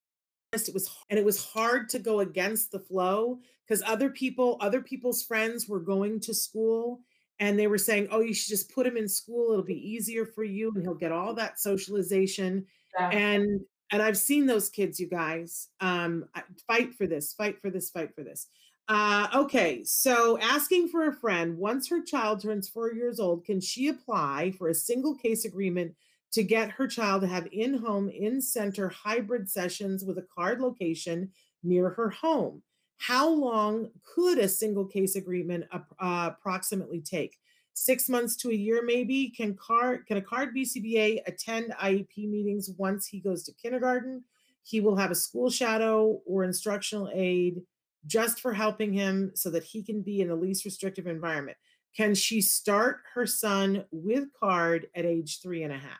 It 0.53 0.73
was, 0.73 0.89
and 1.09 1.19
it 1.19 1.25
was 1.25 1.43
hard 1.43 1.89
to 1.89 1.99
go 1.99 2.21
against 2.21 2.71
the 2.71 2.79
flow 2.79 3.39
because 3.67 3.83
other 3.85 4.09
people, 4.09 4.57
other 4.61 4.79
people's 4.79 5.21
friends 5.21 5.67
were 5.67 5.81
going 5.81 6.21
to 6.21 6.33
school 6.33 7.01
and 7.39 7.59
they 7.59 7.67
were 7.67 7.77
saying, 7.77 8.07
"Oh, 8.11 8.21
you 8.21 8.33
should 8.33 8.49
just 8.49 8.73
put 8.73 8.87
him 8.87 8.97
in 8.97 9.07
school. 9.09 9.51
It'll 9.51 9.63
be 9.65 9.89
easier 9.89 10.25
for 10.25 10.43
you, 10.43 10.71
and 10.75 10.83
he'll 10.83 10.95
get 10.95 11.11
all 11.11 11.33
that 11.35 11.59
socialization." 11.59 12.67
Yeah. 12.97 13.11
And 13.11 13.61
And 13.91 14.01
I've 14.01 14.17
seen 14.17 14.47
those 14.47 14.69
kids, 14.69 14.99
you 14.99 15.07
guys. 15.07 15.69
Um, 15.79 16.25
fight 16.67 16.95
for 16.95 17.07
this, 17.07 17.33
fight 17.33 17.61
for 17.61 17.69
this, 17.69 17.89
fight 17.91 18.13
for 18.15 18.23
this. 18.23 18.47
Uh, 18.87 19.27
okay, 19.33 19.83
so 19.83 20.37
asking 20.39 20.87
for 20.89 21.07
a 21.07 21.13
friend 21.13 21.57
once 21.57 21.89
her 21.89 22.01
child 22.03 22.41
turns 22.41 22.69
four 22.69 22.93
years 22.93 23.19
old, 23.19 23.43
can 23.45 23.59
she 23.59 23.87
apply 23.87 24.51
for 24.57 24.67
a 24.69 24.75
single 24.75 25.15
case 25.15 25.43
agreement 25.45 25.95
to 26.31 26.43
get 26.43 26.69
her 26.71 26.87
child 26.87 27.21
to 27.21 27.27
have 27.27 27.47
in 27.51 27.75
home, 27.75 28.09
in 28.09 28.41
center 28.41 28.89
hybrid 28.89 29.49
sessions 29.49 30.03
with 30.05 30.17
a 30.17 30.27
CARD 30.35 30.61
location 30.61 31.31
near 31.63 31.89
her 31.91 32.09
home? 32.11 32.63
How 32.97 33.29
long 33.29 33.89
could 34.03 34.39
a 34.39 34.47
single 34.47 34.85
case 34.85 35.15
agreement 35.15 35.65
uh, 35.71 36.31
approximately 36.31 37.01
take? 37.01 37.37
Six 37.73 38.07
months 38.07 38.37
to 38.37 38.51
a 38.51 38.53
year, 38.53 38.81
maybe. 38.85 39.29
Can 39.35 39.55
CARD 39.55 40.07
can 40.07 40.17
a 40.17 40.21
CARD 40.21 40.55
BCBA 40.55 41.19
attend 41.27 41.73
IEP 41.81 42.29
meetings 42.29 42.69
once 42.77 43.05
he 43.05 43.19
goes 43.19 43.43
to 43.43 43.53
kindergarten? 43.53 44.23
He 44.63 44.79
will 44.79 44.95
have 44.95 45.11
a 45.11 45.15
school 45.15 45.49
shadow 45.49 46.21
or 46.25 46.43
instructional 46.43 47.11
aide 47.13 47.61
just 48.07 48.39
for 48.39 48.53
helping 48.53 48.93
him 48.93 49.31
so 49.35 49.49
that 49.49 49.63
he 49.63 49.83
can 49.83 50.01
be 50.01 50.21
in 50.21 50.29
the 50.29 50.35
least 50.35 50.63
restrictive 50.63 51.07
environment. 51.07 51.57
Can 51.95 52.15
she 52.15 52.41
start 52.41 53.01
her 53.13 53.25
son 53.25 53.85
with 53.91 54.25
CARD 54.39 54.87
at 54.95 55.05
age 55.05 55.41
three 55.41 55.63
and 55.63 55.73
a 55.73 55.77
half? 55.77 55.99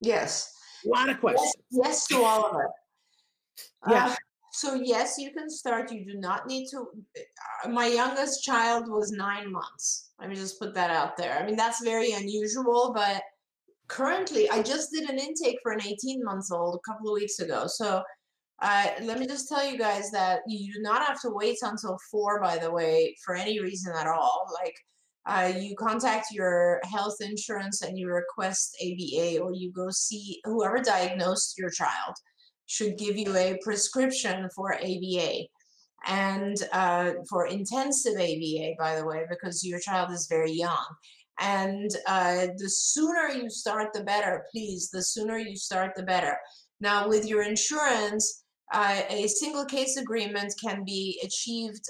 Yes. 0.00 0.52
A 0.84 0.88
lot 0.88 1.08
of 1.08 1.20
questions. 1.20 1.54
Yes, 1.70 1.86
yes 1.86 2.06
to 2.08 2.22
all 2.22 2.46
of 2.46 2.56
it. 2.56 3.90
Yeah. 3.90 4.06
Uh, 4.06 4.14
so 4.52 4.74
yes, 4.74 5.16
you 5.18 5.32
can 5.32 5.48
start. 5.48 5.92
You 5.92 6.04
do 6.04 6.18
not 6.18 6.46
need 6.46 6.68
to. 6.70 6.86
Uh, 7.64 7.68
my 7.68 7.86
youngest 7.86 8.42
child 8.42 8.88
was 8.88 9.12
nine 9.12 9.50
months. 9.50 10.10
Let 10.18 10.28
me 10.28 10.34
just 10.34 10.58
put 10.58 10.74
that 10.74 10.90
out 10.90 11.16
there. 11.16 11.38
I 11.38 11.46
mean, 11.46 11.56
that's 11.56 11.84
very 11.84 12.12
unusual, 12.12 12.92
but 12.94 13.22
currently, 13.88 14.50
I 14.50 14.62
just 14.62 14.92
did 14.92 15.08
an 15.08 15.18
intake 15.18 15.58
for 15.62 15.72
an 15.72 15.82
18 15.82 16.24
months 16.24 16.50
old 16.50 16.76
a 16.76 16.90
couple 16.90 17.08
of 17.08 17.14
weeks 17.14 17.38
ago. 17.38 17.66
So 17.66 18.02
uh, 18.60 18.86
let 19.02 19.18
me 19.18 19.26
just 19.26 19.48
tell 19.48 19.64
you 19.64 19.78
guys 19.78 20.10
that 20.10 20.40
you 20.46 20.72
do 20.72 20.82
not 20.82 21.06
have 21.06 21.20
to 21.22 21.30
wait 21.30 21.58
until 21.62 21.98
four, 22.10 22.40
by 22.40 22.58
the 22.58 22.70
way, 22.70 23.16
for 23.24 23.34
any 23.34 23.60
reason 23.60 23.94
at 23.96 24.06
all. 24.06 24.46
Like, 24.62 24.74
uh, 25.26 25.58
you 25.58 25.76
contact 25.76 26.26
your 26.32 26.80
health 26.84 27.16
insurance 27.20 27.82
and 27.82 27.96
you 27.96 28.08
request 28.08 28.76
ABA, 28.82 29.38
or 29.40 29.52
you 29.54 29.70
go 29.72 29.88
see 29.90 30.40
whoever 30.44 30.78
diagnosed 30.78 31.56
your 31.56 31.70
child 31.70 32.16
should 32.70 32.96
give 32.96 33.18
you 33.18 33.36
a 33.36 33.58
prescription 33.64 34.48
for 34.54 34.74
ABA 34.74 35.42
and 36.06 36.56
uh, 36.72 37.10
for 37.28 37.46
intensive 37.46 38.14
ABA, 38.14 38.74
by 38.78 38.94
the 38.94 39.04
way, 39.04 39.24
because 39.28 39.64
your 39.66 39.80
child 39.80 40.12
is 40.12 40.28
very 40.28 40.52
young. 40.52 40.86
And 41.40 41.90
uh, 42.06 42.46
the 42.56 42.70
sooner 42.70 43.28
you 43.28 43.50
start, 43.50 43.92
the 43.92 44.04
better, 44.04 44.44
please. 44.52 44.88
The 44.90 45.02
sooner 45.02 45.36
you 45.36 45.56
start, 45.56 45.96
the 45.96 46.04
better. 46.04 46.36
Now, 46.80 47.08
with 47.08 47.26
your 47.26 47.42
insurance, 47.42 48.44
uh, 48.72 49.00
a 49.08 49.26
single 49.26 49.64
case 49.64 49.96
agreement 49.96 50.54
can 50.62 50.84
be 50.84 51.20
achieved 51.24 51.84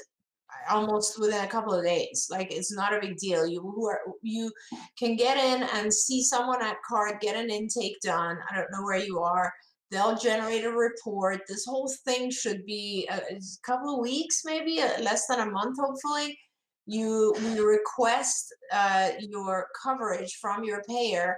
almost 0.70 1.20
within 1.20 1.44
a 1.44 1.48
couple 1.48 1.74
of 1.74 1.84
days. 1.84 2.28
Like 2.30 2.52
it's 2.52 2.72
not 2.72 2.94
a 2.94 3.00
big 3.00 3.18
deal. 3.18 3.46
You 3.46 3.60
who 3.60 3.86
are 3.86 4.00
you 4.22 4.50
can 4.98 5.14
get 5.14 5.36
in 5.36 5.68
and 5.74 5.92
see 5.92 6.22
someone 6.22 6.62
at 6.62 6.76
CARD, 6.88 7.20
get 7.20 7.36
an 7.36 7.50
intake 7.50 8.00
done. 8.02 8.38
I 8.50 8.56
don't 8.56 8.70
know 8.72 8.82
where 8.82 9.04
you 9.04 9.20
are 9.20 9.52
They'll 9.90 10.16
generate 10.16 10.64
a 10.64 10.70
report. 10.70 11.40
This 11.48 11.64
whole 11.64 11.90
thing 12.04 12.30
should 12.30 12.64
be 12.64 13.08
a, 13.10 13.16
a 13.16 13.40
couple 13.66 13.94
of 13.94 14.00
weeks, 14.00 14.42
maybe 14.44 14.80
uh, 14.80 15.02
less 15.02 15.26
than 15.26 15.40
a 15.40 15.50
month, 15.50 15.78
hopefully. 15.80 16.38
You, 16.86 17.34
you 17.54 17.68
request 17.68 18.54
uh, 18.72 19.10
your 19.18 19.66
coverage 19.82 20.38
from 20.40 20.64
your 20.64 20.82
payer. 20.88 21.36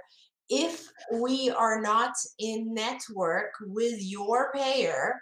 If 0.49 0.87
we 1.11 1.49
are 1.49 1.81
not 1.81 2.13
in 2.37 2.73
network 2.73 3.51
with 3.61 3.95
your 3.99 4.51
payer, 4.53 5.19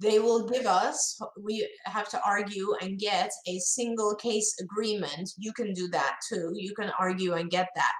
they 0.00 0.18
will 0.18 0.46
give 0.48 0.66
us, 0.66 1.18
we 1.40 1.66
have 1.86 2.08
to 2.10 2.20
argue 2.26 2.74
and 2.82 2.98
get 2.98 3.30
a 3.46 3.58
single 3.60 4.14
case 4.16 4.54
agreement. 4.60 5.30
You 5.38 5.52
can 5.52 5.72
do 5.72 5.88
that 5.88 6.16
too. 6.28 6.52
You 6.54 6.74
can 6.74 6.90
argue 6.98 7.34
and 7.34 7.50
get 7.50 7.68
that. 7.76 7.92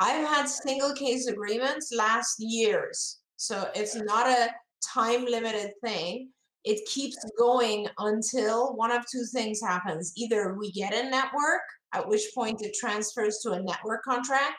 I've 0.00 0.26
had 0.26 0.46
single 0.46 0.94
case 0.94 1.26
agreements 1.26 1.92
last 1.94 2.36
years 2.38 3.19
so 3.40 3.70
it's 3.74 3.94
not 3.94 4.26
a 4.26 4.50
time 4.86 5.24
limited 5.24 5.72
thing. 5.82 6.28
It 6.64 6.86
keeps 6.86 7.16
going 7.38 7.88
until 7.96 8.76
one 8.76 8.92
of 8.92 9.06
two 9.10 9.24
things 9.32 9.62
happens. 9.62 10.12
Either 10.18 10.56
we 10.58 10.70
get 10.72 10.92
a 10.92 11.08
network, 11.08 11.62
at 11.94 12.06
which 12.06 12.20
point 12.34 12.60
it 12.60 12.76
transfers 12.78 13.38
to 13.38 13.52
a 13.52 13.62
network 13.62 14.02
contract, 14.04 14.56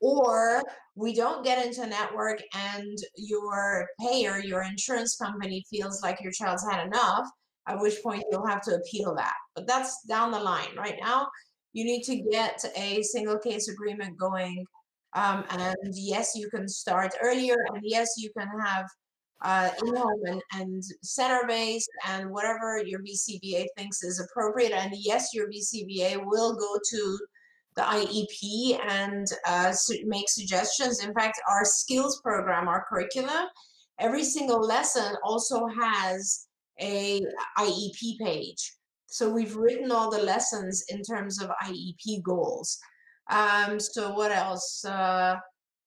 or 0.00 0.62
we 0.94 1.16
don't 1.16 1.44
get 1.44 1.66
into 1.66 1.82
a 1.82 1.86
network 1.88 2.40
and 2.54 2.96
your 3.16 3.88
payer, 4.00 4.38
your 4.38 4.62
insurance 4.62 5.16
company 5.16 5.64
feels 5.68 6.00
like 6.00 6.22
your 6.22 6.30
child's 6.30 6.64
had 6.70 6.86
enough, 6.86 7.26
at 7.66 7.80
which 7.80 8.00
point 8.04 8.22
you'll 8.30 8.46
have 8.46 8.62
to 8.62 8.76
appeal 8.76 9.16
that. 9.16 9.34
But 9.56 9.66
that's 9.66 10.00
down 10.08 10.30
the 10.30 10.38
line. 10.38 10.76
Right 10.76 10.96
now, 11.02 11.26
you 11.72 11.84
need 11.84 12.04
to 12.04 12.22
get 12.30 12.64
a 12.76 13.02
single 13.02 13.40
case 13.40 13.66
agreement 13.66 14.16
going 14.16 14.64
um, 15.14 15.44
and 15.50 15.92
yes, 15.94 16.32
you 16.34 16.48
can 16.50 16.68
start 16.68 17.12
earlier, 17.22 17.56
and 17.74 17.82
yes, 17.82 18.14
you 18.16 18.30
can 18.36 18.48
have 18.60 18.86
uh, 19.42 19.70
in-home 19.84 20.20
and, 20.26 20.42
and 20.54 20.82
center-based 21.02 21.90
and 22.08 22.30
whatever 22.30 22.82
your 22.84 23.00
BCBA 23.00 23.66
thinks 23.76 24.02
is 24.02 24.20
appropriate. 24.20 24.72
And 24.72 24.92
yes, 24.96 25.34
your 25.34 25.48
BCBA 25.48 26.24
will 26.24 26.54
go 26.54 26.78
to 26.90 27.18
the 27.74 27.82
IEP 27.82 28.78
and 28.88 29.26
uh, 29.46 29.72
make 30.04 30.28
suggestions. 30.28 31.04
In 31.04 31.12
fact, 31.14 31.40
our 31.48 31.64
skills 31.64 32.20
program, 32.20 32.68
our 32.68 32.84
curriculum, 32.88 33.46
every 33.98 34.24
single 34.24 34.60
lesson 34.60 35.16
also 35.24 35.66
has 35.66 36.46
a 36.80 37.20
IEP 37.58 38.18
page. 38.20 38.72
So 39.06 39.28
we've 39.28 39.56
written 39.56 39.90
all 39.90 40.10
the 40.10 40.22
lessons 40.22 40.84
in 40.88 41.02
terms 41.02 41.42
of 41.42 41.50
IEP 41.64 42.22
goals. 42.22 42.78
Um, 43.30 43.78
so 43.80 44.12
what 44.14 44.32
else? 44.32 44.84
Uh, 44.84 45.36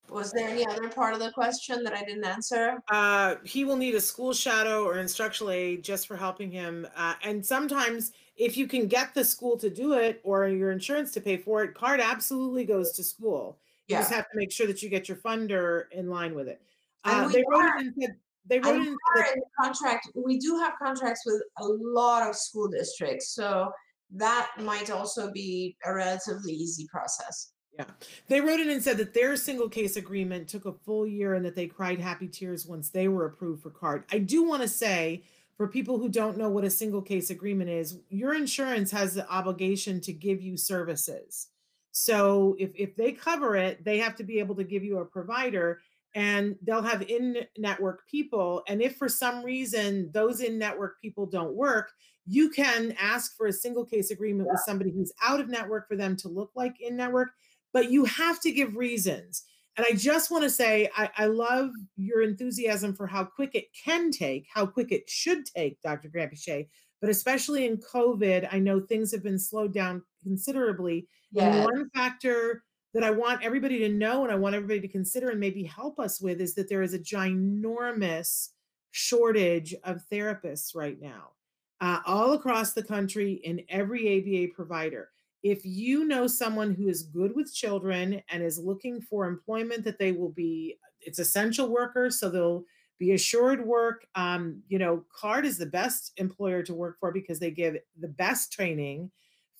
was 0.08 0.30
there 0.32 0.48
any 0.48 0.66
other 0.66 0.88
part 0.88 1.14
of 1.14 1.20
the 1.20 1.30
question 1.32 1.82
that 1.82 1.92
I 1.92 2.02
didn't 2.02 2.24
answer? 2.24 2.78
Uh, 2.90 3.36
he 3.44 3.64
will 3.64 3.76
need 3.76 3.94
a 3.94 4.00
school 4.00 4.32
shadow 4.32 4.84
or 4.84 4.98
instructional 4.98 5.50
aid 5.50 5.82
just 5.82 6.06
for 6.06 6.16
helping 6.16 6.50
him. 6.50 6.86
Uh, 6.96 7.14
and 7.24 7.44
sometimes, 7.44 8.12
if 8.36 8.56
you 8.56 8.66
can 8.66 8.86
get 8.86 9.14
the 9.14 9.24
school 9.24 9.56
to 9.56 9.68
do 9.68 9.94
it 9.94 10.20
or 10.22 10.48
your 10.48 10.70
insurance 10.70 11.12
to 11.12 11.20
pay 11.20 11.36
for 11.36 11.64
it, 11.64 11.74
CARD 11.74 12.00
absolutely 12.00 12.64
goes 12.64 12.92
to 12.92 13.02
school. 13.02 13.58
You 13.88 13.94
yeah. 13.94 14.00
just 14.00 14.12
have 14.12 14.30
to 14.30 14.36
make 14.36 14.52
sure 14.52 14.66
that 14.66 14.82
you 14.82 14.88
get 14.88 15.08
your 15.08 15.18
funder 15.18 15.84
in 15.90 16.08
line 16.08 16.34
with 16.34 16.48
it. 16.48 16.60
Uh, 17.04 17.28
they 17.28 17.44
wrote 17.48 17.64
it 17.78 17.94
in, 17.98 18.16
they 18.48 18.58
wrote 18.58 18.80
it 18.80 18.88
in 18.88 18.94
the 18.94 19.40
contract. 19.60 20.08
We 20.14 20.38
do 20.38 20.58
have 20.58 20.74
contracts 20.80 21.22
with 21.24 21.42
a 21.58 21.64
lot 21.64 22.28
of 22.28 22.36
school 22.36 22.68
districts, 22.68 23.30
so 23.30 23.72
that 24.10 24.50
might 24.58 24.90
also 24.90 25.30
be 25.32 25.76
a 25.84 25.94
relatively 25.94 26.52
easy 26.52 26.86
process. 26.90 27.52
Yeah. 27.78 27.84
They 28.28 28.40
wrote 28.40 28.60
it 28.60 28.68
and 28.68 28.82
said 28.82 28.96
that 28.98 29.12
their 29.12 29.36
single 29.36 29.68
case 29.68 29.96
agreement 29.96 30.48
took 30.48 30.64
a 30.64 30.72
full 30.72 31.06
year 31.06 31.34
and 31.34 31.44
that 31.44 31.54
they 31.54 31.66
cried 31.66 32.00
happy 32.00 32.28
tears 32.28 32.66
once 32.66 32.88
they 32.88 33.08
were 33.08 33.26
approved 33.26 33.62
for 33.62 33.70
CARD. 33.70 34.04
I 34.10 34.18
do 34.18 34.42
want 34.44 34.62
to 34.62 34.68
say, 34.68 35.24
for 35.56 35.68
people 35.68 35.98
who 35.98 36.08
don't 36.08 36.36
know 36.36 36.48
what 36.50 36.64
a 36.64 36.70
single 36.70 37.02
case 37.02 37.30
agreement 37.30 37.70
is, 37.70 37.98
your 38.08 38.34
insurance 38.34 38.90
has 38.90 39.14
the 39.14 39.28
obligation 39.30 40.00
to 40.02 40.12
give 40.12 40.42
you 40.42 40.56
services. 40.56 41.48
So 41.92 42.56
if, 42.58 42.70
if 42.74 42.94
they 42.94 43.12
cover 43.12 43.56
it, 43.56 43.82
they 43.84 43.98
have 43.98 44.16
to 44.16 44.24
be 44.24 44.38
able 44.38 44.54
to 44.56 44.64
give 44.64 44.84
you 44.84 44.98
a 44.98 45.04
provider 45.04 45.80
and 46.14 46.56
they'll 46.62 46.82
have 46.82 47.02
in 47.02 47.38
network 47.58 48.06
people. 48.06 48.62
And 48.68 48.82
if 48.82 48.96
for 48.96 49.08
some 49.08 49.42
reason 49.42 50.10
those 50.12 50.40
in 50.40 50.58
network 50.58 51.00
people 51.00 51.26
don't 51.26 51.54
work, 51.54 51.90
you 52.26 52.50
can 52.50 52.94
ask 52.98 53.36
for 53.36 53.46
a 53.46 53.52
single 53.52 53.84
case 53.84 54.10
agreement 54.10 54.48
with 54.50 54.60
somebody 54.66 54.90
who's 54.90 55.12
out 55.22 55.40
of 55.40 55.48
network 55.48 55.88
for 55.88 55.96
them 55.96 56.16
to 56.16 56.28
look 56.28 56.50
like 56.56 56.80
in 56.80 56.96
network, 56.96 57.30
but 57.72 57.90
you 57.90 58.04
have 58.04 58.40
to 58.40 58.50
give 58.50 58.76
reasons. 58.76 59.44
And 59.76 59.86
I 59.88 59.94
just 59.94 60.30
want 60.30 60.42
to 60.42 60.50
say, 60.50 60.88
I, 60.96 61.10
I, 61.18 61.26
love 61.26 61.70
your 61.96 62.22
enthusiasm 62.22 62.94
for 62.94 63.06
how 63.06 63.24
quick 63.24 63.54
it 63.54 63.66
can 63.84 64.10
take, 64.10 64.46
how 64.52 64.64
quick 64.64 64.90
it 64.90 65.08
should 65.08 65.44
take, 65.44 65.80
Dr. 65.82 66.08
Granpeesheh. 66.08 66.66
But 67.00 67.10
especially 67.10 67.66
in 67.66 67.76
COVID, 67.76 68.48
I 68.50 68.58
know 68.58 68.80
things 68.80 69.12
have 69.12 69.22
been 69.22 69.38
slowed 69.38 69.74
down 69.74 70.02
considerably. 70.22 71.06
Yeah. 71.30 71.54
And 71.54 71.64
one 71.64 71.90
factor 71.90 72.64
that 72.94 73.04
I 73.04 73.10
want 73.10 73.44
everybody 73.44 73.78
to 73.80 73.90
know 73.90 74.22
and 74.22 74.32
I 74.32 74.36
want 74.36 74.54
everybody 74.54 74.80
to 74.80 74.88
consider 74.88 75.28
and 75.28 75.38
maybe 75.38 75.62
help 75.62 76.00
us 76.00 76.22
with 76.22 76.40
is 76.40 76.54
that 76.54 76.70
there 76.70 76.82
is 76.82 76.94
a 76.94 76.98
ginormous 76.98 78.48
shortage 78.92 79.74
of 79.84 80.00
therapists 80.10 80.74
right 80.74 80.98
now 80.98 81.32
uh, 81.80 82.00
all 82.06 82.32
across 82.32 82.72
the 82.72 82.82
country 82.82 83.34
in 83.44 83.62
every 83.68 84.18
ABA 84.18 84.54
provider. 84.54 85.10
If 85.42 85.60
you 85.64 86.04
know 86.04 86.26
someone 86.26 86.74
who 86.74 86.88
is 86.88 87.02
good 87.02 87.34
with 87.36 87.54
children 87.54 88.22
and 88.30 88.42
is 88.42 88.58
looking 88.58 89.00
for 89.00 89.26
employment 89.26 89.84
that 89.84 89.98
they 89.98 90.12
will 90.12 90.30
be, 90.30 90.78
it's 91.00 91.18
essential 91.18 91.68
workers, 91.68 92.18
so 92.18 92.28
they'll 92.28 92.64
be 92.98 93.12
assured 93.12 93.64
work. 93.64 94.06
Um, 94.14 94.62
you 94.68 94.78
know, 94.78 95.04
CARD 95.14 95.44
is 95.44 95.58
the 95.58 95.66
best 95.66 96.12
employer 96.16 96.62
to 96.62 96.74
work 96.74 96.98
for 96.98 97.12
because 97.12 97.38
they 97.38 97.50
give 97.50 97.76
the 98.00 98.08
best 98.08 98.52
training 98.52 99.10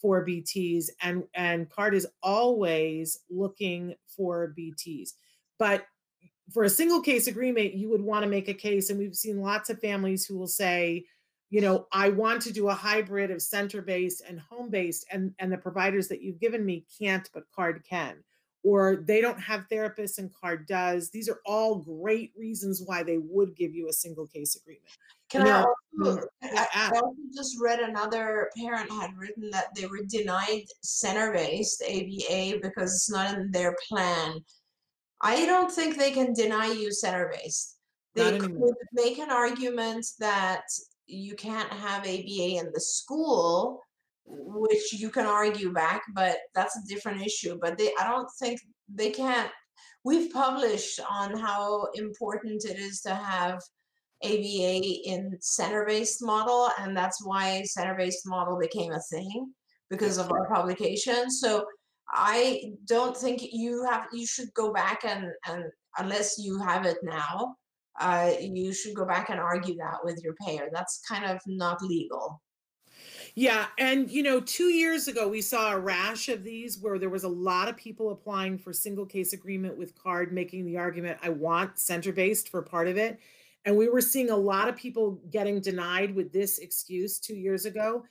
for 0.01 0.27
BTs, 0.27 0.89
and 1.03 1.25
and 1.35 1.71
CARD 1.71 1.95
is 1.95 2.07
always 2.23 3.21
looking 3.31 3.95
for 4.09 4.55
BTs. 4.59 5.11
But 5.59 5.87
for 6.53 6.64
a 6.64 6.71
single 6.71 7.01
case 7.01 7.27
agreement, 7.27 7.75
you 7.75 7.89
would 7.89 8.03
want 8.03 8.23
to 8.23 8.29
make 8.29 8.49
a 8.49 8.55
case, 8.55 8.91
and 8.91 8.99
we've 8.99 9.17
seen 9.17 9.41
lots 9.41 9.71
of 9.71 9.81
families 9.81 10.27
who 10.27 10.39
will 10.39 10.47
say, 10.47 11.05
you 11.51 11.61
know, 11.61 11.86
I 11.92 12.09
want 12.09 12.42
to 12.42 12.53
do 12.53 12.68
a 12.68 12.74
hybrid 12.74 13.30
of 13.30 13.40
center 13.40 13.80
based 13.82 14.22
and 14.28 14.40
home 14.40 14.70
based, 14.70 15.07
and, 15.12 15.32
and 15.38 15.53
the 15.53 15.59
providers 15.59 16.09
that 16.09 16.22
you've 16.22 16.40
given 16.40 16.64
me 16.64 16.84
can't, 16.99 17.28
but 17.32 17.44
CARD 17.55 17.84
can. 17.88 18.16
Or 18.64 18.97
they 18.97 19.20
don't 19.20 19.38
have 19.40 19.68
therapists 19.70 20.18
and 20.18 20.30
CARD 20.34 20.66
does. 20.66 21.11
These 21.11 21.28
are 21.28 21.40
all 21.47 21.76
great 21.76 22.32
reasons 22.36 22.82
why 22.84 23.05
they 23.05 23.18
would 23.18 23.55
give 23.55 23.74
you 23.74 23.88
a 23.88 23.92
single 23.92 24.26
case 24.26 24.57
agreement. 24.57 24.88
Can 25.28 25.47
I 25.47 25.64
also, 26.03 26.26
I 26.42 26.90
also 26.94 27.14
just 27.34 27.61
read 27.61 27.78
another 27.80 28.51
parent 28.57 28.90
had 28.90 29.11
written 29.16 29.51
that 29.51 29.74
they 29.76 29.86
were 29.86 30.05
denied 30.09 30.64
center 30.82 31.32
based 31.32 31.82
ABA 31.82 32.59
because 32.61 32.94
it's 32.94 33.11
not 33.11 33.36
in 33.36 33.53
their 33.53 33.76
plan. 33.88 34.40
I 35.20 35.47
don't 35.47 35.70
think 35.70 35.97
they 35.97 36.11
can 36.11 36.32
deny 36.32 36.66
you 36.66 36.92
center 36.92 37.32
based. 37.32 37.76
They 38.14 38.38
could 38.38 38.59
make 38.92 39.18
an 39.18 39.30
argument 39.30 40.07
that 40.18 40.62
you 41.07 41.35
can't 41.35 41.73
have 41.73 42.03
ABA 42.03 42.59
in 42.59 42.71
the 42.73 42.81
school, 42.81 43.81
which 44.25 44.93
you 44.93 45.11
can 45.11 45.27
argue 45.27 45.73
back, 45.73 46.03
but 46.15 46.39
that's 46.55 46.77
a 46.77 46.87
different 46.89 47.25
issue. 47.25 47.59
But 47.61 47.79
they, 47.79 47.91
I 47.99 48.09
don't 48.09 48.29
think 48.39 48.61
they 48.93 49.11
can't. 49.11 49.51
We've 50.05 50.33
published 50.33 51.01
on 51.09 51.37
how 51.37 51.89
important 51.95 52.65
it 52.65 52.79
is 52.79 53.01
to 53.03 53.15
have 53.15 53.61
ABA 54.25 54.81
in 55.05 55.37
center-based 55.41 56.23
model, 56.23 56.71
and 56.79 56.97
that's 56.97 57.25
why 57.25 57.63
center-based 57.63 58.27
model 58.27 58.59
became 58.59 58.93
a 58.93 59.03
thing 59.11 59.53
because 59.91 60.19
of 60.19 60.31
our 60.33 60.49
publication. 60.49 61.31
So 61.31 61.65
I 62.11 62.73
don't 62.87 63.17
think 63.17 63.43
you 63.53 63.85
have 63.85 64.07
you 64.13 64.27
should 64.27 64.53
go 64.55 64.73
back 64.73 65.05
and 65.05 65.27
and 65.47 65.65
unless 65.99 66.39
you 66.39 66.59
have 66.59 66.87
it 66.87 66.99
now, 67.03 67.57
uh, 67.99 68.32
you 68.40 68.72
should 68.72 68.94
go 68.94 69.05
back 69.05 69.30
and 69.30 69.40
argue 69.40 69.76
that 69.76 69.99
with 70.05 70.22
your 70.22 70.34
payer. 70.34 70.68
That's 70.72 71.01
kind 71.09 71.24
of 71.24 71.40
not 71.47 71.82
legal. 71.82 72.42
Yeah, 73.34 73.66
and 73.78 74.11
you 74.11 74.22
know, 74.22 74.40
two 74.40 74.70
years 74.70 75.09
ago 75.09 75.28
we 75.28 75.42
saw 75.42 75.72
a 75.72 75.78
rash 75.78 76.28
of 76.28 76.42
these 76.42 76.78
where 76.78 76.99
there 76.99 77.11
was 77.11 77.24
a 77.24 77.28
lot 77.28 77.68
of 77.68 77.76
people 77.76 78.11
applying 78.11 78.57
for 78.57 78.72
single 78.72 79.05
case 79.05 79.34
agreement 79.34 79.76
with 79.76 79.94
CARD, 79.94 80.32
making 80.32 80.64
the 80.64 80.78
argument, 80.78 81.18
I 81.22 81.28
want 81.28 81.78
center 81.78 82.12
based 82.12 82.49
for 82.49 82.62
part 82.62 82.88
of 82.88 82.97
it. 82.97 83.20
And 83.66 83.76
we 83.76 83.88
were 83.88 84.01
seeing 84.01 84.30
a 84.30 84.36
lot 84.36 84.68
of 84.68 84.76
people 84.76 85.20
getting 85.30 85.61
denied 85.61 86.14
with 86.14 86.32
this 86.32 86.59
excuse 86.59 87.18
two 87.18 87.34
years 87.34 87.66
ago. 87.66 88.05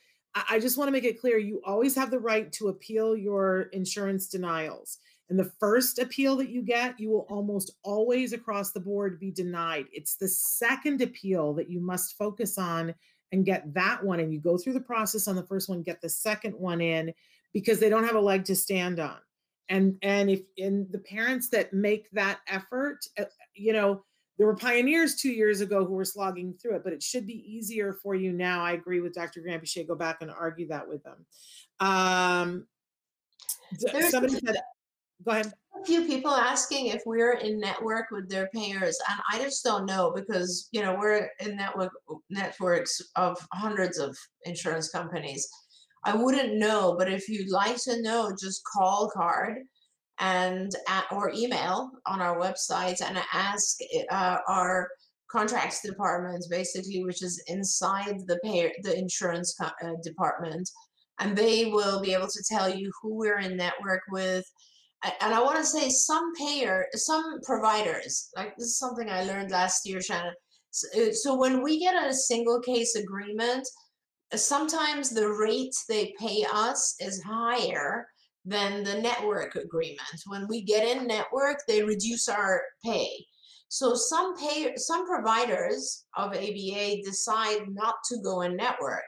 I 0.49 0.59
just 0.59 0.77
want 0.77 0.89
to 0.89 0.91
make 0.91 1.05
it 1.05 1.19
clear 1.19 1.38
you 1.38 1.61
always 1.65 1.95
have 1.95 2.11
the 2.11 2.19
right 2.19 2.51
to 2.53 2.67
appeal 2.67 3.15
your 3.15 3.61
insurance 3.71 4.27
denials. 4.27 4.97
And 5.30 5.39
the 5.39 5.51
first 5.59 5.97
appeal 5.99 6.36
that 6.38 6.49
you 6.49 6.61
get, 6.61 6.99
you 6.99 7.09
will 7.09 7.26
almost 7.30 7.71
always 7.84 8.34
across 8.34 8.71
the 8.71 8.80
board 8.80 9.19
be 9.19 9.32
denied. 9.32 9.86
It's 9.91 10.15
the 10.15 10.28
second 10.28 11.01
appeal 11.01 11.53
that 11.55 11.69
you 11.69 11.80
must 11.80 12.17
focus 12.17 12.57
on 12.57 12.93
and 13.32 13.45
get 13.45 13.73
that 13.73 14.03
one. 14.03 14.19
And 14.19 14.32
you 14.32 14.39
go 14.39 14.57
through 14.57 14.73
the 14.73 14.82
process 14.82 15.28
on 15.28 15.36
the 15.36 15.47
first 15.47 15.67
one, 15.67 15.82
get 15.82 15.99
the 16.01 16.09
second 16.09 16.53
one 16.53 16.80
in 16.80 17.11
because 17.53 17.80
they 17.80 17.89
don't 17.89 18.03
have 18.03 18.15
a 18.15 18.19
leg 18.19 18.45
to 18.45 18.55
stand 18.55 18.99
on. 18.99 19.17
And 19.69 19.97
and 20.03 20.30
if 20.30 20.41
in 20.57 20.88
the 20.91 20.99
parents 20.99 21.49
that 21.49 21.73
make 21.73 22.09
that 22.11 22.39
effort, 22.47 22.99
uh, 23.17 23.23
you 23.55 23.73
know, 23.73 24.03
there 24.38 24.45
were 24.45 24.55
pioneers 24.55 25.15
two 25.15 25.32
years 25.32 25.61
ago 25.61 25.86
who 25.86 25.93
were 25.93 26.05
slogging 26.05 26.53
through 26.61 26.76
it, 26.76 26.84
but 26.84 26.93
it 26.93 27.01
should 27.01 27.26
be 27.26 27.43
easier 27.51 27.93
for 27.93 28.13
you 28.13 28.32
now. 28.32 28.63
I 28.63 28.73
agree 28.73 28.99
with 28.99 29.13
Dr. 29.13 29.41
Granpeesheh. 29.41 29.88
Go 29.88 29.95
back 29.95 30.17
and 30.21 30.30
argue 30.30 30.67
that 30.67 30.88
with 30.88 31.01
them. 31.03 31.26
Um, 31.80 32.67
somebody 34.09 34.34
said, 34.34 34.57
go 35.26 35.32
ahead. 35.32 35.51
A 35.82 35.86
few 35.86 36.05
people 36.05 36.32
asking 36.32 36.88
if 36.88 37.01
we're 37.05 37.34
in 37.34 37.59
network 37.59 38.05
with 38.11 38.30
their 38.30 38.47
payers, 38.53 38.97
and 39.09 39.19
I 39.32 39.39
just 39.39 39.63
don't 39.63 39.86
know 39.86 40.13
because 40.15 40.69
you 40.71 40.82
know 40.82 40.95
we're 40.95 41.30
in 41.39 41.57
network 41.57 41.91
networks 42.30 43.01
of 43.15 43.38
hundreds 43.53 43.97
of 43.99 44.17
insurance 44.45 44.89
companies. 44.89 45.47
I 46.05 46.15
wouldn't 46.15 46.57
know, 46.57 46.95
but 46.97 47.11
if 47.11 47.28
you'd 47.28 47.51
like 47.51 47.78
to 47.84 48.01
know, 48.01 48.32
just 48.39 48.61
call 48.71 49.09
CARD 49.09 49.57
and 50.19 50.71
or 51.11 51.32
email 51.36 51.91
on 52.05 52.21
our 52.21 52.39
website 52.39 53.01
and 53.01 53.19
ask 53.34 53.78
uh, 54.11 54.38
our 54.47 54.88
contracts 55.30 55.82
department 55.82 56.45
basically 56.49 57.03
which 57.03 57.21
is 57.21 57.43
inside 57.47 58.19
the 58.28 58.39
payer 58.43 58.71
the 58.84 58.97
insurance 58.97 59.55
uh, 59.59 59.71
department 60.03 60.69
and 61.19 61.36
they 61.36 61.65
will 61.65 61.99
be 61.99 62.13
able 62.13 62.28
to 62.28 62.43
tell 62.47 62.73
you 62.73 62.89
who 63.01 63.15
we're 63.15 63.39
in 63.39 63.57
network 63.57 64.01
with 64.09 64.45
and 65.04 65.34
i 65.34 65.41
want 65.41 65.58
to 65.58 65.66
say 65.66 65.89
some 65.89 66.34
payer 66.36 66.86
some 66.93 67.39
providers 67.43 68.30
like 68.36 68.56
this 68.58 68.68
is 68.68 68.78
something 68.78 69.10
i 69.10 69.24
learned 69.24 69.52
last 69.52 69.88
year 69.88 70.02
shannon 70.02 70.34
so, 70.72 70.88
uh, 71.02 71.12
so 71.12 71.36
when 71.36 71.64
we 71.64 71.80
get 71.80 71.96
a 71.96 72.14
single 72.14 72.60
case 72.60 72.96
agreement 72.96 73.68
sometimes 74.36 75.10
the 75.10 75.28
rate 75.28 75.76
they 75.88 76.14
pay 76.20 76.46
us 76.52 76.96
is 77.00 77.22
higher 77.24 78.08
than 78.46 78.84
the 78.84 79.02
network 79.02 79.56
agreement. 79.56 80.02
When 80.28 80.48
we 80.48 80.62
get 80.62 80.88
in 80.88 81.08
network, 81.08 81.58
they 81.68 81.84
reduce 81.84 82.30
our 82.30 82.62
pay. 82.84 83.10
So 83.70 83.96
some 83.96 84.38
pay, 84.38 84.76
some 84.76 85.08
providers 85.08 86.06
of 86.16 86.32
ABA 86.34 87.02
decide 87.04 87.68
not 87.70 87.96
to 88.10 88.22
go 88.24 88.41
in 88.41 88.56
network 88.56 89.04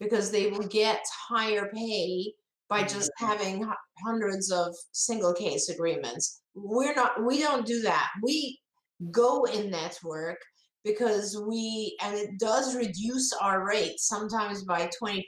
because 0.00 0.30
they 0.30 0.50
will 0.50 0.66
get 0.66 1.04
higher 1.28 1.70
pay 1.74 2.32
by 2.70 2.82
just 2.82 3.10
mm-hmm. 3.20 3.26
having 3.26 3.72
hundreds 4.04 4.50
of 4.50 4.74
single 4.92 5.34
case 5.34 5.68
agreements. 5.68 6.40
We're 6.54 6.94
not, 6.94 7.24
we 7.24 7.40
don't 7.40 7.66
do 7.66 7.82
that. 7.82 8.08
We 8.22 8.58
go 9.10 9.44
in 9.44 9.70
network 9.70 10.38
because 10.84 11.38
we, 11.46 11.96
and 12.02 12.16
it 12.16 12.38
does 12.38 12.74
reduce 12.74 13.32
our 13.34 13.66
rate 13.66 13.98
sometimes 13.98 14.64
by 14.64 14.88
20% 15.02 15.24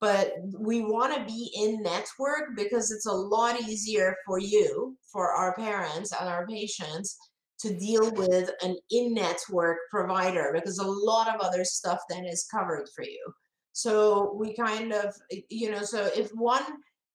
but 0.00 0.32
we 0.56 0.82
want 0.82 1.14
to 1.14 1.24
be 1.24 1.50
in 1.56 1.82
network 1.82 2.56
because 2.56 2.92
it's 2.92 3.06
a 3.06 3.12
lot 3.12 3.60
easier 3.60 4.14
for 4.24 4.38
you, 4.38 4.96
for 5.12 5.32
our 5.32 5.54
parents 5.56 6.12
and 6.18 6.28
our 6.28 6.46
patients 6.46 7.16
to 7.60 7.76
deal 7.76 8.12
with 8.12 8.50
an 8.62 8.76
in-network 8.90 9.78
provider 9.90 10.52
because 10.54 10.78
a 10.78 10.86
lot 10.86 11.34
of 11.34 11.40
other 11.40 11.64
stuff 11.64 11.98
then 12.08 12.24
is 12.24 12.46
covered 12.52 12.86
for 12.94 13.02
you. 13.02 13.32
So 13.78 14.32
we 14.34 14.54
kind 14.54 14.92
of, 14.92 15.14
you 15.50 15.70
know, 15.70 15.84
so 15.84 16.10
if 16.16 16.30
one 16.30 16.64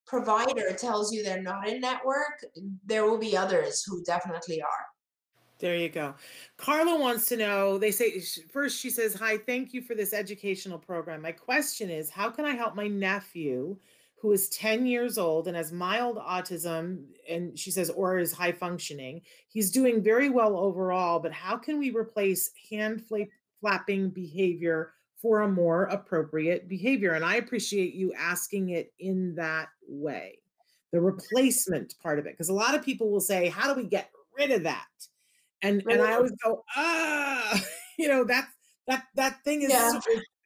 provider 0.06 0.72
tells 0.72 1.12
you 1.12 1.22
they're 1.22 1.42
not 1.42 1.68
in 1.68 1.78
network, 1.78 2.42
there 2.86 3.04
will 3.04 3.18
be 3.18 3.36
others 3.36 3.84
who 3.86 4.02
definitely 4.04 4.62
are. 4.62 4.86
There 5.58 5.76
you 5.76 5.90
go. 5.90 6.14
Carla 6.56 6.98
wants 6.98 7.26
to 7.26 7.36
know. 7.36 7.76
They 7.76 7.90
say 7.90 8.18
first, 8.50 8.80
she 8.80 8.88
says, 8.88 9.12
Hi, 9.12 9.36
thank 9.36 9.74
you 9.74 9.82
for 9.82 9.94
this 9.94 10.14
educational 10.14 10.78
program. 10.78 11.20
My 11.20 11.32
question 11.32 11.90
is 11.90 12.08
How 12.08 12.30
can 12.30 12.46
I 12.46 12.54
help 12.54 12.74
my 12.74 12.88
nephew 12.88 13.76
who 14.22 14.32
is 14.32 14.48
10 14.48 14.86
years 14.86 15.18
old 15.18 15.48
and 15.48 15.56
has 15.58 15.70
mild 15.70 16.16
autism? 16.16 17.04
And 17.28 17.58
she 17.58 17.70
says, 17.70 17.90
or 17.90 18.16
is 18.16 18.32
high 18.32 18.52
functioning. 18.52 19.20
He's 19.48 19.70
doing 19.70 20.02
very 20.02 20.30
well 20.30 20.56
overall, 20.56 21.18
but 21.20 21.30
how 21.30 21.58
can 21.58 21.78
we 21.78 21.90
replace 21.90 22.52
hand 22.70 23.04
flapping 23.60 24.08
behavior 24.08 24.94
for 25.24 25.40
a 25.40 25.48
more 25.48 25.84
appropriate 25.84 26.68
behavior? 26.68 27.14
And 27.14 27.24
I 27.24 27.36
appreciate 27.36 27.94
you 27.94 28.12
asking 28.12 28.68
it 28.68 28.92
in 28.98 29.34
that 29.36 29.68
way 29.88 30.38
the 30.92 31.00
replacement 31.00 31.94
part 32.00 32.18
of 32.18 32.26
it. 32.26 32.34
Because 32.34 32.50
a 32.50 32.54
lot 32.54 32.74
of 32.74 32.84
people 32.84 33.10
will 33.10 33.20
say, 33.20 33.48
How 33.48 33.72
do 33.72 33.80
we 33.80 33.88
get 33.88 34.10
rid 34.38 34.50
of 34.50 34.62
that? 34.64 34.84
and 35.64 35.82
and 35.88 36.02
I 36.02 36.14
always 36.14 36.32
go, 36.42 36.62
ah, 36.76 37.60
you 37.98 38.08
know, 38.08 38.24
that 38.24 38.48
that 38.86 39.04
that 39.16 39.42
thing 39.44 39.62
is 39.62 39.70
yeah. 39.70 39.98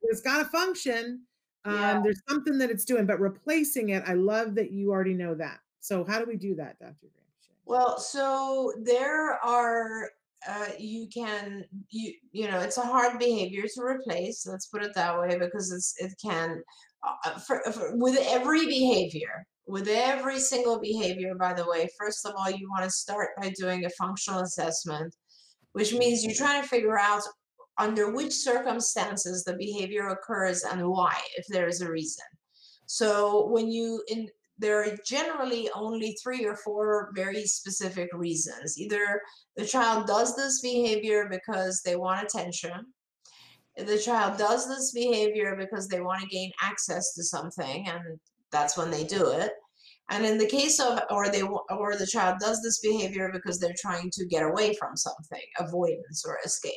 it's 0.02 0.20
got 0.20 0.38
to 0.38 0.44
function. 0.44 1.22
Um, 1.64 1.74
yeah. 1.74 2.00
There's 2.02 2.22
something 2.28 2.56
that 2.58 2.70
it's 2.70 2.84
doing, 2.84 3.04
but 3.04 3.20
replacing 3.20 3.90
it, 3.90 4.02
I 4.06 4.14
love 4.14 4.54
that 4.54 4.70
you 4.70 4.90
already 4.90 5.14
know 5.14 5.34
that. 5.34 5.58
So 5.80 6.04
how 6.04 6.18
do 6.18 6.24
we 6.24 6.36
do 6.36 6.54
that, 6.54 6.78
Dr. 6.78 6.94
Graham? 7.00 7.26
Well, 7.66 7.98
so 7.98 8.72
there 8.82 9.34
are 9.44 10.10
uh, 10.46 10.68
you 10.78 11.08
can 11.12 11.64
you 11.90 12.12
you 12.32 12.48
know 12.48 12.60
it's 12.60 12.78
a 12.78 12.82
hard 12.82 13.18
behavior 13.18 13.64
to 13.74 13.82
replace. 13.82 14.46
Let's 14.46 14.66
put 14.66 14.84
it 14.84 14.94
that 14.94 15.18
way 15.18 15.38
because 15.38 15.72
it's 15.72 15.94
it 15.98 16.12
can 16.22 16.62
uh, 17.24 17.38
for, 17.38 17.62
for, 17.72 17.96
with 17.96 18.18
every 18.28 18.66
behavior 18.66 19.46
with 19.68 19.86
every 19.86 20.40
single 20.40 20.80
behavior, 20.80 21.34
by 21.34 21.52
the 21.52 21.68
way, 21.68 21.86
first 21.98 22.24
of 22.24 22.32
all, 22.36 22.50
you 22.50 22.68
want 22.70 22.84
to 22.84 22.90
start 22.90 23.28
by 23.38 23.50
doing 23.50 23.84
a 23.84 23.90
functional 23.90 24.40
assessment, 24.40 25.14
which 25.72 25.92
means 25.92 26.24
you're 26.24 26.34
trying 26.34 26.62
to 26.62 26.68
figure 26.68 26.98
out 26.98 27.20
under 27.76 28.10
which 28.10 28.32
circumstances 28.32 29.44
the 29.44 29.54
behavior 29.56 30.08
occurs 30.08 30.64
and 30.64 30.88
why, 30.88 31.14
if 31.36 31.46
there 31.48 31.68
is 31.68 31.82
a 31.82 31.90
reason. 31.90 32.24
So 32.86 33.46
when 33.48 33.70
you 33.70 34.02
in 34.08 34.26
there 34.58 34.82
are 34.82 34.96
generally 35.06 35.70
only 35.74 36.16
three 36.22 36.44
or 36.44 36.56
four 36.56 37.12
very 37.14 37.46
specific 37.46 38.08
reasons. 38.12 38.78
Either 38.78 39.20
the 39.56 39.64
child 39.64 40.06
does 40.06 40.34
this 40.36 40.60
behavior 40.60 41.28
because 41.30 41.82
they 41.84 41.96
want 41.96 42.24
attention, 42.24 42.86
the 43.76 43.98
child 43.98 44.38
does 44.38 44.68
this 44.68 44.92
behavior 44.92 45.56
because 45.56 45.86
they 45.86 46.00
want 46.00 46.20
to 46.20 46.28
gain 46.28 46.50
access 46.60 47.14
to 47.14 47.22
something 47.22 47.86
and 47.88 48.18
that's 48.50 48.76
when 48.76 48.90
they 48.90 49.04
do 49.04 49.30
it. 49.30 49.52
And 50.10 50.24
in 50.24 50.38
the 50.38 50.46
case 50.46 50.80
of, 50.80 51.00
or 51.10 51.28
they, 51.28 51.42
or 51.42 51.96
the 51.96 52.06
child 52.06 52.38
does 52.40 52.62
this 52.62 52.80
behavior 52.80 53.30
because 53.32 53.60
they're 53.60 53.74
trying 53.78 54.10
to 54.14 54.26
get 54.26 54.42
away 54.42 54.74
from 54.74 54.96
something, 54.96 55.42
avoidance 55.58 56.24
or 56.26 56.38
escape. 56.44 56.72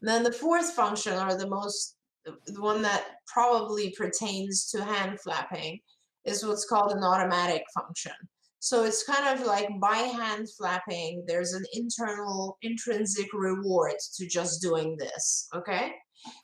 And 0.00 0.08
then 0.08 0.22
the 0.22 0.32
fourth 0.32 0.70
function, 0.72 1.14
or 1.14 1.36
the 1.36 1.48
most, 1.48 1.96
the 2.24 2.62
one 2.62 2.82
that 2.82 3.04
probably 3.26 3.92
pertains 3.98 4.70
to 4.70 4.84
hand 4.84 5.20
flapping, 5.20 5.80
is 6.28 6.44
what's 6.44 6.66
called 6.66 6.92
an 6.92 7.02
automatic 7.02 7.62
function. 7.74 8.12
So 8.60 8.84
it's 8.84 9.04
kind 9.04 9.38
of 9.38 9.46
like 9.46 9.68
by 9.80 9.96
hand 9.96 10.48
flapping, 10.58 11.24
there's 11.26 11.52
an 11.52 11.64
internal 11.72 12.58
intrinsic 12.62 13.28
reward 13.32 13.94
to 14.16 14.26
just 14.26 14.60
doing 14.60 14.96
this. 14.98 15.48
Okay. 15.54 15.92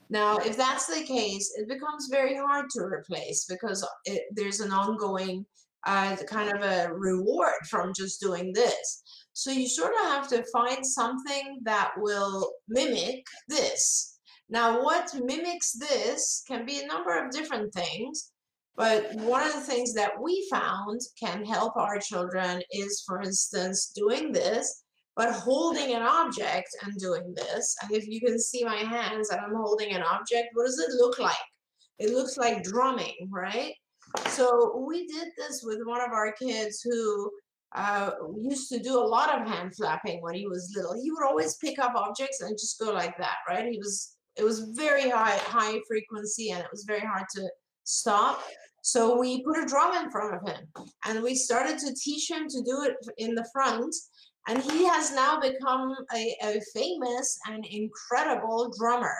Now, 0.08 0.36
if 0.38 0.56
that's 0.56 0.86
the 0.86 1.04
case, 1.04 1.52
it 1.56 1.68
becomes 1.68 2.08
very 2.10 2.36
hard 2.36 2.70
to 2.70 2.82
replace 2.82 3.46
because 3.46 3.86
it, 4.04 4.22
there's 4.32 4.60
an 4.60 4.70
ongoing 4.70 5.44
uh, 5.86 6.16
kind 6.28 6.56
of 6.56 6.62
a 6.62 6.92
reward 6.92 7.66
from 7.68 7.92
just 7.94 8.20
doing 8.20 8.52
this. 8.52 9.02
So 9.32 9.50
you 9.50 9.68
sort 9.68 9.92
of 10.00 10.06
have 10.06 10.28
to 10.28 10.44
find 10.52 10.86
something 10.86 11.58
that 11.64 11.90
will 11.96 12.52
mimic 12.68 13.24
this. 13.48 14.18
Now, 14.48 14.82
what 14.82 15.12
mimics 15.24 15.72
this 15.72 16.44
can 16.46 16.64
be 16.64 16.80
a 16.80 16.86
number 16.86 17.18
of 17.18 17.32
different 17.32 17.74
things, 17.74 18.30
but 18.76 19.14
one 19.14 19.46
of 19.46 19.52
the 19.52 19.60
things 19.60 19.94
that 19.94 20.20
we 20.20 20.46
found 20.50 21.00
can 21.18 21.44
help 21.44 21.76
our 21.76 21.98
children 21.98 22.60
is, 22.72 23.04
for 23.06 23.22
instance, 23.22 23.92
doing 23.94 24.32
this, 24.32 24.84
but 25.16 25.32
holding 25.32 25.94
an 25.94 26.02
object 26.02 26.68
and 26.82 26.98
doing 26.98 27.34
this. 27.36 27.76
And 27.82 27.92
if 27.92 28.08
you 28.08 28.20
can 28.20 28.38
see 28.38 28.64
my 28.64 28.76
hands 28.76 29.30
and 29.30 29.40
I'm 29.40 29.54
holding 29.54 29.92
an 29.92 30.02
object, 30.02 30.48
what 30.54 30.66
does 30.66 30.78
it 30.78 30.94
look 30.96 31.20
like? 31.20 31.36
It 32.00 32.10
looks 32.10 32.36
like 32.36 32.64
drumming, 32.64 33.28
right? 33.30 33.74
So 34.28 34.84
we 34.88 35.06
did 35.06 35.28
this 35.36 35.62
with 35.64 35.78
one 35.84 36.00
of 36.00 36.10
our 36.10 36.32
kids 36.32 36.80
who 36.82 37.30
uh, 37.76 38.10
used 38.36 38.68
to 38.70 38.80
do 38.80 38.98
a 38.98 39.00
lot 39.06 39.40
of 39.40 39.46
hand 39.46 39.74
flapping 39.76 40.20
when 40.20 40.34
he 40.34 40.46
was 40.46 40.72
little. 40.76 41.00
He 41.00 41.10
would 41.10 41.24
always 41.24 41.56
pick 41.56 41.78
up 41.78 41.94
objects 41.94 42.40
and 42.40 42.58
just 42.58 42.78
go 42.80 42.92
like 42.92 43.16
that, 43.18 43.36
right? 43.48 43.70
He 43.70 43.78
was 43.78 44.16
it 44.36 44.42
was 44.42 44.72
very 44.74 45.10
high 45.10 45.38
high 45.38 45.78
frequency 45.86 46.50
and 46.50 46.60
it 46.60 46.70
was 46.70 46.84
very 46.84 47.00
hard 47.00 47.24
to 47.36 47.48
stop. 47.84 48.42
So 48.82 49.18
we 49.18 49.42
put 49.42 49.62
a 49.62 49.66
drum 49.66 49.94
in 50.04 50.10
front 50.10 50.34
of 50.34 50.48
him 50.48 50.66
and 51.06 51.22
we 51.22 51.34
started 51.34 51.78
to 51.78 51.94
teach 51.94 52.30
him 52.30 52.48
to 52.48 52.62
do 52.62 52.82
it 52.82 52.96
in 53.16 53.34
the 53.34 53.48
front. 53.52 53.94
And 54.46 54.62
he 54.62 54.84
has 54.84 55.14
now 55.14 55.40
become 55.40 55.94
a, 56.14 56.36
a 56.42 56.60
famous 56.74 57.38
and 57.48 57.64
incredible 57.64 58.72
drummer 58.78 59.16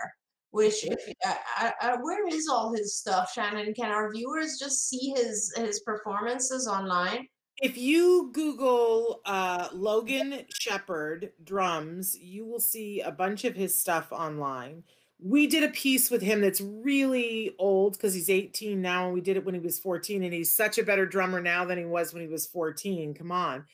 which 0.55 0.85
if, 0.85 1.13
uh, 1.27 1.71
uh, 1.81 1.97
where 2.03 2.29
is 2.29 2.47
all 2.49 2.73
his 2.73 2.97
stuff 2.97 3.33
shannon 3.33 3.75
can 3.75 3.91
our 3.91 4.13
viewers 4.13 4.57
just 4.57 4.89
see 4.89 5.13
his 5.17 5.53
his 5.57 5.81
performances 5.81 6.69
online 6.69 7.27
if 7.61 7.77
you 7.77 8.31
google 8.33 9.21
uh, 9.27 9.69
logan 9.73 10.43
shepard 10.53 11.33
drums 11.43 12.17
you 12.17 12.47
will 12.47 12.61
see 12.61 13.01
a 13.01 13.11
bunch 13.11 13.45
of 13.45 13.57
his 13.57 13.77
stuff 13.77 14.13
online 14.13 14.85
we 15.25 15.47
did 15.47 15.65
a 15.65 15.71
piece 15.71 16.11
with 16.11 16.21
him 16.21 16.43
that's 16.43 16.61
really 16.61 17.55
old 17.59 17.95
because 17.95 18.13
he's 18.13 18.29
18 18.29 18.83
now 18.83 19.07
and 19.07 19.15
we 19.15 19.23
did 19.23 19.39
it 19.39 19.45
when 19.45 19.55
he 19.55 19.61
was 19.61 19.79
14 19.79 20.23
and 20.23 20.35
he's 20.35 20.55
such 20.55 20.77
a 20.77 20.83
better 20.83 21.07
drummer 21.07 21.41
now 21.41 21.65
than 21.65 21.79
he 21.79 21.87
was 21.87 22.13
when 22.13 22.21
he 22.21 22.29
was 22.29 22.47
14 22.47 23.15
come 23.15 23.33
on. 23.33 23.65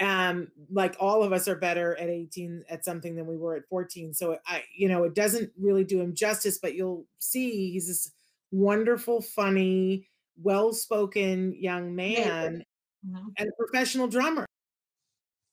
Um 0.00 0.48
like 0.70 0.96
all 1.00 1.22
of 1.22 1.32
us 1.32 1.48
are 1.48 1.56
better 1.56 1.96
at 1.96 2.10
18 2.10 2.62
at 2.68 2.84
something 2.84 3.16
than 3.16 3.26
we 3.26 3.38
were 3.38 3.56
at 3.56 3.68
14 3.68 4.14
so 4.14 4.36
i 4.46 4.62
you 4.76 4.86
know 4.86 5.02
it 5.02 5.14
doesn't 5.14 5.50
really 5.60 5.82
do 5.82 6.00
him 6.00 6.14
justice 6.14 6.58
but 6.58 6.74
you'll 6.74 7.04
see 7.18 7.72
he's 7.72 7.88
this 7.88 8.12
wonderful 8.52 9.20
funny 9.20 10.06
well-spoken 10.40 11.52
young 11.58 11.96
man 11.96 12.62
mm-hmm. 13.04 13.26
and 13.38 13.48
a 13.48 13.52
professional 13.56 14.06
drummer 14.06 14.46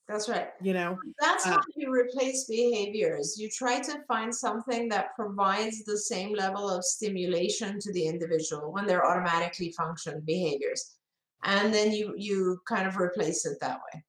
that's 0.08 0.30
right 0.30 0.50
you 0.62 0.74
know 0.74 0.98
that's 1.20 1.46
uh, 1.46 1.52
how 1.52 1.62
you 1.76 1.92
replace 1.92 2.46
behaviors 2.46 3.38
you 3.40 3.50
try 3.50 3.80
to 3.80 4.04
find 4.08 4.34
something 4.34 4.88
that 4.88 5.16
provides 5.16 5.84
the 5.84 5.98
same 5.98 6.34
level 6.34 6.70
of 6.70 6.84
stimulation 6.84 7.80
to 7.80 7.92
the 7.94 8.06
individual 8.06 8.72
when 8.72 8.86
they're 8.86 9.06
automatically 9.06 9.72
function 9.72 10.22
behaviors 10.26 10.96
and 11.44 11.74
then 11.74 11.92
you 11.92 12.14
you 12.18 12.60
kind 12.68 12.88
of 12.88 12.98
replace 12.98 13.46
it 13.46 13.58
that 13.60 13.80
way 13.94 14.04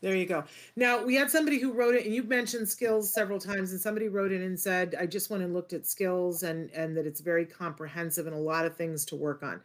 there 0.00 0.14
you 0.14 0.26
go. 0.26 0.44
Now 0.76 1.04
we 1.04 1.16
had 1.16 1.28
somebody 1.28 1.58
who 1.58 1.72
wrote 1.72 1.96
it, 1.96 2.06
and 2.06 2.14
you've 2.14 2.28
mentioned 2.28 2.68
skills 2.68 3.12
several 3.12 3.40
times, 3.40 3.72
and 3.72 3.80
somebody 3.80 4.08
wrote 4.08 4.30
it 4.30 4.42
and 4.42 4.58
said, 4.58 4.94
"I 4.94 5.06
just 5.06 5.28
went 5.28 5.42
and 5.42 5.52
looked 5.52 5.72
at 5.72 5.86
skills, 5.86 6.44
and 6.44 6.70
and 6.70 6.96
that 6.96 7.06
it's 7.06 7.20
very 7.20 7.44
comprehensive 7.44 8.26
and 8.28 8.36
a 8.36 8.38
lot 8.38 8.64
of 8.64 8.76
things 8.76 9.04
to 9.06 9.16
work 9.16 9.42
on." 9.42 9.60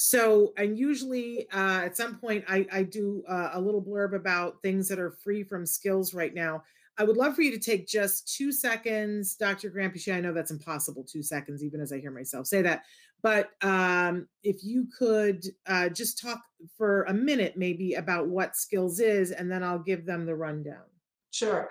So, 0.00 0.52
and 0.56 0.78
usually 0.78 1.48
uh, 1.52 1.80
at 1.82 1.96
some 1.96 2.18
point, 2.18 2.44
I 2.48 2.64
I 2.70 2.84
do 2.84 3.24
uh, 3.28 3.50
a 3.54 3.60
little 3.60 3.82
blurb 3.82 4.14
about 4.14 4.62
things 4.62 4.88
that 4.88 5.00
are 5.00 5.10
free 5.10 5.42
from 5.42 5.66
skills 5.66 6.14
right 6.14 6.32
now. 6.32 6.62
I 6.98 7.02
would 7.02 7.16
love 7.16 7.34
for 7.34 7.42
you 7.42 7.50
to 7.50 7.58
take 7.58 7.88
just 7.88 8.32
two 8.32 8.52
seconds, 8.52 9.34
Dr. 9.34 9.70
Granpeesheh. 9.70 10.14
I 10.14 10.20
know 10.20 10.32
that's 10.32 10.52
impossible, 10.52 11.04
two 11.04 11.22
seconds, 11.22 11.64
even 11.64 11.80
as 11.80 11.92
I 11.92 11.98
hear 11.98 12.12
myself 12.12 12.46
say 12.46 12.62
that. 12.62 12.84
But 13.22 13.50
um, 13.60 14.28
if 14.44 14.62
you 14.62 14.86
could 14.96 15.44
uh, 15.66 15.88
just 15.88 16.22
talk 16.22 16.40
for 16.76 17.02
a 17.04 17.14
minute, 17.14 17.56
maybe 17.56 17.94
about 17.94 18.28
what 18.28 18.54
skills 18.54 19.00
is, 19.00 19.32
and 19.32 19.50
then 19.50 19.64
I'll 19.64 19.80
give 19.80 20.06
them 20.06 20.26
the 20.26 20.36
rundown. 20.36 20.86
Sure. 21.32 21.70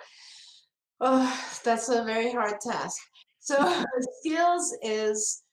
Oh, 1.00 1.48
that's 1.64 1.88
a 1.88 2.04
very 2.04 2.34
hard 2.34 2.60
task. 2.60 2.98
So, 3.40 3.86
skills 4.20 4.76
is 4.82 5.44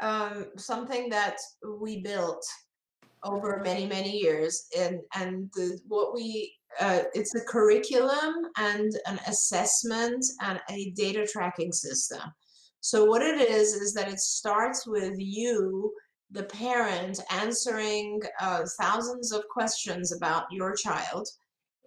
um, 0.00 0.46
something 0.56 1.08
that 1.10 1.36
we 1.80 2.00
built 2.00 2.44
over 3.22 3.60
many 3.62 3.86
many 3.86 4.18
years, 4.18 4.66
and 4.76 5.00
and 5.14 5.50
the, 5.54 5.78
what 5.86 6.14
we 6.14 6.54
uh, 6.80 7.00
it's 7.14 7.34
a 7.34 7.44
curriculum 7.44 8.46
and 8.56 8.92
an 9.06 9.18
assessment 9.26 10.24
and 10.42 10.60
a 10.70 10.90
data 10.90 11.26
tracking 11.26 11.72
system. 11.72 12.20
So 12.80 13.04
what 13.04 13.22
it 13.22 13.40
is, 13.40 13.74
is 13.74 13.92
that 13.94 14.08
it 14.08 14.20
starts 14.20 14.86
with 14.86 15.14
you, 15.18 15.92
the 16.30 16.44
parent, 16.44 17.20
answering 17.30 18.20
uh, 18.40 18.64
thousands 18.80 19.32
of 19.32 19.44
questions 19.48 20.12
about 20.16 20.44
your 20.50 20.74
child 20.74 21.28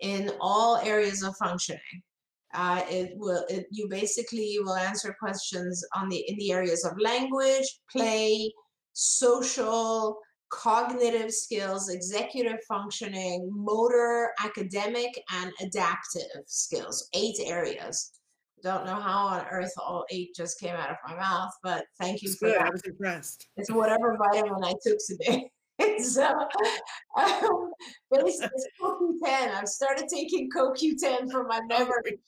in 0.01 0.31
all 0.39 0.77
areas 0.77 1.23
of 1.23 1.35
functioning. 1.37 2.03
Uh, 2.53 2.81
it 2.89 3.13
will, 3.15 3.45
it, 3.49 3.65
you 3.71 3.87
basically 3.89 4.57
will 4.59 4.75
answer 4.75 5.15
questions 5.19 5.83
on 5.95 6.09
the, 6.09 6.23
in 6.27 6.37
the 6.37 6.51
areas 6.51 6.85
of 6.85 6.91
language, 6.99 7.65
play, 7.91 8.51
social, 8.93 10.17
cognitive 10.49 11.31
skills, 11.31 11.89
executive 11.89 12.59
functioning, 12.67 13.49
motor, 13.51 14.31
academic, 14.43 15.09
and 15.31 15.51
adaptive 15.61 16.43
skills, 16.45 17.09
eight 17.13 17.37
areas 17.43 18.11
don't 18.63 18.85
know 18.85 18.95
how 18.95 19.27
on 19.27 19.45
earth 19.51 19.73
all 19.77 20.05
eight 20.09 20.33
just 20.35 20.59
came 20.59 20.73
out 20.73 20.89
of 20.89 20.95
my 21.05 21.15
mouth, 21.15 21.51
but 21.61 21.83
thank 21.99 22.21
you 22.21 22.29
it's 22.29 22.37
for 22.37 22.45
good. 22.47 22.59
that. 22.59 22.67
I 22.67 22.69
was 22.69 22.81
impressed. 22.83 23.47
It's 23.57 23.69
whatever 23.69 24.17
vitamin 24.17 24.63
I 24.63 24.73
took 24.81 24.97
today. 25.05 25.51
so, 26.03 26.27
um, 27.17 27.71
but 28.09 28.27
it's, 28.27 28.41
it's 28.41 28.67
CoQ10. 28.81 29.55
I've 29.55 29.67
started 29.67 30.07
taking 30.07 30.49
CoQ10 30.49 31.31
for 31.31 31.45
my 31.45 31.61
memory. 31.67 32.19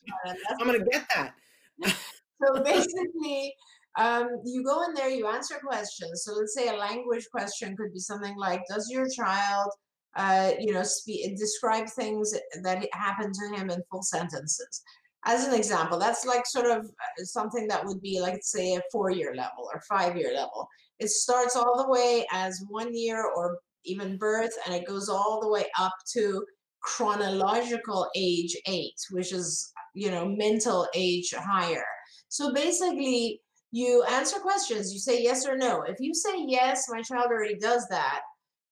I'm 0.60 0.68
going 0.68 0.80
to 0.80 0.86
get 0.86 1.06
that. 1.16 1.34
so 2.42 2.64
basically, 2.64 3.54
um, 3.98 4.28
you 4.44 4.64
go 4.64 4.84
in 4.84 4.94
there, 4.94 5.10
you 5.10 5.28
answer 5.28 5.56
questions. 5.64 6.24
So 6.24 6.34
let's 6.34 6.56
say 6.56 6.70
a 6.70 6.78
language 6.78 7.28
question 7.32 7.78
could 7.78 7.94
be 7.94 8.00
something 8.00 8.36
like, 8.38 8.64
does 8.68 8.90
your 8.92 9.08
child, 9.10 9.70
uh, 10.16 10.52
you 10.60 10.74
know, 10.74 10.84
speak, 10.84 11.38
describe 11.38 11.88
things 11.88 12.34
that 12.64 12.88
happen 12.94 13.32
to 13.32 13.56
him 13.56 13.70
in 13.70 13.82
full 13.92 14.04
sentences? 14.04 14.84
as 15.26 15.48
an 15.48 15.54
example, 15.54 15.98
that's 15.98 16.26
like 16.26 16.46
sort 16.46 16.68
of 16.68 16.86
uh, 16.86 17.24
something 17.24 17.68
that 17.68 17.84
would 17.84 18.02
be 18.02 18.22
like, 18.22 18.40
say, 18.44 18.76
a 18.76 18.82
four 18.92 19.10
year 19.10 19.34
level 19.36 19.68
or 19.74 19.82
five 19.90 20.16
year 20.16 20.34
level. 20.34 20.70
It 21.00 21.10
starts 21.10 21.56
all 21.56 21.84
the 21.84 21.90
way 21.90 22.26
as 22.32 22.64
one 22.70 22.96
year 22.96 23.26
or 23.36 23.60
even 23.86 24.18
birth, 24.18 24.54
and 24.66 24.76
it 24.76 24.88
goes 24.88 25.10
all 25.10 25.40
the 25.42 25.50
way 25.50 25.66
up 25.80 25.94
to 26.14 26.44
chronological 26.82 28.08
age 28.16 28.56
eight, 28.68 28.96
which 29.12 29.32
is, 29.34 29.72
you 29.94 30.12
know, 30.12 30.26
mental 30.26 30.88
age 30.96 31.34
higher. 31.38 31.86
So 32.30 32.54
basically, 32.54 33.42
you 33.72 34.04
answer 34.04 34.40
questions, 34.40 34.94
you 34.94 35.00
say 35.00 35.22
yes 35.22 35.46
or 35.48 35.58
no. 35.58 35.82
If 35.82 35.98
you 36.00 36.14
say 36.14 36.46
yes, 36.48 36.86
my 36.90 37.02
child 37.02 37.28
already 37.28 37.58
does 37.58 37.86
that, 37.90 38.22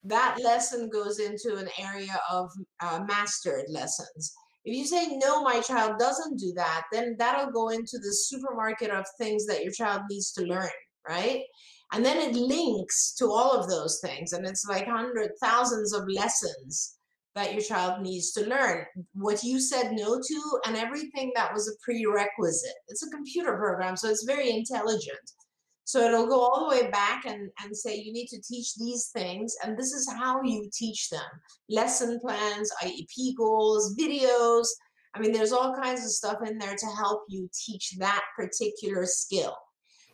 that 0.06 0.38
lesson 0.44 0.90
goes 0.90 1.20
into 1.20 1.56
an 1.58 1.70
area 1.80 2.20
of 2.30 2.50
uh, 2.82 3.02
mastered 3.08 3.66
lessons. 3.70 4.34
If 4.66 4.78
you 4.78 4.86
say, 4.86 5.18
no, 5.18 5.44
my 5.44 5.60
child 5.60 6.00
doesn't 6.00 6.40
do 6.40 6.54
that, 6.56 6.84
then 6.92 7.16
that'll 7.20 7.52
go 7.52 7.70
into 7.70 7.98
the 7.98 8.14
supermarket 8.14 8.92
of 8.92 9.06
things 9.18 9.46
that 9.48 9.64
your 9.64 9.74
child 9.74 10.04
needs 10.10 10.32
to 10.34 10.44
learn, 10.44 10.70
right? 11.08 11.42
And 11.92 12.04
then 12.04 12.18
it 12.18 12.36
links 12.36 13.14
to 13.16 13.26
all 13.26 13.52
of 13.52 13.70
those 13.70 14.00
things. 14.00 14.34
And 14.34 14.46
it's 14.46 14.66
like 14.66 14.88
hundred 14.88 15.32
thousands 15.42 15.94
of 15.94 16.08
lessons 16.08 16.98
that 17.36 17.54
your 17.54 17.62
child 17.62 18.02
needs 18.02 18.32
to 18.34 18.48
learn. 18.48 18.86
What 19.14 19.44
you 19.44 19.60
said 19.60 19.92
no 19.92 20.20
to 20.20 20.60
and 20.66 20.76
everything 20.76 21.32
that 21.36 21.54
was 21.54 21.68
a 21.68 21.78
prerequisite. 21.84 22.76
It's 22.88 23.06
a 23.06 23.10
computer 23.10 23.58
program, 23.58 23.98
so 23.98 24.10
it's 24.10 24.24
very 24.24 24.52
intelligent. 24.52 25.32
So 25.86 26.00
it'll 26.02 26.28
go 26.28 26.40
all 26.40 26.62
the 26.62 26.76
way 26.76 26.90
back 26.90 27.26
and, 27.26 27.50
and 27.62 27.76
say 27.76 27.98
you 27.98 28.14
need 28.14 28.28
to 28.28 28.42
teach 28.42 28.76
these 28.76 29.10
things, 29.14 29.56
and 29.64 29.78
this 29.78 29.92
is 29.92 30.10
how 30.12 30.42
you 30.42 30.70
teach 30.74 31.10
them 31.10 31.22
lesson 31.70 32.20
plans, 32.20 32.72
IEP 32.82 33.36
goals, 33.38 33.96
videos. 33.98 34.68
I 35.14 35.20
mean, 35.20 35.32
there's 35.32 35.52
all 35.52 35.76
kinds 35.76 36.04
of 36.04 36.12
stuff 36.12 36.38
in 36.46 36.58
there 36.58 36.76
to 36.76 36.86
help 36.98 37.24
you 37.28 37.50
teach 37.54 37.96
that 38.00 38.24
particular 38.38 39.06
skill. 39.06 39.56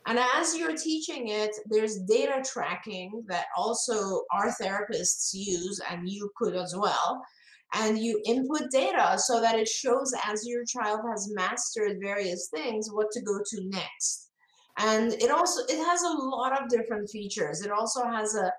And 0.08 0.20
as 0.36 0.56
you're 0.56 0.76
teaching 0.76 1.28
it, 1.28 1.52
there's 1.68 2.00
data 2.08 2.44
tracking 2.44 3.24
that 3.28 3.46
also 3.56 4.24
our 4.32 4.52
therapists 4.62 5.32
use, 5.34 5.80
and 5.90 6.10
you 6.10 6.32
could 6.36 6.56
as 6.56 6.74
well. 6.76 7.22
And 7.74 8.00
you 8.00 8.20
input 8.26 8.72
data 8.72 9.20
so 9.20 9.40
that 9.42 9.60
it 9.60 9.68
shows 9.68 10.12
as 10.26 10.48
your 10.48 10.64
child 10.66 11.02
has 11.08 11.32
mastered 11.36 11.98
various 12.02 12.50
things 12.52 12.90
what 12.92 13.12
to 13.12 13.22
go 13.22 13.38
to 13.38 13.70
next 13.70 14.30
and 14.80 15.14
it 15.14 15.30
also 15.30 15.62
it 15.68 15.78
has 15.86 16.02
a 16.02 16.08
lot 16.08 16.60
of 16.60 16.70
different 16.70 17.10
features 17.10 17.62
it 17.62 17.72
also 17.72 18.04
has 18.06 18.36
a 18.36 18.52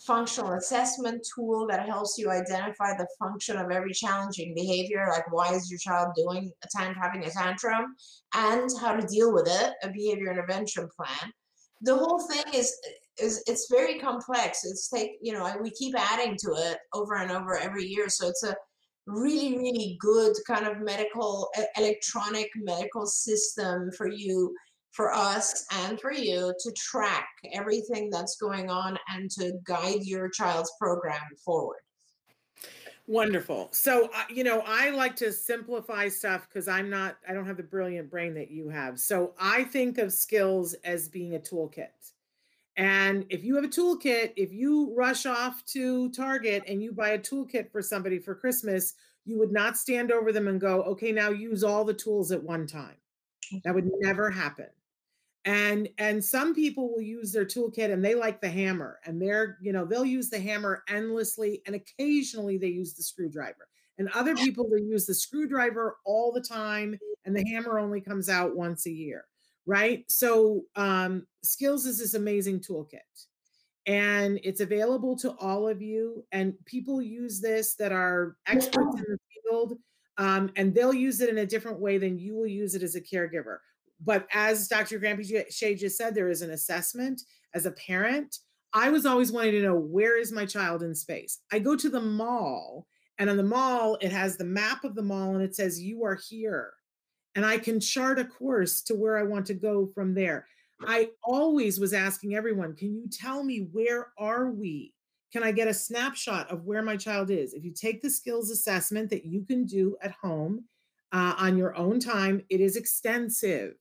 functional 0.00 0.52
assessment 0.54 1.24
tool 1.34 1.66
that 1.68 1.86
helps 1.86 2.18
you 2.18 2.28
identify 2.30 2.96
the 2.96 3.06
function 3.18 3.56
of 3.56 3.70
every 3.70 3.92
challenging 3.92 4.52
behavior 4.54 5.06
like 5.10 5.30
why 5.32 5.54
is 5.54 5.70
your 5.70 5.78
child 5.78 6.08
doing 6.16 6.50
a 6.64 6.68
tant 6.76 6.96
having 6.96 7.24
a 7.24 7.30
tantrum 7.30 7.94
and 8.34 8.68
how 8.80 8.96
to 8.96 9.06
deal 9.06 9.32
with 9.32 9.46
it 9.46 9.72
a 9.82 9.90
behavior 9.90 10.30
intervention 10.30 10.88
plan. 10.96 11.32
The 11.82 11.96
whole 11.96 12.20
thing 12.20 12.44
is 12.54 12.74
is 13.20 13.42
it's 13.46 13.68
very 13.70 13.98
complex. 13.98 14.64
It's 14.64 14.88
take 14.88 15.12
you 15.20 15.32
know 15.32 15.52
we 15.60 15.70
keep 15.70 15.94
adding 15.98 16.36
to 16.38 16.52
it 16.56 16.78
over 16.92 17.16
and 17.16 17.30
over 17.30 17.58
every 17.58 17.84
year. 17.84 18.08
So 18.08 18.28
it's 18.28 18.44
a 18.44 18.56
really 19.06 19.56
really 19.58 19.98
good 20.00 20.34
kind 20.46 20.66
of 20.66 20.80
medical 20.80 21.50
electronic 21.76 22.48
medical 22.56 23.06
system 23.06 23.90
for 23.96 24.08
you 24.08 24.54
for 24.92 25.12
us 25.12 25.64
and 25.72 25.98
for 26.00 26.12
you 26.12 26.54
to 26.60 26.72
track 26.72 27.28
everything 27.52 28.10
that's 28.10 28.36
going 28.36 28.70
on 28.70 28.98
and 29.08 29.30
to 29.30 29.54
guide 29.64 30.02
your 30.02 30.28
child's 30.28 30.70
program 30.78 31.20
forward. 31.44 31.78
Wonderful. 33.08 33.68
So, 33.72 34.10
uh, 34.14 34.22
you 34.28 34.44
know, 34.44 34.62
I 34.64 34.90
like 34.90 35.16
to 35.16 35.32
simplify 35.32 36.08
stuff 36.08 36.46
because 36.48 36.68
I'm 36.68 36.88
not, 36.88 37.16
I 37.28 37.32
don't 37.32 37.46
have 37.46 37.56
the 37.56 37.62
brilliant 37.62 38.10
brain 38.10 38.34
that 38.34 38.50
you 38.50 38.68
have. 38.68 39.00
So 39.00 39.32
I 39.40 39.64
think 39.64 39.98
of 39.98 40.12
skills 40.12 40.74
as 40.84 41.08
being 41.08 41.34
a 41.34 41.40
toolkit. 41.40 41.88
And 42.76 43.26
if 43.28 43.44
you 43.44 43.56
have 43.56 43.64
a 43.64 43.68
toolkit, 43.68 44.32
if 44.36 44.52
you 44.52 44.94
rush 44.96 45.26
off 45.26 45.64
to 45.66 46.10
Target 46.10 46.62
and 46.68 46.82
you 46.82 46.92
buy 46.92 47.10
a 47.10 47.18
toolkit 47.18 47.72
for 47.72 47.82
somebody 47.82 48.18
for 48.18 48.34
Christmas, 48.34 48.94
you 49.24 49.38
would 49.38 49.52
not 49.52 49.76
stand 49.76 50.12
over 50.12 50.32
them 50.32 50.48
and 50.48 50.60
go, 50.60 50.82
okay, 50.82 51.12
now 51.12 51.30
use 51.30 51.64
all 51.64 51.84
the 51.84 51.92
tools 51.92 52.30
at 52.30 52.42
one 52.42 52.66
time. 52.66 52.96
That 53.64 53.74
would 53.74 53.90
never 54.00 54.30
happen 54.30 54.68
and 55.44 55.88
and 55.98 56.24
some 56.24 56.54
people 56.54 56.92
will 56.92 57.02
use 57.02 57.32
their 57.32 57.44
toolkit 57.44 57.92
and 57.92 58.04
they 58.04 58.14
like 58.14 58.40
the 58.40 58.48
hammer 58.48 59.00
and 59.04 59.20
they're 59.20 59.58
you 59.60 59.72
know 59.72 59.84
they'll 59.84 60.04
use 60.04 60.30
the 60.30 60.38
hammer 60.38 60.84
endlessly 60.88 61.62
and 61.66 61.74
occasionally 61.74 62.58
they 62.58 62.68
use 62.68 62.94
the 62.94 63.02
screwdriver 63.02 63.68
and 63.98 64.08
other 64.14 64.34
people 64.36 64.68
will 64.68 64.78
use 64.78 65.04
the 65.04 65.14
screwdriver 65.14 65.96
all 66.04 66.32
the 66.32 66.40
time 66.40 66.96
and 67.24 67.36
the 67.36 67.44
hammer 67.50 67.78
only 67.78 68.00
comes 68.00 68.28
out 68.28 68.56
once 68.56 68.86
a 68.86 68.90
year 68.90 69.24
right? 69.66 70.04
So 70.10 70.62
um, 70.76 71.26
skills 71.42 71.86
is 71.86 71.98
this 71.98 72.14
amazing 72.14 72.60
toolkit 72.60 73.00
and 73.86 74.38
it's 74.42 74.60
available 74.60 75.16
to 75.18 75.32
all 75.38 75.68
of 75.68 75.82
you 75.82 76.24
and 76.32 76.54
people 76.66 77.02
use 77.02 77.40
this 77.40 77.74
that 77.74 77.92
are 77.92 78.36
experts 78.46 78.96
in 78.96 79.04
the 79.08 79.18
field 79.44 79.78
um, 80.18 80.50
and 80.56 80.74
they'll 80.74 80.94
use 80.94 81.20
it 81.20 81.28
in 81.28 81.38
a 81.38 81.46
different 81.46 81.80
way 81.80 81.98
than 81.98 82.18
you 82.18 82.34
will 82.34 82.46
use 82.46 82.74
it 82.74 82.82
as 82.82 82.94
a 82.94 83.00
caregiver 83.00 83.58
but 84.04 84.26
as 84.32 84.68
Dr. 84.68 84.98
Granpeesheh 84.98 85.78
just 85.78 85.96
said, 85.96 86.14
there 86.14 86.28
is 86.28 86.42
an 86.42 86.50
assessment 86.50 87.22
as 87.54 87.66
a 87.66 87.72
parent. 87.72 88.38
I 88.72 88.90
was 88.90 89.06
always 89.06 89.30
wanting 89.30 89.52
to 89.52 89.62
know 89.62 89.76
where 89.76 90.18
is 90.18 90.32
my 90.32 90.46
child 90.46 90.82
in 90.82 90.94
space. 90.94 91.40
I 91.52 91.58
go 91.58 91.76
to 91.76 91.90
the 91.90 92.00
mall, 92.00 92.86
and 93.18 93.28
on 93.28 93.36
the 93.36 93.42
mall, 93.42 93.98
it 94.00 94.10
has 94.10 94.36
the 94.36 94.44
map 94.44 94.84
of 94.84 94.94
the 94.94 95.02
mall 95.02 95.34
and 95.34 95.42
it 95.42 95.54
says, 95.54 95.80
You 95.80 96.04
are 96.04 96.18
here. 96.28 96.72
And 97.34 97.46
I 97.46 97.58
can 97.58 97.80
chart 97.80 98.18
a 98.18 98.24
course 98.24 98.82
to 98.82 98.94
where 98.94 99.16
I 99.16 99.22
want 99.22 99.46
to 99.46 99.54
go 99.54 99.90
from 99.94 100.14
there. 100.14 100.46
I 100.84 101.10
always 101.22 101.78
was 101.78 101.92
asking 101.92 102.34
everyone, 102.34 102.74
Can 102.74 102.94
you 102.94 103.08
tell 103.08 103.44
me 103.44 103.68
where 103.70 104.08
are 104.18 104.50
we? 104.50 104.94
Can 105.32 105.42
I 105.42 105.52
get 105.52 105.68
a 105.68 105.74
snapshot 105.74 106.50
of 106.50 106.64
where 106.64 106.82
my 106.82 106.96
child 106.96 107.30
is? 107.30 107.54
If 107.54 107.64
you 107.64 107.72
take 107.72 108.02
the 108.02 108.10
skills 108.10 108.50
assessment 108.50 109.08
that 109.10 109.24
you 109.24 109.44
can 109.44 109.64
do 109.64 109.96
at 110.02 110.12
home 110.12 110.64
uh, 111.12 111.34
on 111.38 111.56
your 111.56 111.76
own 111.76 112.00
time, 112.00 112.42
it 112.50 112.60
is 112.60 112.76
extensive 112.76 113.74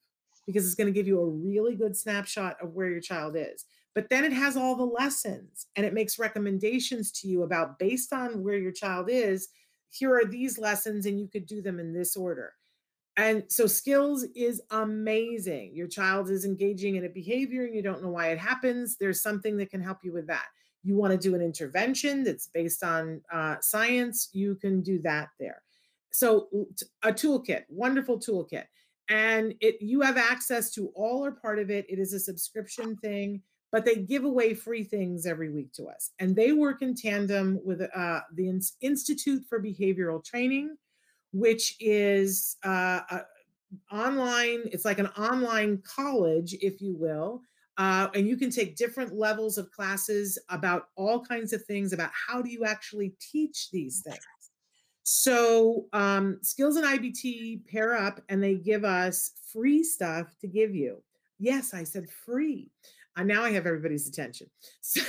because 0.52 0.66
it's 0.66 0.76
going 0.76 0.88
to 0.88 0.98
give 0.98 1.08
you 1.08 1.20
a 1.20 1.30
really 1.30 1.76
good 1.76 1.96
snapshot 1.96 2.58
of 2.62 2.74
where 2.74 2.90
your 2.90 3.02
child 3.02 3.36
is. 3.38 3.66
But 3.94 4.10
then 4.10 4.24
it 4.24 4.34
has 4.34 4.56
all 4.56 4.76
the 4.76 4.84
lessons 4.84 5.68
and 5.76 5.86
it 5.86 5.94
makes 5.94 6.20
recommendations 6.20 7.12
to 7.14 7.28
you 7.28 7.44
about 7.44 7.78
based 7.78 8.14
on 8.14 8.44
where 8.44 8.58
your 8.58 8.72
child 8.72 9.10
is, 9.10 9.50
here 9.90 10.16
are 10.16 10.26
these 10.26 10.58
lessons 10.58 11.06
and 11.06 11.20
you 11.20 11.28
could 11.28 11.46
do 11.46 11.62
them 11.62 11.80
in 11.80 11.94
this 11.94 12.16
order. 12.16 12.54
And 13.18 13.44
so 13.50 13.68
skills 13.68 14.26
is 14.36 14.62
amazing. 14.72 15.76
Your 15.76 15.88
child 15.88 16.30
is 16.30 16.46
engaging 16.46 16.96
in 16.96 17.06
a 17.06 17.10
behavior 17.10 17.66
and 17.66 17.76
you 17.76 17.82
don't 17.82 18.02
know 18.02 18.10
why 18.10 18.30
it 18.30 18.40
happens. 18.40 18.96
There's 18.98 19.22
something 19.22 19.58
that 19.58 19.70
can 19.70 19.82
help 19.82 19.98
you 20.04 20.14
with 20.14 20.28
that. 20.28 20.46
You 20.84 20.96
want 20.96 21.12
to 21.12 21.18
do 21.18 21.36
an 21.36 21.42
intervention 21.42 22.24
that's 22.24 22.48
based 22.48 22.84
on 22.84 23.22
uh, 23.32 23.58
science, 23.62 24.30
you 24.32 24.56
can 24.56 24.82
do 24.82 25.02
that 25.02 25.28
there. 25.40 25.62
So 26.12 26.48
a 27.04 27.12
toolkit, 27.12 27.64
wonderful 27.70 28.20
toolkit 28.20 28.66
and 29.12 29.54
it 29.60 29.76
you 29.82 30.02
have 30.02 30.18
access 30.18 30.72
to 30.72 30.88
all 30.96 31.24
or 31.24 31.32
part 31.32 31.60
of 31.60 31.70
it 31.70 31.86
it 31.90 32.00
is 32.00 32.14
a 32.14 32.20
subscription 32.20 32.96
thing 32.98 33.42
but 33.72 33.86
they 33.86 33.96
give 33.96 34.24
away 34.24 34.54
free 34.54 34.84
things 34.84 35.26
every 35.26 35.52
week 35.52 35.72
to 35.74 35.86
us 35.86 36.12
and 36.20 36.36
they 36.36 36.54
work 36.54 36.82
in 36.82 36.96
tandem 36.96 37.60
with 37.64 37.82
uh, 37.96 38.22
the 38.36 38.62
institute 38.82 39.44
for 39.48 39.62
behavioral 39.62 40.24
training 40.24 40.76
which 41.34 41.76
is 41.80 42.58
uh, 42.64 43.02
uh, 43.10 43.22
online 43.92 44.62
it's 44.72 44.86
like 44.86 45.00
an 45.00 45.08
online 45.08 45.82
college 45.84 46.56
if 46.62 46.82
you 46.82 46.96
will 46.96 47.42
uh, 47.78 48.08
and 48.16 48.28
you 48.28 48.38
can 48.38 48.50
take 48.50 48.76
different 48.76 49.14
levels 49.14 49.58
of 49.58 49.72
classes 49.72 50.38
about 50.50 50.90
all 50.96 51.24
kinds 51.24 51.52
of 51.52 51.64
things 51.66 51.94
about 51.94 52.12
how 52.14 52.42
do 52.42 52.50
you 52.50 52.64
actually 52.64 53.14
teach 53.20 53.72
these 53.72 54.02
things 54.02 54.41
so 55.14 55.88
um, 55.92 56.40
Skills 56.42 56.78
and 56.78 56.86
IBT 56.86 57.68
pair 57.68 57.98
up 57.98 58.22
and 58.30 58.42
they 58.42 58.56
give 58.56 58.86
us 58.86 59.34
free 59.52 59.84
stuff 59.84 60.34
to 60.40 60.48
give 60.48 60.74
you. 60.74 61.04
Yes, 61.38 61.74
I 61.74 61.84
said 61.84 62.10
free. 62.10 62.72
Uh, 63.18 63.24
now 63.24 63.44
I 63.44 63.52
have 63.52 63.68
everybody's 63.68 64.08
attention. 64.08 64.48
So, 64.82 65.02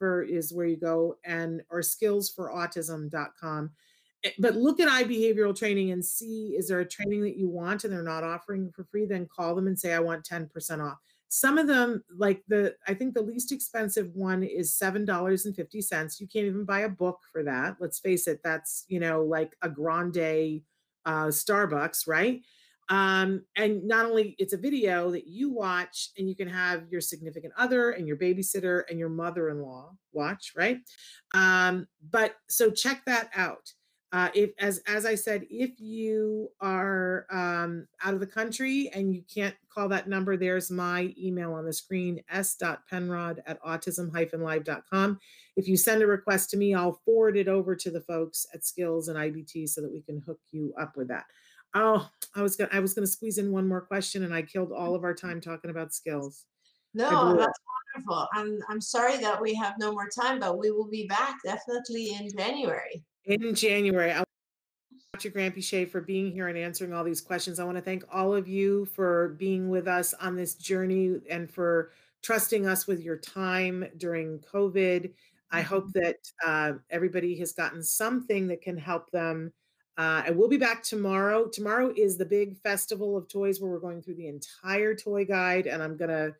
for 0.00 0.24
is 0.24 0.52
where 0.52 0.66
you 0.66 0.78
go 0.78 1.16
and 1.24 1.62
or 1.70 1.78
skillsforautism.com 1.78 3.70
eh, 4.24 4.30
but 4.40 4.56
look 4.56 4.80
at 4.80 4.88
iBehavioral 4.88 5.56
training 5.56 5.92
and 5.92 6.04
see 6.04 6.56
is 6.58 6.66
there 6.66 6.80
a 6.80 6.88
training 6.88 7.22
that 7.22 7.36
you 7.36 7.48
want 7.48 7.84
and 7.84 7.92
they're 7.92 8.02
not 8.02 8.24
offering 8.24 8.72
for 8.74 8.82
free? 8.82 9.06
Then 9.06 9.28
call 9.28 9.54
them 9.54 9.68
and 9.68 9.78
say, 9.78 9.92
I 9.94 10.00
want 10.00 10.28
10% 10.28 10.84
off. 10.84 10.98
Some 11.28 11.58
of 11.58 11.66
them, 11.66 12.04
like 12.16 12.42
the, 12.48 12.74
I 12.86 12.94
think 12.94 13.14
the 13.14 13.22
least 13.22 13.52
expensive 13.52 14.10
one 14.14 14.42
is 14.42 14.78
$7.50. 14.80 16.20
You 16.20 16.28
can't 16.28 16.46
even 16.46 16.64
buy 16.64 16.80
a 16.80 16.88
book 16.88 17.20
for 17.32 17.42
that. 17.42 17.76
Let's 17.80 17.98
face 17.98 18.26
it, 18.26 18.40
that's, 18.44 18.84
you 18.88 19.00
know, 19.00 19.22
like 19.22 19.56
a 19.62 19.68
grande 19.68 20.62
uh, 21.04 21.26
Starbucks, 21.26 22.06
right? 22.06 22.42
Um, 22.88 23.44
and 23.56 23.84
not 23.84 24.06
only 24.06 24.36
it's 24.38 24.52
a 24.52 24.58
video 24.58 25.10
that 25.10 25.26
you 25.26 25.50
watch 25.50 26.10
and 26.16 26.28
you 26.28 26.36
can 26.36 26.48
have 26.48 26.84
your 26.88 27.00
significant 27.00 27.52
other 27.58 27.90
and 27.90 28.06
your 28.06 28.16
babysitter 28.16 28.82
and 28.88 28.98
your 28.98 29.08
mother-in-law 29.08 29.92
watch, 30.12 30.52
right? 30.56 30.78
Um, 31.34 31.88
but 32.10 32.36
so 32.48 32.70
check 32.70 33.02
that 33.06 33.30
out. 33.34 33.72
Uh, 34.12 34.30
if 34.34 34.50
as 34.60 34.80
as 34.86 35.04
I 35.04 35.16
said, 35.16 35.46
if 35.50 35.80
you 35.80 36.48
are 36.60 37.26
um, 37.30 37.88
out 38.04 38.14
of 38.14 38.20
the 38.20 38.26
country 38.26 38.88
and 38.94 39.12
you 39.12 39.22
can't 39.32 39.54
call 39.68 39.88
that 39.88 40.08
number, 40.08 40.36
there's 40.36 40.70
my 40.70 41.12
email 41.18 41.52
on 41.54 41.64
the 41.64 41.72
screen, 41.72 42.22
s.penrod 42.30 43.42
at 43.46 43.60
autism-live.com. 43.62 45.18
If 45.56 45.66
you 45.66 45.76
send 45.76 46.02
a 46.02 46.06
request 46.06 46.50
to 46.50 46.56
me, 46.56 46.72
I'll 46.72 47.00
forward 47.04 47.36
it 47.36 47.48
over 47.48 47.74
to 47.74 47.90
the 47.90 48.00
folks 48.00 48.46
at 48.54 48.64
Skills 48.64 49.08
and 49.08 49.18
IBT 49.18 49.68
so 49.68 49.80
that 49.80 49.92
we 49.92 50.02
can 50.02 50.20
hook 50.20 50.40
you 50.52 50.72
up 50.80 50.96
with 50.96 51.08
that. 51.08 51.24
Oh, 51.74 52.08
I 52.34 52.42
was 52.42 52.56
gonna 52.56 52.70
I 52.72 52.80
was 52.80 52.94
gonna 52.94 53.06
squeeze 53.06 53.38
in 53.38 53.52
one 53.52 53.68
more 53.68 53.80
question 53.80 54.22
and 54.24 54.34
I 54.34 54.42
killed 54.42 54.72
all 54.72 54.94
of 54.94 55.04
our 55.04 55.14
time 55.14 55.40
talking 55.40 55.70
about 55.70 55.92
skills. 55.92 56.44
No, 56.94 57.36
that's 57.36 57.60
wonderful. 57.94 58.28
I'm 58.32 58.60
I'm 58.70 58.80
sorry 58.80 59.18
that 59.18 59.42
we 59.42 59.52
have 59.54 59.74
no 59.78 59.92
more 59.92 60.08
time, 60.08 60.38
but 60.38 60.58
we 60.58 60.70
will 60.70 60.88
be 60.88 61.06
back 61.06 61.36
definitely 61.44 62.14
in 62.14 62.30
January. 62.34 63.04
In 63.26 63.54
January. 63.54 64.12
I 64.12 64.18
want 64.18 64.28
to 64.28 64.96
thank 65.20 65.34
Dr. 65.34 65.38
Granpeesheh 65.38 65.90
for 65.90 66.00
being 66.00 66.30
here 66.30 66.48
and 66.48 66.56
answering 66.56 66.92
all 66.92 67.04
these 67.04 67.20
questions. 67.20 67.58
I 67.58 67.64
want 67.64 67.76
to 67.76 67.82
thank 67.82 68.04
all 68.12 68.34
of 68.34 68.46
you 68.48 68.86
for 68.86 69.30
being 69.38 69.68
with 69.68 69.88
us 69.88 70.14
on 70.14 70.36
this 70.36 70.54
journey 70.54 71.16
and 71.28 71.50
for 71.50 71.90
trusting 72.22 72.66
us 72.66 72.86
with 72.86 73.00
your 73.00 73.16
time 73.16 73.84
during 73.96 74.38
COVID. 74.52 75.12
I 75.50 75.60
hope 75.60 75.86
mm-hmm. 75.86 76.00
that 76.00 76.16
uh, 76.46 76.72
everybody 76.90 77.36
has 77.38 77.52
gotten 77.52 77.82
something 77.82 78.46
that 78.48 78.62
can 78.62 78.76
help 78.76 79.10
them 79.10 79.52
uh, 79.98 80.22
and 80.26 80.36
we'll 80.36 80.48
be 80.48 80.58
back 80.58 80.82
tomorrow. 80.82 81.46
Tomorrow 81.46 81.94
is 81.96 82.18
the 82.18 82.24
big 82.24 82.58
festival 82.58 83.16
of 83.16 83.28
toys 83.28 83.60
where 83.60 83.70
we're 83.70 83.78
going 83.78 84.02
through 84.02 84.16
the 84.16 84.28
entire 84.28 84.94
toy 84.94 85.24
guide, 85.24 85.66
and 85.66 85.82
I'm 85.82 85.96
gonna 85.96 86.32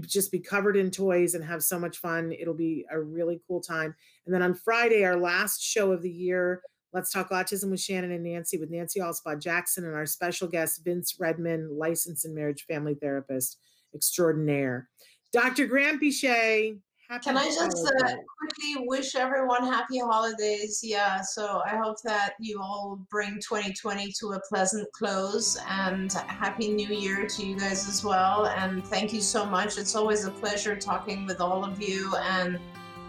just 0.00 0.32
be 0.32 0.38
covered 0.38 0.76
in 0.76 0.90
toys 0.90 1.34
and 1.34 1.44
have 1.44 1.62
so 1.62 1.78
much 1.78 1.98
fun. 1.98 2.32
It'll 2.32 2.54
be 2.54 2.84
a 2.90 3.00
really 3.00 3.40
cool 3.46 3.60
time. 3.60 3.94
And 4.24 4.34
then 4.34 4.42
on 4.42 4.54
Friday, 4.54 5.04
our 5.04 5.16
last 5.16 5.62
show 5.62 5.92
of 5.92 6.02
the 6.02 6.10
year, 6.10 6.62
Let's 6.92 7.10
Talk 7.12 7.30
Autism 7.30 7.70
with 7.70 7.80
Shannon 7.80 8.12
and 8.12 8.24
Nancy 8.24 8.56
with 8.56 8.70
Nancy 8.70 9.00
Alspaugh 9.00 9.40
Jackson 9.40 9.84
and 9.84 9.94
our 9.94 10.06
special 10.06 10.48
guest, 10.48 10.82
Vince 10.82 11.16
Redman, 11.20 11.76
licensed 11.76 12.24
and 12.24 12.34
marriage 12.34 12.64
family 12.64 12.94
therapist 12.94 13.58
extraordinaire. 13.94 14.88
Dr. 15.32 15.68
Granpeesheh, 15.68 16.78
Happy 17.08 17.24
Can 17.24 17.36
I 17.36 17.44
just 17.44 17.86
uh, 17.86 18.16
quickly 18.38 18.84
wish 18.88 19.14
everyone 19.14 19.62
happy 19.62 20.00
holidays? 20.00 20.80
Yeah, 20.82 21.20
so 21.20 21.62
I 21.64 21.76
hope 21.76 22.02
that 22.02 22.34
you 22.40 22.60
all 22.60 22.98
bring 23.10 23.34
2020 23.34 24.10
to 24.18 24.32
a 24.32 24.40
pleasant 24.40 24.90
close 24.90 25.56
and 25.68 26.12
happy 26.12 26.72
new 26.72 26.88
year 26.88 27.28
to 27.28 27.46
you 27.46 27.56
guys 27.56 27.88
as 27.88 28.02
well. 28.02 28.46
And 28.46 28.84
thank 28.84 29.12
you 29.12 29.20
so 29.20 29.46
much. 29.46 29.78
It's 29.78 29.94
always 29.94 30.24
a 30.24 30.32
pleasure 30.32 30.74
talking 30.74 31.26
with 31.26 31.40
all 31.40 31.64
of 31.64 31.80
you. 31.80 32.12
And 32.16 32.58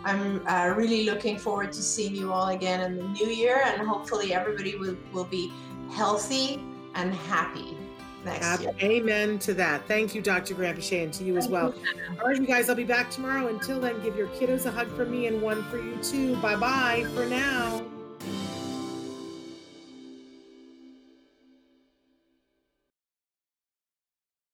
I'm 0.04 0.48
uh, 0.48 0.76
really 0.78 1.06
looking 1.06 1.40
forward 1.40 1.72
to 1.72 1.82
seeing 1.82 2.16
you 2.16 2.32
all 2.32 2.50
again 2.50 2.82
in 2.82 2.98
the 2.98 3.04
new 3.04 3.30
year. 3.30 3.64
And 3.66 3.82
hopefully, 3.82 4.32
everybody 4.32 4.76
will, 4.76 4.98
will 5.12 5.26
be 5.26 5.52
healthy 5.90 6.64
and 6.94 7.16
happy 7.16 7.77
next 8.28 8.62
year. 8.62 8.72
Amen 8.82 9.40
to 9.40 9.54
that. 9.56 9.88
Thank 9.88 10.14
you, 10.14 10.22
Dr. 10.22 10.56
Granpeesheh, 10.56 11.04
and 11.04 11.14
to 11.14 11.24
you 11.24 11.38
as 11.38 11.48
well. 11.48 11.74
All 12.20 12.28
right, 12.28 12.38
you 12.38 12.46
guys, 12.46 12.70
I'll 12.70 12.76
be 12.76 12.84
back 12.84 13.10
tomorrow. 13.10 13.48
Until 13.48 13.80
then, 13.80 14.02
give 14.02 14.16
your 14.16 14.28
kiddos 14.28 14.66
a 14.66 14.72
hug 14.72 14.94
from 14.96 15.12
me 15.12 15.28
and 15.28 15.42
one 15.42 15.64
for 15.70 15.78
you 15.78 15.96
too. 16.04 16.36
Bye 16.38 16.56
bye 16.56 17.06
for 17.14 17.26
now. 17.26 17.87